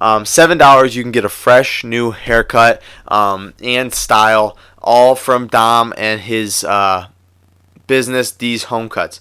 Um, 0.00 0.24
$7, 0.24 0.94
you 0.94 1.02
can 1.02 1.12
get 1.12 1.24
a 1.24 1.30
fresh 1.30 1.84
new 1.84 2.10
haircut 2.10 2.82
um, 3.08 3.54
and 3.62 3.94
style, 3.94 4.58
all 4.82 5.14
from 5.14 5.46
Dom 5.46 5.94
and 5.96 6.20
his 6.20 6.62
uh, 6.64 7.06
business, 7.87 8.30
D's 8.30 8.64
Home 8.64 8.90
Cuts. 8.90 9.20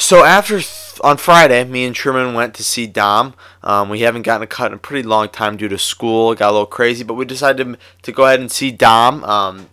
So 0.00 0.22
after 0.22 0.60
th- 0.60 1.00
on 1.02 1.16
Friday, 1.16 1.64
me 1.64 1.84
and 1.84 1.94
Truman 1.94 2.32
went 2.32 2.54
to 2.54 2.62
see 2.62 2.86
Dom. 2.86 3.34
Um, 3.64 3.88
we 3.88 4.02
haven't 4.02 4.22
gotten 4.22 4.44
a 4.44 4.46
cut 4.46 4.70
in 4.70 4.76
a 4.76 4.78
pretty 4.78 5.06
long 5.06 5.28
time 5.28 5.56
due 5.56 5.66
to 5.66 5.76
school. 5.76 6.30
It 6.30 6.38
got 6.38 6.50
a 6.50 6.52
little 6.52 6.66
crazy, 6.66 7.02
but 7.02 7.14
we 7.14 7.24
decided 7.24 7.76
to, 8.02 8.12
go 8.12 8.24
ahead 8.24 8.38
and 8.38 8.50
see 8.50 8.70
Dom. 8.70 9.24
Um, 9.24 9.68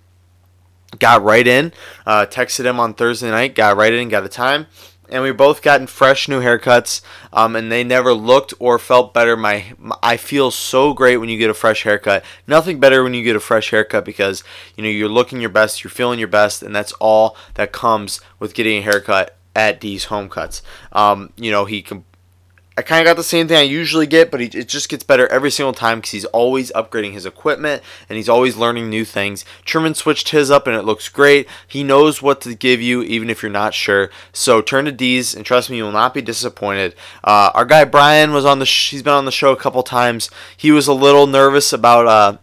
got 0.97 1.21
right 1.21 1.45
in. 1.45 1.73
Uh, 2.07 2.25
texted 2.25 2.65
him 2.65 2.79
on 2.79 2.95
Thursday 2.95 3.29
night. 3.29 3.53
Got 3.53 3.77
right 3.77 3.93
in. 3.93 4.09
Got 4.09 4.25
a 4.25 4.27
time. 4.27 4.65
And 5.09 5.21
we 5.21 5.31
both 5.31 5.61
gotten 5.61 5.85
fresh 5.85 6.27
new 6.27 6.41
haircuts, 6.41 7.01
um, 7.31 7.55
and 7.55 7.71
they 7.71 7.83
never 7.83 8.11
looked 8.11 8.55
or 8.57 8.79
felt 8.79 9.13
better. 9.13 9.37
My, 9.37 9.73
my, 9.77 9.95
I 10.01 10.17
feel 10.17 10.49
so 10.49 10.95
great 10.95 11.17
when 11.17 11.29
you 11.29 11.37
get 11.37 11.51
a 11.51 11.53
fresh 11.53 11.83
haircut. 11.83 12.25
Nothing 12.47 12.79
better 12.79 13.03
when 13.03 13.13
you 13.13 13.23
get 13.23 13.35
a 13.35 13.39
fresh 13.39 13.69
haircut 13.69 14.03
because 14.03 14.43
you 14.75 14.83
know 14.83 14.89
you're 14.89 15.07
looking 15.07 15.39
your 15.39 15.51
best, 15.51 15.83
you're 15.83 15.91
feeling 15.91 16.17
your 16.17 16.27
best, 16.27 16.63
and 16.63 16.75
that's 16.75 16.93
all 16.93 17.37
that 17.53 17.71
comes 17.71 18.19
with 18.39 18.55
getting 18.55 18.79
a 18.79 18.81
haircut 18.81 19.34
at 19.55 19.79
D's 19.79 20.05
Home 20.05 20.29
Cuts. 20.29 20.61
Um, 20.91 21.31
you 21.37 21.51
know, 21.51 21.65
he 21.65 21.81
can. 21.81 22.03
I 22.77 22.81
kind 22.81 22.99
of 22.99 23.05
got 23.05 23.15
the 23.15 23.23
same 23.23 23.47
thing 23.47 23.55
I 23.55 23.61
usually 23.61 24.05
get, 24.05 24.29
but 24.29 24.41
he, 24.41 24.47
it 24.47 24.67
just 24.67 24.89
gets 24.89 25.01
better 25.01 25.29
every 25.29 25.49
single 25.49 25.71
time 25.71 25.99
because 25.99 26.11
he's 26.11 26.25
always 26.25 26.73
upgrading 26.73 27.13
his 27.13 27.25
equipment 27.25 27.81
and 28.09 28.17
he's 28.17 28.27
always 28.27 28.57
learning 28.57 28.89
new 28.89 29.05
things. 29.05 29.45
Truman 29.63 29.95
switched 29.95 30.29
his 30.29 30.51
up 30.51 30.67
and 30.67 30.75
it 30.75 30.83
looks 30.83 31.07
great. 31.07 31.47
He 31.65 31.85
knows 31.85 32.21
what 32.21 32.41
to 32.41 32.53
give 32.53 32.81
you 32.81 33.01
even 33.01 33.29
if 33.29 33.41
you're 33.41 33.49
not 33.49 33.73
sure. 33.73 34.09
So 34.33 34.61
turn 34.61 34.83
to 34.85 34.91
D's 34.91 35.33
and 35.33 35.45
trust 35.45 35.69
me, 35.69 35.77
you 35.77 35.83
will 35.83 35.93
not 35.93 36.13
be 36.13 36.21
disappointed. 36.21 36.95
Uh, 37.23 37.49
our 37.53 37.63
guy 37.63 37.85
Brian 37.85 38.33
was 38.33 38.43
on 38.43 38.59
the. 38.59 38.65
Sh- 38.65 38.91
he's 38.91 39.03
been 39.03 39.13
on 39.13 39.23
the 39.23 39.31
show 39.31 39.53
a 39.53 39.57
couple 39.57 39.81
times. 39.81 40.29
He 40.57 40.71
was 40.71 40.89
a 40.89 40.93
little 40.93 41.27
nervous 41.27 41.71
about. 41.71 42.07
Uh, 42.07 42.37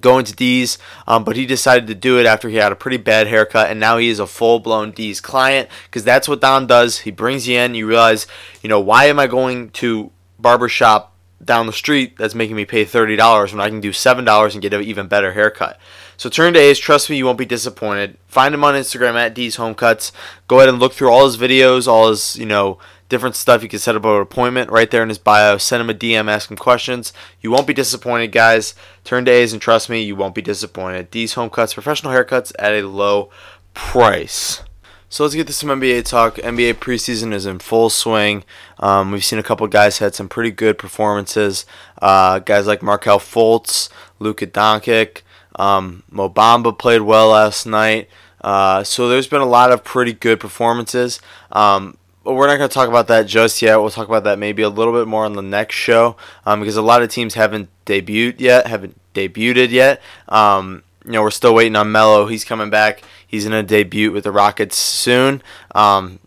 going 0.00 0.24
to 0.24 0.34
D's, 0.34 0.78
um, 1.06 1.24
but 1.24 1.36
he 1.36 1.46
decided 1.46 1.86
to 1.88 1.94
do 1.94 2.18
it 2.18 2.26
after 2.26 2.48
he 2.48 2.56
had 2.56 2.72
a 2.72 2.76
pretty 2.76 2.96
bad 2.96 3.26
haircut, 3.26 3.70
and 3.70 3.80
now 3.80 3.98
he 3.98 4.08
is 4.08 4.18
a 4.18 4.26
full 4.26 4.60
blown 4.60 4.92
D's 4.92 5.20
client 5.20 5.68
because 5.84 6.04
that's 6.04 6.28
what 6.28 6.40
Dom 6.40 6.66
does. 6.66 7.00
He 7.00 7.10
brings 7.10 7.48
you 7.48 7.58
in, 7.58 7.74
you 7.74 7.86
realize, 7.86 8.26
you 8.62 8.68
know, 8.68 8.80
why 8.80 9.06
am 9.06 9.18
I 9.18 9.26
going 9.26 9.70
to 9.70 10.10
barbershop 10.38 11.12
down 11.44 11.66
the 11.66 11.72
street 11.72 12.16
that's 12.16 12.34
making 12.34 12.56
me 12.56 12.64
pay 12.64 12.84
$30 12.84 13.52
when 13.52 13.60
I 13.60 13.68
can 13.68 13.80
do 13.80 13.90
$7 13.90 14.52
and 14.52 14.62
get 14.62 14.74
an 14.74 14.82
even 14.82 15.06
better 15.08 15.32
haircut? 15.32 15.78
So 16.16 16.30
turn 16.30 16.54
to 16.54 16.60
A's. 16.60 16.78
Trust 16.78 17.10
me, 17.10 17.16
you 17.16 17.26
won't 17.26 17.38
be 17.38 17.44
disappointed. 17.44 18.16
Find 18.26 18.54
him 18.54 18.64
on 18.64 18.74
Instagram 18.74 19.14
at 19.14 19.34
D's 19.34 19.56
Home 19.56 19.74
Cuts. 19.74 20.12
Go 20.48 20.58
ahead 20.58 20.70
and 20.70 20.78
look 20.78 20.94
through 20.94 21.10
all 21.10 21.26
his 21.26 21.36
videos, 21.36 21.86
all 21.86 22.08
his, 22.08 22.36
you 22.36 22.46
know, 22.46 22.78
different 23.08 23.36
stuff. 23.36 23.62
You 23.62 23.68
can 23.68 23.78
set 23.78 23.96
up 23.96 24.04
an 24.04 24.20
appointment 24.20 24.70
right 24.70 24.90
there 24.90 25.02
in 25.02 25.08
his 25.08 25.18
bio. 25.18 25.58
Send 25.58 25.80
him 25.80 25.90
a 25.90 25.94
DM, 25.94 26.30
ask 26.30 26.50
him 26.50 26.56
questions. 26.56 27.12
You 27.40 27.50
won't 27.50 27.66
be 27.66 27.74
disappointed, 27.74 28.32
guys. 28.32 28.74
Turn 29.04 29.24
to 29.24 29.30
A's 29.30 29.52
and 29.52 29.62
trust 29.62 29.88
me, 29.88 30.02
you 30.02 30.16
won't 30.16 30.34
be 30.34 30.42
disappointed. 30.42 31.10
D's 31.10 31.34
Home 31.34 31.50
Cuts, 31.50 31.74
professional 31.74 32.12
haircuts 32.12 32.52
at 32.58 32.72
a 32.72 32.86
low 32.86 33.30
price. 33.74 34.62
So 35.08 35.22
let's 35.22 35.36
get 35.36 35.46
to 35.46 35.52
some 35.52 35.68
NBA 35.68 36.04
talk. 36.04 36.36
NBA 36.36 36.74
preseason 36.74 37.32
is 37.32 37.46
in 37.46 37.60
full 37.60 37.90
swing. 37.90 38.42
Um, 38.80 39.12
we've 39.12 39.24
seen 39.24 39.38
a 39.38 39.44
couple 39.44 39.66
guys 39.68 39.98
had 39.98 40.14
some 40.14 40.28
pretty 40.28 40.50
good 40.50 40.78
performances. 40.78 41.64
Uh, 42.02 42.40
guys 42.40 42.66
like 42.66 42.82
Markelle 42.82 43.20
Fultz, 43.20 43.88
Luka 44.18 44.46
Doncic, 44.46 45.22
um, 45.54 46.02
Mo 46.10 46.28
Bamba 46.28 46.76
played 46.76 47.02
well 47.02 47.28
last 47.28 47.66
night. 47.66 48.08
Uh, 48.40 48.82
so 48.84 49.08
there's 49.08 49.28
been 49.28 49.40
a 49.40 49.46
lot 49.46 49.72
of 49.72 49.84
pretty 49.84 50.12
good 50.12 50.40
performances. 50.40 51.20
Um, 51.52 51.96
we're 52.34 52.46
not 52.46 52.56
going 52.56 52.68
to 52.68 52.74
talk 52.74 52.88
about 52.88 53.08
that 53.08 53.26
just 53.26 53.62
yet. 53.62 53.76
We'll 53.76 53.90
talk 53.90 54.08
about 54.08 54.24
that 54.24 54.38
maybe 54.38 54.62
a 54.62 54.68
little 54.68 54.92
bit 54.92 55.06
more 55.06 55.24
on 55.24 55.34
the 55.34 55.42
next 55.42 55.76
show 55.76 56.16
um, 56.44 56.60
because 56.60 56.76
a 56.76 56.82
lot 56.82 57.02
of 57.02 57.08
teams 57.08 57.34
haven't 57.34 57.68
debuted 57.84 58.40
yet, 58.40 58.66
haven't 58.66 58.98
debuted 59.14 59.70
yet. 59.70 60.00
Um, 60.28 60.82
you 61.04 61.12
know, 61.12 61.22
we're 61.22 61.30
still 61.30 61.54
waiting 61.54 61.76
on 61.76 61.92
Melo. 61.92 62.26
He's 62.26 62.44
coming 62.44 62.70
back. 62.70 63.02
He's 63.26 63.46
going 63.46 63.64
to 63.64 63.66
debut 63.66 64.10
with 64.12 64.24
the 64.24 64.32
Rockets 64.32 64.76
soon. 64.76 65.42
Um, 65.74 66.18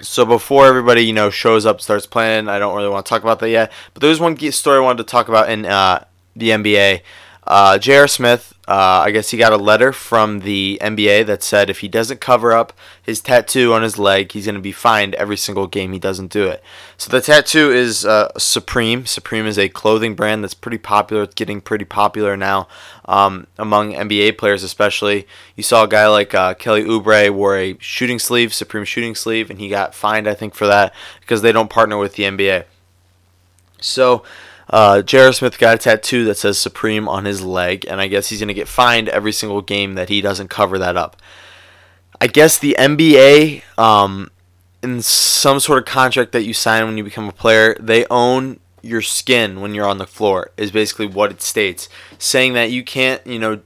so 0.00 0.24
before 0.24 0.66
everybody, 0.66 1.02
you 1.02 1.12
know, 1.12 1.30
shows 1.30 1.66
up, 1.66 1.80
starts 1.80 2.06
playing, 2.06 2.48
I 2.48 2.58
don't 2.58 2.76
really 2.76 2.88
want 2.88 3.04
to 3.04 3.10
talk 3.10 3.22
about 3.22 3.40
that 3.40 3.50
yet. 3.50 3.72
But 3.94 4.02
there's 4.02 4.20
one 4.20 4.36
story 4.52 4.78
I 4.78 4.80
wanted 4.80 4.98
to 4.98 5.10
talk 5.10 5.28
about 5.28 5.50
in 5.50 5.66
uh, 5.66 6.04
the 6.36 6.50
NBA. 6.50 7.02
Uh, 7.46 7.78
J.R. 7.78 8.06
Smith, 8.06 8.54
uh, 8.68 9.00
I 9.06 9.12
guess 9.12 9.30
he 9.30 9.38
got 9.38 9.54
a 9.54 9.56
letter 9.56 9.94
from 9.94 10.40
the 10.40 10.78
NBA 10.82 11.24
that 11.24 11.42
said 11.42 11.70
if 11.70 11.78
he 11.78 11.88
doesn't 11.88 12.20
cover 12.20 12.52
up 12.52 12.74
his 13.02 13.22
tattoo 13.22 13.72
on 13.72 13.82
his 13.82 13.98
leg, 13.98 14.32
he's 14.32 14.44
going 14.44 14.56
to 14.56 14.60
be 14.60 14.72
fined 14.72 15.14
every 15.14 15.38
single 15.38 15.66
game 15.66 15.94
he 15.94 15.98
doesn't 15.98 16.30
do 16.30 16.46
it. 16.46 16.62
So 16.98 17.10
the 17.10 17.22
tattoo 17.22 17.72
is 17.72 18.04
uh, 18.04 18.30
Supreme. 18.36 19.06
Supreme 19.06 19.46
is 19.46 19.58
a 19.58 19.70
clothing 19.70 20.14
brand 20.14 20.44
that's 20.44 20.52
pretty 20.52 20.76
popular. 20.76 21.22
It's 21.22 21.34
getting 21.34 21.62
pretty 21.62 21.86
popular 21.86 22.36
now 22.36 22.68
um, 23.06 23.46
among 23.56 23.94
NBA 23.94 24.36
players, 24.36 24.62
especially. 24.62 25.26
You 25.56 25.62
saw 25.62 25.84
a 25.84 25.88
guy 25.88 26.06
like 26.06 26.34
uh, 26.34 26.52
Kelly 26.52 26.84
Oubre 26.84 27.30
wore 27.30 27.56
a 27.56 27.78
shooting 27.80 28.18
sleeve, 28.18 28.52
Supreme 28.52 28.84
shooting 28.84 29.14
sleeve, 29.14 29.48
and 29.48 29.58
he 29.58 29.70
got 29.70 29.94
fined, 29.94 30.28
I 30.28 30.34
think, 30.34 30.54
for 30.54 30.66
that 30.66 30.94
because 31.20 31.40
they 31.40 31.52
don't 31.52 31.70
partner 31.70 31.96
with 31.96 32.16
the 32.16 32.24
NBA. 32.24 32.64
So 33.80 34.24
uh. 34.70 35.02
Smith 35.32 35.58
got 35.58 35.74
a 35.74 35.78
tattoo 35.78 36.24
that 36.24 36.36
says 36.36 36.58
Supreme 36.58 37.08
on 37.08 37.24
his 37.24 37.42
leg, 37.42 37.86
and 37.88 38.00
I 38.00 38.08
guess 38.08 38.28
he's 38.28 38.40
going 38.40 38.48
to 38.48 38.54
get 38.54 38.68
fined 38.68 39.08
every 39.08 39.32
single 39.32 39.62
game 39.62 39.94
that 39.94 40.08
he 40.08 40.20
doesn't 40.20 40.48
cover 40.48 40.78
that 40.78 40.96
up. 40.96 41.16
I 42.20 42.26
guess 42.26 42.58
the 42.58 42.76
NBA, 42.78 43.62
um, 43.78 44.30
in 44.82 45.02
some 45.02 45.60
sort 45.60 45.78
of 45.78 45.84
contract 45.84 46.32
that 46.32 46.44
you 46.44 46.52
sign 46.52 46.84
when 46.84 46.98
you 46.98 47.04
become 47.04 47.28
a 47.28 47.32
player, 47.32 47.76
they 47.78 48.06
own 48.10 48.60
your 48.82 49.02
skin 49.02 49.60
when 49.60 49.74
you're 49.74 49.86
on 49.86 49.98
the 49.98 50.06
floor, 50.06 50.50
is 50.56 50.70
basically 50.70 51.06
what 51.06 51.30
it 51.30 51.42
states. 51.42 51.88
Saying 52.18 52.54
that 52.54 52.70
you 52.70 52.82
can't, 52.82 53.24
you 53.26 53.38
know, 53.38 53.60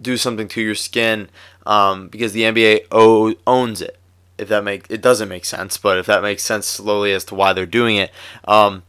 do 0.00 0.16
something 0.16 0.48
to 0.48 0.60
your 0.60 0.74
skin 0.74 1.28
um, 1.66 2.08
because 2.08 2.32
the 2.32 2.42
NBA 2.42 2.86
o- 2.90 3.34
owns 3.46 3.82
it. 3.82 3.96
If 4.38 4.48
that 4.48 4.62
make 4.62 4.86
it 4.88 5.02
doesn't 5.02 5.28
make 5.28 5.44
sense, 5.44 5.76
but 5.78 5.98
if 5.98 6.06
that 6.06 6.22
makes 6.22 6.44
sense 6.44 6.64
slowly 6.64 7.12
as 7.12 7.24
to 7.24 7.34
why 7.34 7.52
they're 7.52 7.66
doing 7.66 7.96
it. 7.96 8.12
Um, 8.44 8.84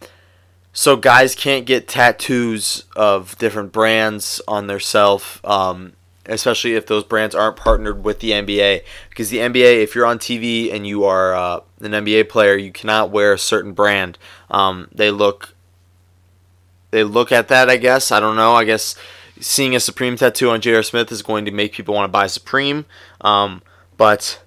so 0.74 0.96
guys 0.96 1.36
can't 1.36 1.66
get 1.66 1.88
tattoos 1.88 2.86
of 2.96 3.38
different 3.38 3.72
brands 3.72 4.42
on 4.48 4.68
their 4.68 4.80
self, 4.80 5.44
um, 5.44 5.94
especially 6.26 6.76
if 6.76 6.86
those 6.86 7.04
brands 7.04 7.34
aren't 7.34 7.58
partnered 7.58 8.04
with 8.04 8.20
the 8.20 8.32
NBA. 8.32 8.82
Because 9.10 9.30
the 9.30 9.38
NBA, 9.38 9.82
if 9.82 9.96
you're 9.96 10.06
on 10.06 10.20
TV 10.20 10.72
and 10.74 10.86
you 10.86 11.06
are 11.06 11.34
uh, 11.34 11.60
an 11.82 11.92
NBA 11.92 12.30
player, 12.30 12.56
you 12.56 12.72
cannot 12.72 13.10
wear 13.10 13.34
a 13.34 13.40
certain 13.40 13.74
brand. 13.74 14.18
Um, 14.52 14.90
they 14.94 15.10
look, 15.12 15.56
they 16.92 17.04
look 17.04 17.32
at 17.32 17.48
that. 17.48 17.70
I 17.70 17.78
guess 17.78 18.12
I 18.12 18.20
don't 18.20 18.36
know. 18.36 18.54
I 18.54 18.64
guess 18.64 18.96
seeing 19.40 19.76
a 19.76 19.80
Supreme 19.80 20.18
tattoo 20.18 20.50
on 20.50 20.62
J.R. 20.62 20.84
Smith 20.84 21.12
is 21.12 21.22
going 21.22 21.46
to 21.46 21.52
make 21.52 21.74
people 21.74 21.96
want 21.96 22.10
to 22.10 22.12
buy 22.12 22.28
Supreme, 22.28 22.86
um, 23.22 23.62
but 23.98 24.42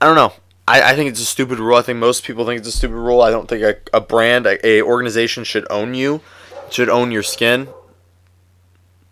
I 0.00 0.06
don't 0.06 0.16
know. 0.16 0.34
I, 0.66 0.92
I 0.92 0.96
think 0.96 1.10
it's 1.10 1.20
a 1.20 1.26
stupid 1.26 1.58
rule. 1.58 1.76
I 1.76 1.82
think 1.82 1.98
most 1.98 2.24
people 2.24 2.46
think 2.46 2.58
it's 2.58 2.68
a 2.68 2.72
stupid 2.72 2.96
rule. 2.96 3.20
I 3.20 3.30
don't 3.30 3.48
think 3.48 3.62
a, 3.62 3.96
a 3.96 4.00
brand, 4.00 4.46
a, 4.46 4.66
a 4.66 4.82
organization 4.82 5.44
should 5.44 5.66
own 5.70 5.94
you, 5.94 6.20
should 6.70 6.88
own 6.88 7.10
your 7.10 7.22
skin. 7.22 7.68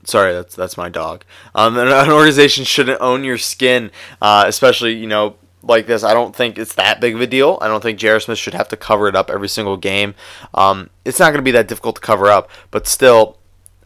Sorry, 0.05 0.33
that's 0.33 0.57
that's 0.57 0.77
my 0.77 0.89
dog. 0.89 1.25
Um, 1.55 1.77
an, 1.77 1.89
an 1.89 2.11
organization 2.11 2.65
shouldn't 2.65 3.01
own 3.01 3.23
your 3.23 3.39
skin, 3.39 3.91
uh, 4.21 4.45
especially 4.47 4.95
you 4.95 5.07
know 5.07 5.37
like 5.63 5.87
this. 5.87 6.03
I 6.03 6.15
don't 6.15 6.35
think 6.35 6.59
it's 6.59 6.75
that 6.75 7.01
big 7.01 7.15
of 7.15 7.21
a 7.21 7.27
deal. 7.27 7.59
I 7.61 7.69
don't 7.69 7.83
think 7.83 7.99
J.R. 7.99 8.19
Smith 8.19 8.39
should 8.39 8.55
have 8.55 8.69
to 8.69 8.77
cover 8.77 9.07
it 9.07 9.15
up 9.15 9.31
every 9.31 9.49
single 9.49 9.77
game. 9.77 10.15
Um, 10.55 10.91
it's 11.05 11.19
not 11.19 11.27
going 11.27 11.39
to 11.39 11.43
be 11.43 11.53
that 11.53 11.69
difficult 11.69 11.97
to 11.97 12.01
cover 12.01 12.27
up, 12.27 12.51
but 12.71 12.89
still, 12.89 13.39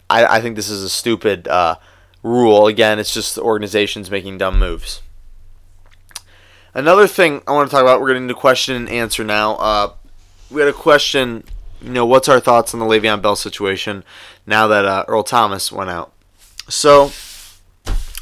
I, 0.09 0.37
I 0.37 0.41
think 0.41 0.55
this 0.55 0.69
is 0.69 0.81
a 0.83 0.89
stupid 0.89 1.47
uh, 1.47 1.75
rule. 2.23 2.65
Again, 2.65 2.97
it's 2.97 3.13
just 3.13 3.37
organizations 3.37 4.09
making 4.09 4.39
dumb 4.39 4.57
moves. 4.57 5.01
Another 6.77 7.07
thing 7.07 7.41
I 7.47 7.53
want 7.53 7.67
to 7.67 7.75
talk 7.75 7.81
about, 7.81 8.01
we're 8.01 8.09
getting 8.09 8.25
into 8.25 8.35
question 8.35 8.75
and 8.75 8.87
answer 8.87 9.23
now. 9.23 9.55
Uh, 9.55 9.93
we 10.51 10.61
had 10.61 10.69
a 10.69 10.73
question, 10.73 11.43
you 11.81 11.89
know, 11.89 12.05
what's 12.05 12.29
our 12.29 12.39
thoughts 12.39 12.71
on 12.71 12.79
the 12.79 12.85
Le'Veon 12.85 13.19
Bell 13.19 13.35
situation 13.35 14.03
now 14.45 14.67
that 14.67 14.85
uh, 14.85 15.03
Earl 15.07 15.23
Thomas 15.23 15.71
went 15.71 15.89
out? 15.89 16.13
So, 16.69 17.05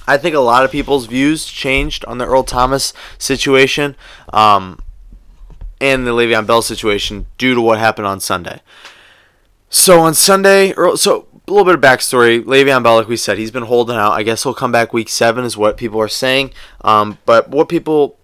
I 0.08 0.18
think 0.18 0.36
a 0.36 0.40
lot 0.40 0.64
of 0.64 0.72
people's 0.72 1.08
views 1.08 1.46
changed 1.46 2.06
on 2.06 2.18
the 2.18 2.26
Earl 2.26 2.44
Thomas 2.44 2.94
situation 3.18 3.98
um, 4.32 4.80
and 5.82 6.08
the 6.08 6.12
Le'Veon 6.12 6.48
Bell 6.48 6.62
situation 6.62 7.28
due 7.38 7.56
to 7.56 7.62
what 7.62 7.78
happened 7.78 8.08
on 8.08 8.22
Sunday. 8.22 8.62
So 9.70 10.00
on 10.00 10.14
Sunday, 10.14 10.72
Earl, 10.76 10.96
so 10.96 11.28
a 11.46 11.52
little 11.52 11.66
bit 11.66 11.76
of 11.76 11.82
backstory. 11.82 12.42
Le'Veon 12.42 12.84
Bell, 12.84 12.96
like 12.96 13.10
we 13.10 13.18
said, 13.18 13.38
he's 13.38 13.52
been 13.52 13.64
holding 13.64 13.98
out. 13.98 14.14
I 14.14 14.24
guess 14.24 14.44
he'll 14.44 14.54
come 14.54 14.72
back 14.72 14.94
week 14.94 15.10
seven, 15.10 15.44
is 15.44 15.58
what 15.58 15.76
people 15.76 16.00
are 16.00 16.08
saying. 16.08 16.54
Um, 16.80 17.18
but 17.26 17.50
what 17.50 17.68
people 17.68 18.18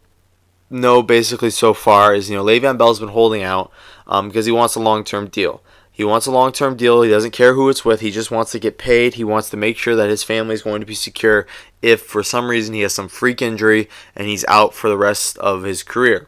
know 0.71 1.03
basically 1.03 1.49
so 1.49 1.73
far 1.73 2.15
is 2.15 2.29
you 2.29 2.35
know 2.35 2.43
Le'Veon 2.43 2.77
Bell's 2.77 2.99
been 2.99 3.09
holding 3.09 3.43
out 3.43 3.71
um, 4.07 4.29
because 4.29 4.45
he 4.45 4.51
wants 4.51 4.75
a 4.75 4.79
long 4.79 5.03
term 5.03 5.27
deal. 5.27 5.61
He 5.91 6.05
wants 6.05 6.25
a 6.25 6.31
long 6.31 6.51
term 6.51 6.77
deal. 6.77 7.01
He 7.01 7.09
doesn't 7.09 7.31
care 7.31 7.53
who 7.53 7.69
it's 7.69 7.85
with. 7.85 7.99
He 7.99 8.11
just 8.11 8.31
wants 8.31 8.51
to 8.53 8.59
get 8.59 8.77
paid. 8.77 9.15
He 9.15 9.23
wants 9.23 9.49
to 9.49 9.57
make 9.57 9.77
sure 9.77 9.95
that 9.95 10.09
his 10.09 10.23
family 10.23 10.53
is 10.53 10.63
going 10.63 10.79
to 10.79 10.85
be 10.85 10.95
secure 10.95 11.45
if 11.81 12.01
for 12.01 12.23
some 12.23 12.49
reason 12.49 12.73
he 12.73 12.81
has 12.81 12.93
some 12.93 13.09
freak 13.09 13.41
injury 13.41 13.89
and 14.15 14.27
he's 14.27 14.45
out 14.47 14.73
for 14.73 14.89
the 14.89 14.97
rest 14.97 15.37
of 15.39 15.63
his 15.63 15.83
career. 15.83 16.27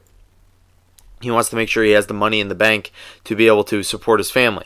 He 1.21 1.31
wants 1.31 1.49
to 1.49 1.55
make 1.55 1.69
sure 1.69 1.83
he 1.83 1.91
has 1.91 2.07
the 2.07 2.13
money 2.13 2.41
in 2.41 2.49
the 2.49 2.55
bank 2.55 2.91
to 3.23 3.35
be 3.35 3.47
able 3.47 3.63
to 3.65 3.81
support 3.81 4.19
his 4.19 4.29
family. 4.29 4.65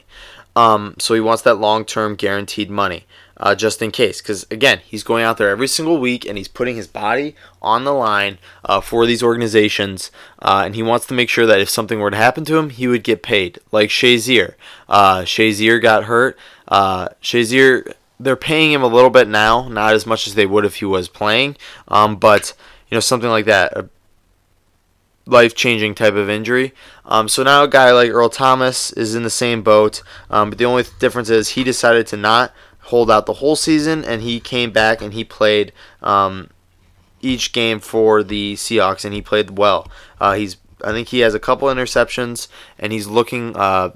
Um, 0.56 0.96
so 0.98 1.14
he 1.14 1.22
wants 1.22 1.44
that 1.44 1.60
long 1.60 1.86
term 1.86 2.16
guaranteed 2.16 2.72
money 2.72 3.06
uh, 3.40 3.56
just 3.56 3.82
in 3.82 3.92
case. 3.92 4.22
Because 4.22 4.46
again, 4.52 4.80
he's 4.86 5.04
going 5.04 5.24
out 5.24 5.38
there 5.38 5.50
every 5.50 5.68
single 5.68 6.00
week 6.00 6.26
and 6.26 6.38
he's 6.38 6.48
putting 6.48 6.76
his 6.76 6.88
body 6.88 7.36
on 7.62 7.84
the 7.84 7.94
line 7.94 8.38
uh, 8.66 8.82
for 8.82 9.06
these 9.06 9.24
organizations, 9.24 10.12
uh, 10.40 10.64
and 10.66 10.76
he 10.76 10.84
wants 10.84 11.06
to 11.08 11.14
make 11.14 11.30
sure 11.30 11.46
that 11.46 11.60
if 11.60 11.70
something 11.70 12.00
were 12.00 12.12
to 12.12 12.18
happen 12.18 12.46
to 12.46 12.58
him, 12.58 12.70
he 12.70 12.88
would 12.88 13.04
get 13.04 13.24
paid. 13.24 13.60
Like 13.72 13.90
Shazier, 13.90 14.56
uh, 14.90 15.22
Shazier 15.22 15.82
got 15.82 16.06
hurt. 16.06 16.38
Uh, 16.68 17.10
Shazier, 17.22 17.94
they're 18.20 18.36
paying 18.36 18.72
him 18.72 18.84
a 18.84 18.88
little 18.88 19.10
bit 19.10 19.28
now, 19.28 19.68
not 19.68 19.94
as 19.94 20.06
much 20.06 20.28
as 20.28 20.36
they 20.36 20.46
would 20.46 20.66
if 20.66 20.76
he 20.76 20.86
was 20.86 21.08
playing, 21.08 21.56
um, 21.88 22.16
but 22.16 22.54
you 22.90 22.96
know 22.96 23.02
something 23.02 23.30
like 23.30 23.46
that. 23.46 23.78
A, 23.78 23.90
life 25.28 25.54
changing 25.54 25.94
type 25.94 26.14
of 26.14 26.30
injury. 26.30 26.74
Um, 27.06 27.28
so 27.28 27.44
now 27.44 27.64
a 27.64 27.68
guy 27.68 27.92
like 27.92 28.10
Earl 28.10 28.30
Thomas 28.30 28.92
is 28.94 29.16
in 29.16 29.24
the 29.24 29.30
same 29.30 29.62
boat, 29.62 30.02
um, 30.30 30.50
but 30.50 30.58
the 30.58 30.66
only 30.66 30.86
difference 31.00 31.30
is 31.30 31.50
he 31.50 31.64
decided 31.64 32.08
to 32.08 32.18
not 32.18 32.54
hold 32.88 33.12
out 33.12 33.26
the 33.26 33.34
whole 33.34 33.56
season, 33.56 34.04
and 34.04 34.22
he 34.22 34.40
came 34.40 34.72
back 34.72 35.02
and 35.02 35.14
he 35.14 35.24
played 35.24 35.74
um, 36.02 36.50
each 37.22 37.52
game 37.54 37.80
for 37.80 38.24
the 38.24 38.56
Seahawks, 38.56 39.04
and 39.06 39.14
he 39.14 39.22
played 39.22 39.58
well. 39.58 39.90
Uh, 40.20 40.34
he's 40.34 40.58
I 40.84 40.92
think 40.92 41.10
he 41.10 41.20
has 41.20 41.34
a 41.34 41.40
couple 41.40 41.68
interceptions, 41.68 42.48
and 42.78 42.94
he's 42.94 43.08
looking 43.08 43.56
uh, 43.56 43.92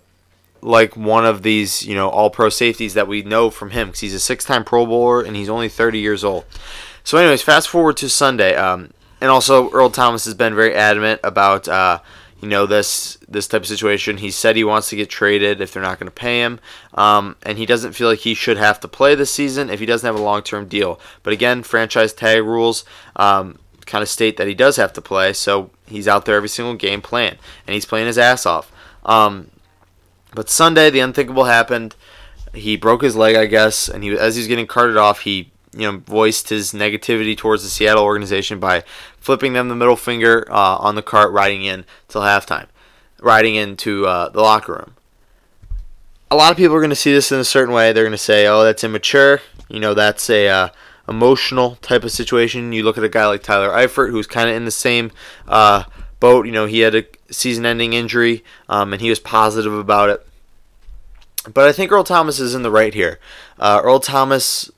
like 0.61 0.97
one 0.97 1.25
of 1.25 1.43
these 1.43 1.85
you 1.85 1.95
know 1.95 2.09
All 2.09 2.29
Pro 2.29 2.49
safeties 2.49 2.93
that 2.93 3.07
we 3.07 3.21
know 3.21 3.49
from 3.49 3.71
him 3.71 3.87
because 3.87 4.01
he's 4.01 4.13
a 4.13 4.19
six-time 4.19 4.63
Pro 4.63 4.85
Bowler 4.85 5.21
and 5.21 5.35
he's 5.35 5.49
only 5.49 5.69
30 5.69 5.99
years 5.99 6.23
old. 6.23 6.45
So, 7.03 7.17
anyways, 7.17 7.41
fast 7.41 7.69
forward 7.69 7.97
to 7.97 8.09
Sunday, 8.09 8.55
um, 8.55 8.91
and 9.19 9.29
also 9.31 9.71
Earl 9.71 9.89
Thomas 9.89 10.25
has 10.25 10.33
been 10.33 10.53
very 10.55 10.75
adamant 10.75 11.21
about. 11.23 11.67
Uh, 11.67 11.99
you 12.41 12.47
know 12.47 12.65
this 12.65 13.17
this 13.27 13.47
type 13.47 13.61
of 13.61 13.67
situation. 13.67 14.17
He 14.17 14.31
said 14.31 14.55
he 14.55 14.63
wants 14.63 14.89
to 14.89 14.95
get 14.95 15.09
traded 15.09 15.61
if 15.61 15.71
they're 15.71 15.83
not 15.83 15.99
going 15.99 16.07
to 16.07 16.11
pay 16.11 16.39
him, 16.41 16.59
um, 16.95 17.35
and 17.43 17.57
he 17.57 17.67
doesn't 17.67 17.93
feel 17.93 18.09
like 18.09 18.19
he 18.19 18.33
should 18.33 18.57
have 18.57 18.79
to 18.79 18.87
play 18.87 19.13
this 19.13 19.31
season 19.31 19.69
if 19.69 19.79
he 19.79 19.85
doesn't 19.85 20.05
have 20.05 20.19
a 20.19 20.23
long 20.23 20.41
term 20.41 20.67
deal. 20.67 20.99
But 21.21 21.33
again, 21.33 21.61
franchise 21.61 22.13
tag 22.13 22.43
rules 22.43 22.83
um, 23.15 23.59
kind 23.85 24.01
of 24.01 24.09
state 24.09 24.37
that 24.37 24.47
he 24.47 24.55
does 24.55 24.77
have 24.77 24.91
to 24.93 25.01
play, 25.01 25.33
so 25.33 25.69
he's 25.85 26.07
out 26.07 26.25
there 26.25 26.35
every 26.35 26.49
single 26.49 26.73
game 26.73 27.01
playing, 27.01 27.37
and 27.67 27.73
he's 27.75 27.85
playing 27.85 28.07
his 28.07 28.17
ass 28.17 28.47
off. 28.47 28.71
Um, 29.05 29.51
but 30.33 30.49
Sunday, 30.49 30.89
the 30.89 30.99
unthinkable 30.99 31.43
happened. 31.43 31.95
He 32.53 32.75
broke 32.75 33.03
his 33.03 33.15
leg, 33.15 33.35
I 33.35 33.45
guess, 33.45 33.87
and 33.87 34.03
he 34.03 34.17
as 34.17 34.35
he 34.35 34.39
was 34.39 34.47
getting 34.47 34.67
carted 34.67 34.97
off, 34.97 35.21
he 35.21 35.51
you 35.75 35.89
know 35.89 35.99
voiced 35.99 36.49
his 36.49 36.73
negativity 36.73 37.37
towards 37.37 37.63
the 37.63 37.69
Seattle 37.69 38.03
organization 38.03 38.59
by 38.59 38.83
flipping 39.21 39.53
them 39.53 39.69
the 39.69 39.75
middle 39.75 39.95
finger 39.95 40.45
uh, 40.49 40.75
on 40.77 40.95
the 40.95 41.01
cart, 41.01 41.31
riding 41.31 41.63
in 41.63 41.85
till 42.09 42.21
halftime, 42.21 42.67
riding 43.21 43.55
into 43.55 44.05
uh, 44.05 44.27
the 44.27 44.41
locker 44.41 44.73
room. 44.73 44.95
A 46.29 46.35
lot 46.35 46.51
of 46.51 46.57
people 46.57 46.75
are 46.75 46.79
going 46.79 46.89
to 46.89 46.95
see 46.95 47.13
this 47.13 47.31
in 47.31 47.39
a 47.39 47.45
certain 47.45 47.73
way. 47.73 47.93
They're 47.93 48.03
going 48.03 48.11
to 48.11 48.17
say, 48.17 48.47
"Oh, 48.47 48.63
that's 48.63 48.83
immature." 48.83 49.41
You 49.69 49.79
know, 49.79 49.93
that's 49.93 50.29
a 50.29 50.49
uh, 50.49 50.69
emotional 51.07 51.75
type 51.77 52.03
of 52.03 52.11
situation. 52.11 52.73
You 52.73 52.83
look 52.83 52.97
at 52.97 53.03
a 53.03 53.09
guy 53.09 53.25
like 53.27 53.43
Tyler 53.43 53.69
Eifert, 53.69 54.11
who's 54.11 54.27
kind 54.27 54.49
of 54.49 54.55
in 54.55 54.65
the 54.65 54.71
same 54.71 55.11
uh, 55.47 55.83
boat. 56.19 56.45
You 56.45 56.51
know, 56.51 56.65
he 56.65 56.79
had 56.79 56.95
a 56.95 57.05
season-ending 57.29 57.93
injury, 57.93 58.43
um, 58.67 58.91
and 58.91 59.01
he 59.01 59.09
was 59.09 59.19
positive 59.19 59.73
about 59.73 60.09
it. 60.09 60.27
But 61.53 61.67
I 61.67 61.71
think 61.71 61.91
Earl 61.91 62.03
Thomas 62.03 62.39
is 62.39 62.53
in 62.53 62.63
the 62.63 62.71
right 62.71 62.93
here. 62.93 63.19
Uh, 63.59 63.81
Earl 63.83 63.99
Thomas 63.99 64.69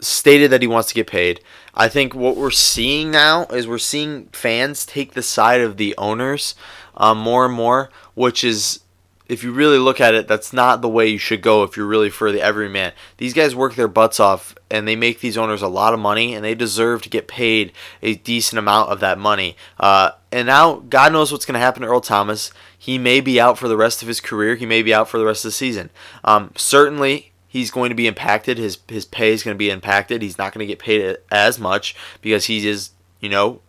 stated 0.00 0.50
that 0.50 0.62
he 0.62 0.68
wants 0.68 0.88
to 0.88 0.94
get 0.94 1.06
paid. 1.06 1.40
I 1.78 1.88
think 1.88 2.12
what 2.12 2.36
we're 2.36 2.50
seeing 2.50 3.12
now 3.12 3.44
is 3.46 3.68
we're 3.68 3.78
seeing 3.78 4.26
fans 4.32 4.84
take 4.84 5.12
the 5.12 5.22
side 5.22 5.60
of 5.60 5.76
the 5.76 5.94
owners 5.96 6.56
um, 6.96 7.18
more 7.18 7.46
and 7.46 7.54
more, 7.54 7.88
which 8.14 8.42
is, 8.42 8.80
if 9.28 9.44
you 9.44 9.52
really 9.52 9.78
look 9.78 10.00
at 10.00 10.12
it, 10.12 10.26
that's 10.26 10.52
not 10.52 10.82
the 10.82 10.88
way 10.88 11.06
you 11.06 11.18
should 11.18 11.40
go 11.40 11.62
if 11.62 11.76
you're 11.76 11.86
really 11.86 12.10
for 12.10 12.32
the 12.32 12.42
everyman. 12.42 12.92
These 13.18 13.32
guys 13.32 13.54
work 13.54 13.76
their 13.76 13.86
butts 13.86 14.18
off 14.18 14.56
and 14.68 14.88
they 14.88 14.96
make 14.96 15.20
these 15.20 15.38
owners 15.38 15.62
a 15.62 15.68
lot 15.68 15.94
of 15.94 16.00
money 16.00 16.34
and 16.34 16.44
they 16.44 16.56
deserve 16.56 17.02
to 17.02 17.08
get 17.08 17.28
paid 17.28 17.72
a 18.02 18.16
decent 18.16 18.58
amount 18.58 18.90
of 18.90 18.98
that 18.98 19.18
money. 19.18 19.56
Uh, 19.78 20.10
and 20.32 20.48
now, 20.48 20.76
God 20.88 21.12
knows 21.12 21.30
what's 21.30 21.46
going 21.46 21.54
to 21.54 21.60
happen 21.60 21.82
to 21.82 21.88
Earl 21.88 22.00
Thomas. 22.00 22.50
He 22.76 22.98
may 22.98 23.20
be 23.20 23.40
out 23.40 23.56
for 23.56 23.68
the 23.68 23.76
rest 23.76 24.02
of 24.02 24.08
his 24.08 24.20
career, 24.20 24.56
he 24.56 24.66
may 24.66 24.82
be 24.82 24.92
out 24.92 25.08
for 25.08 25.18
the 25.18 25.24
rest 25.24 25.44
of 25.44 25.50
the 25.50 25.52
season. 25.52 25.90
Um, 26.24 26.52
certainly, 26.56 27.27
he's 27.48 27.70
going 27.70 27.88
to 27.88 27.94
be 27.96 28.06
impacted. 28.06 28.58
His 28.58 28.78
his 28.88 29.04
pay 29.04 29.32
is 29.32 29.42
going 29.42 29.54
to 29.54 29.58
be 29.58 29.70
impacted. 29.70 30.22
He's 30.22 30.38
not 30.38 30.52
going 30.52 30.66
to 30.66 30.70
get 30.70 30.78
paid 30.78 31.16
as 31.32 31.58
much 31.58 31.96
because 32.20 32.44
he 32.44 32.66
is, 32.68 32.90
you 33.20 33.28
know, 33.28 33.60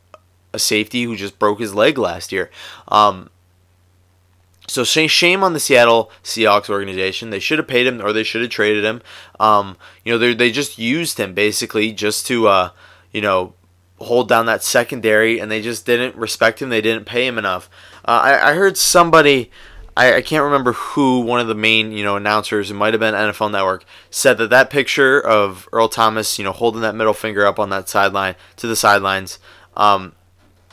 a 0.54 0.60
safety 0.60 1.04
who 1.04 1.16
just 1.16 1.40
broke 1.40 1.60
his 1.60 1.74
leg 1.74 1.98
last 1.98 2.32
year. 2.32 2.52
Um, 2.90 3.30
so 4.68 4.84
shame 4.84 5.44
on 5.44 5.54
the 5.54 5.60
Seattle 5.60 6.12
Seahawks 6.24 6.70
organization. 6.70 7.32
They 7.32 7.40
should 7.40 7.58
have 7.58 7.68
paid 7.68 7.88
him 7.88 8.02
or 8.02 8.14
they 8.14 8.24
should 8.24 8.42
have 8.42 8.52
traded 8.52 8.84
him. 8.84 9.02
Um, 9.40 9.78
you 10.04 10.12
know, 10.12 10.20
they 10.20 10.34
they 10.34 10.52
just 10.52 10.78
used 10.78 11.20
him 11.20 11.34
basically 11.34 11.92
just 11.92 12.28
to 12.28 12.48
uh, 12.48 12.70
you 13.12 13.22
know 13.22 13.54
hold 13.98 14.30
down 14.30 14.46
that 14.46 14.64
secondary, 14.64 15.40
and 15.40 15.52
they 15.52 15.62
just 15.62 15.86
didn't 15.86 16.16
respect 16.16 16.62
him. 16.62 16.70
They 16.70 16.82
didn't 16.82 17.06
pay 17.06 17.26
him 17.26 17.38
enough. 17.38 17.70
Uh, 18.06 18.22
I, 18.24 18.52
I 18.52 18.54
heard 18.54 18.78
somebody 18.78 19.52
I, 20.00 20.16
I 20.16 20.22
can't 20.22 20.46
remember 20.46 20.72
who 20.72 21.20
one 21.20 21.42
of 21.42 21.48
the 21.48 21.56
main 21.56 21.92
you 21.92 22.06
know 22.06 22.16
announcers, 22.16 22.72
it 22.72 22.76
might 22.76 22.94
have 22.94 23.02
been 23.02 23.14
NFL 23.14 23.52
Network, 23.52 23.84
said 24.10 24.38
that 24.38 24.50
that 24.50 24.70
picture 24.70 25.20
of 25.20 25.68
Earl 25.74 25.90
Thomas, 25.90 26.40
you 26.40 26.46
know, 26.46 26.54
holding 26.54 26.82
that 26.82 26.96
middle 26.96 27.14
finger 27.14 27.46
up 27.46 27.60
on 27.60 27.70
that 27.72 27.90
sideline 27.90 28.36
to 28.56 28.68
the 28.68 28.78
sidelines, 28.78 29.40
um, 29.76 30.14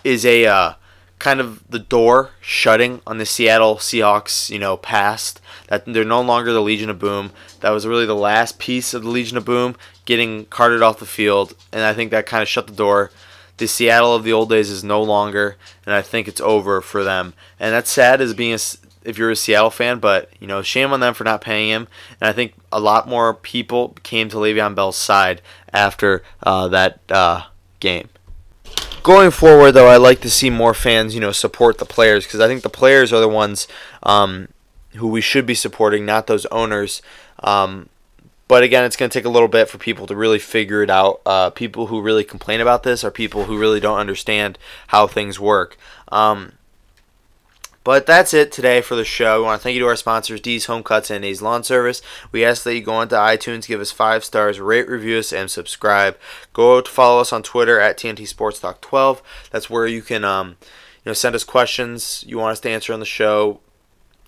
is 0.04 0.24
a 0.24 0.46
uh, 0.46 0.74
kind 1.18 1.40
of 1.40 1.68
the 1.68 1.80
door 1.80 2.30
shutting 2.40 3.00
on 3.04 3.18
the 3.18 3.26
Seattle 3.26 3.76
Seahawks, 3.76 4.48
you 4.48 4.60
know, 4.60 4.76
past 4.76 5.40
that 5.66 5.84
they're 5.86 6.04
no 6.04 6.20
longer 6.20 6.52
the 6.52 6.62
Legion 6.62 6.88
of 6.88 7.00
Boom. 7.00 7.32
That 7.62 7.70
was 7.70 7.84
really 7.84 8.06
the 8.06 8.14
last 8.14 8.60
piece 8.60 8.94
of 8.94 9.02
the 9.02 9.10
Legion 9.10 9.36
of 9.36 9.44
Boom 9.44 9.74
getting 10.04 10.44
carted 10.46 10.82
off 10.82 11.00
the 11.00 11.04
field, 11.04 11.56
and 11.72 11.82
I 11.82 11.94
think 11.94 12.12
that 12.12 12.26
kind 12.26 12.42
of 12.42 12.48
shut 12.48 12.68
the 12.68 12.72
door. 12.72 13.10
The 13.56 13.66
Seattle 13.66 14.14
of 14.14 14.22
the 14.22 14.34
old 14.34 14.50
days 14.50 14.70
is 14.70 14.84
no 14.84 15.02
longer, 15.02 15.56
and 15.84 15.94
I 15.96 16.02
think 16.02 16.28
it's 16.28 16.42
over 16.42 16.80
for 16.80 17.02
them. 17.02 17.34
And 17.58 17.72
that's 17.72 17.90
sad 17.90 18.20
as 18.20 18.34
being 18.34 18.52
a, 18.52 18.58
if 19.06 19.16
you're 19.16 19.30
a 19.30 19.36
Seattle 19.36 19.70
fan, 19.70 19.98
but 19.98 20.28
you 20.40 20.46
know, 20.46 20.62
shame 20.62 20.92
on 20.92 21.00
them 21.00 21.14
for 21.14 21.24
not 21.24 21.40
paying 21.40 21.70
him. 21.70 21.88
And 22.20 22.28
I 22.28 22.32
think 22.32 22.54
a 22.70 22.80
lot 22.80 23.08
more 23.08 23.32
people 23.32 23.96
came 24.02 24.28
to 24.30 24.36
Le'Veon 24.36 24.74
Bell's 24.74 24.96
side 24.96 25.40
after 25.72 26.22
uh, 26.42 26.68
that 26.68 27.00
uh, 27.10 27.44
game. 27.80 28.08
Going 29.02 29.30
forward, 29.30 29.72
though, 29.72 29.86
I 29.86 29.98
like 29.98 30.20
to 30.22 30.30
see 30.30 30.50
more 30.50 30.74
fans, 30.74 31.14
you 31.14 31.20
know, 31.20 31.30
support 31.30 31.78
the 31.78 31.84
players 31.84 32.24
because 32.24 32.40
I 32.40 32.48
think 32.48 32.62
the 32.62 32.68
players 32.68 33.12
are 33.12 33.20
the 33.20 33.28
ones 33.28 33.68
um, 34.02 34.48
who 34.96 35.06
we 35.06 35.20
should 35.20 35.46
be 35.46 35.54
supporting, 35.54 36.04
not 36.04 36.26
those 36.26 36.44
owners. 36.46 37.02
Um, 37.38 37.88
but 38.48 38.62
again, 38.62 38.84
it's 38.84 38.96
going 38.96 39.10
to 39.10 39.18
take 39.18 39.24
a 39.24 39.30
little 39.30 39.48
bit 39.48 39.68
for 39.68 39.78
people 39.78 40.06
to 40.06 40.16
really 40.16 40.38
figure 40.38 40.82
it 40.82 40.90
out. 40.90 41.20
Uh, 41.24 41.50
people 41.50 41.86
who 41.86 42.00
really 42.00 42.24
complain 42.24 42.60
about 42.60 42.82
this 42.82 43.04
are 43.04 43.10
people 43.10 43.44
who 43.44 43.58
really 43.58 43.80
don't 43.80 43.98
understand 43.98 44.58
how 44.88 45.06
things 45.06 45.38
work. 45.38 45.76
Um, 46.08 46.52
but 47.86 48.04
that's 48.04 48.34
it 48.34 48.50
today 48.50 48.80
for 48.80 48.96
the 48.96 49.04
show. 49.04 49.38
We 49.38 49.44
want 49.44 49.60
to 49.60 49.62
thank 49.62 49.74
you 49.74 49.80
to 49.82 49.86
our 49.86 49.94
sponsors, 49.94 50.40
D's 50.40 50.64
Home 50.64 50.82
Cuts 50.82 51.08
and 51.08 51.24
A's 51.24 51.40
Lawn 51.40 51.62
Service. 51.62 52.02
We 52.32 52.44
ask 52.44 52.64
that 52.64 52.74
you 52.74 52.80
go 52.80 52.94
onto 52.94 53.14
iTunes, 53.14 53.68
give 53.68 53.80
us 53.80 53.92
five 53.92 54.24
stars, 54.24 54.58
rate, 54.58 54.88
review 54.88 55.18
us, 55.18 55.32
and 55.32 55.48
subscribe. 55.48 56.18
Go 56.52 56.80
to 56.80 56.90
follow 56.90 57.20
us 57.20 57.32
on 57.32 57.44
Twitter 57.44 57.78
at 57.78 57.96
TNT 57.96 58.26
Sports 58.26 58.58
Talk 58.58 58.80
12. 58.80 59.22
That's 59.52 59.70
where 59.70 59.86
you 59.86 60.02
can, 60.02 60.24
um, 60.24 60.56
you 61.04 61.10
know, 61.10 61.12
send 61.12 61.36
us 61.36 61.44
questions 61.44 62.24
you 62.26 62.38
want 62.38 62.54
us 62.54 62.60
to 62.62 62.70
answer 62.70 62.92
on 62.92 62.98
the 62.98 63.06
show. 63.06 63.60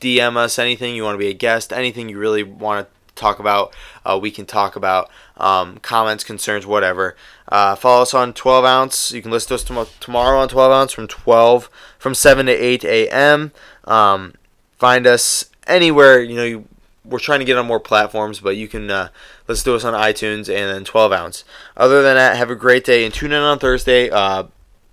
DM 0.00 0.36
us 0.36 0.60
anything 0.60 0.94
you 0.94 1.02
want 1.02 1.14
to 1.14 1.18
be 1.18 1.26
a 1.26 1.34
guest, 1.34 1.72
anything 1.72 2.08
you 2.08 2.16
really 2.16 2.44
want 2.44 2.86
to 2.86 2.97
talk 3.18 3.38
about, 3.38 3.74
uh, 4.04 4.18
we 4.20 4.30
can 4.30 4.46
talk 4.46 4.76
about. 4.76 5.10
Um, 5.36 5.78
comments, 5.78 6.24
concerns, 6.24 6.66
whatever. 6.66 7.16
Uh, 7.46 7.74
follow 7.76 8.02
us 8.02 8.14
on 8.14 8.32
12 8.32 8.64
ounce. 8.64 9.12
You 9.12 9.22
can 9.22 9.30
listen 9.30 9.48
to 9.48 9.54
us 9.54 9.64
tom- 9.64 9.86
tomorrow 10.00 10.38
on 10.40 10.48
12 10.48 10.72
ounce 10.72 10.92
from 10.92 11.06
12 11.06 11.70
from 11.98 12.14
7 12.14 12.46
to 12.46 12.52
8 12.52 12.84
a.m. 12.84 13.52
Um, 13.84 14.34
find 14.78 15.06
us 15.06 15.46
anywhere. 15.66 16.20
You 16.20 16.36
know, 16.36 16.44
you, 16.44 16.68
we're 17.04 17.18
trying 17.18 17.38
to 17.38 17.44
get 17.44 17.56
on 17.56 17.66
more 17.66 17.80
platforms, 17.80 18.40
but 18.40 18.56
you 18.56 18.68
can 18.68 18.90
uh, 18.90 19.08
listen 19.46 19.64
to 19.70 19.76
us 19.76 19.84
on 19.84 19.94
iTunes 19.94 20.48
and 20.48 20.70
then 20.70 20.84
12 20.84 21.12
ounce. 21.12 21.44
Other 21.76 22.02
than 22.02 22.16
that, 22.16 22.36
have 22.36 22.50
a 22.50 22.56
great 22.56 22.84
day 22.84 23.04
and 23.04 23.14
tune 23.14 23.32
in 23.32 23.42
on 23.42 23.58
Thursday. 23.58 24.10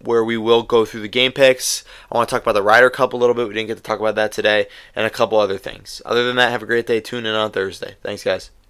Where 0.05 0.23
we 0.23 0.37
will 0.37 0.63
go 0.63 0.85
through 0.85 1.01
the 1.01 1.07
game 1.07 1.31
picks. 1.31 1.83
I 2.11 2.17
want 2.17 2.29
to 2.29 2.35
talk 2.35 2.43
about 2.43 2.53
the 2.53 2.63
Ryder 2.63 2.89
Cup 2.89 3.13
a 3.13 3.17
little 3.17 3.35
bit. 3.35 3.47
We 3.47 3.53
didn't 3.53 3.67
get 3.67 3.77
to 3.77 3.83
talk 3.83 3.99
about 3.99 4.15
that 4.15 4.31
today, 4.31 4.67
and 4.95 5.05
a 5.05 5.09
couple 5.09 5.39
other 5.39 5.57
things. 5.57 6.01
Other 6.05 6.25
than 6.25 6.35
that, 6.37 6.51
have 6.51 6.63
a 6.63 6.67
great 6.67 6.87
day. 6.87 7.01
Tune 7.01 7.25
in 7.25 7.35
on 7.35 7.51
Thursday. 7.51 7.95
Thanks, 8.01 8.23
guys. 8.23 8.51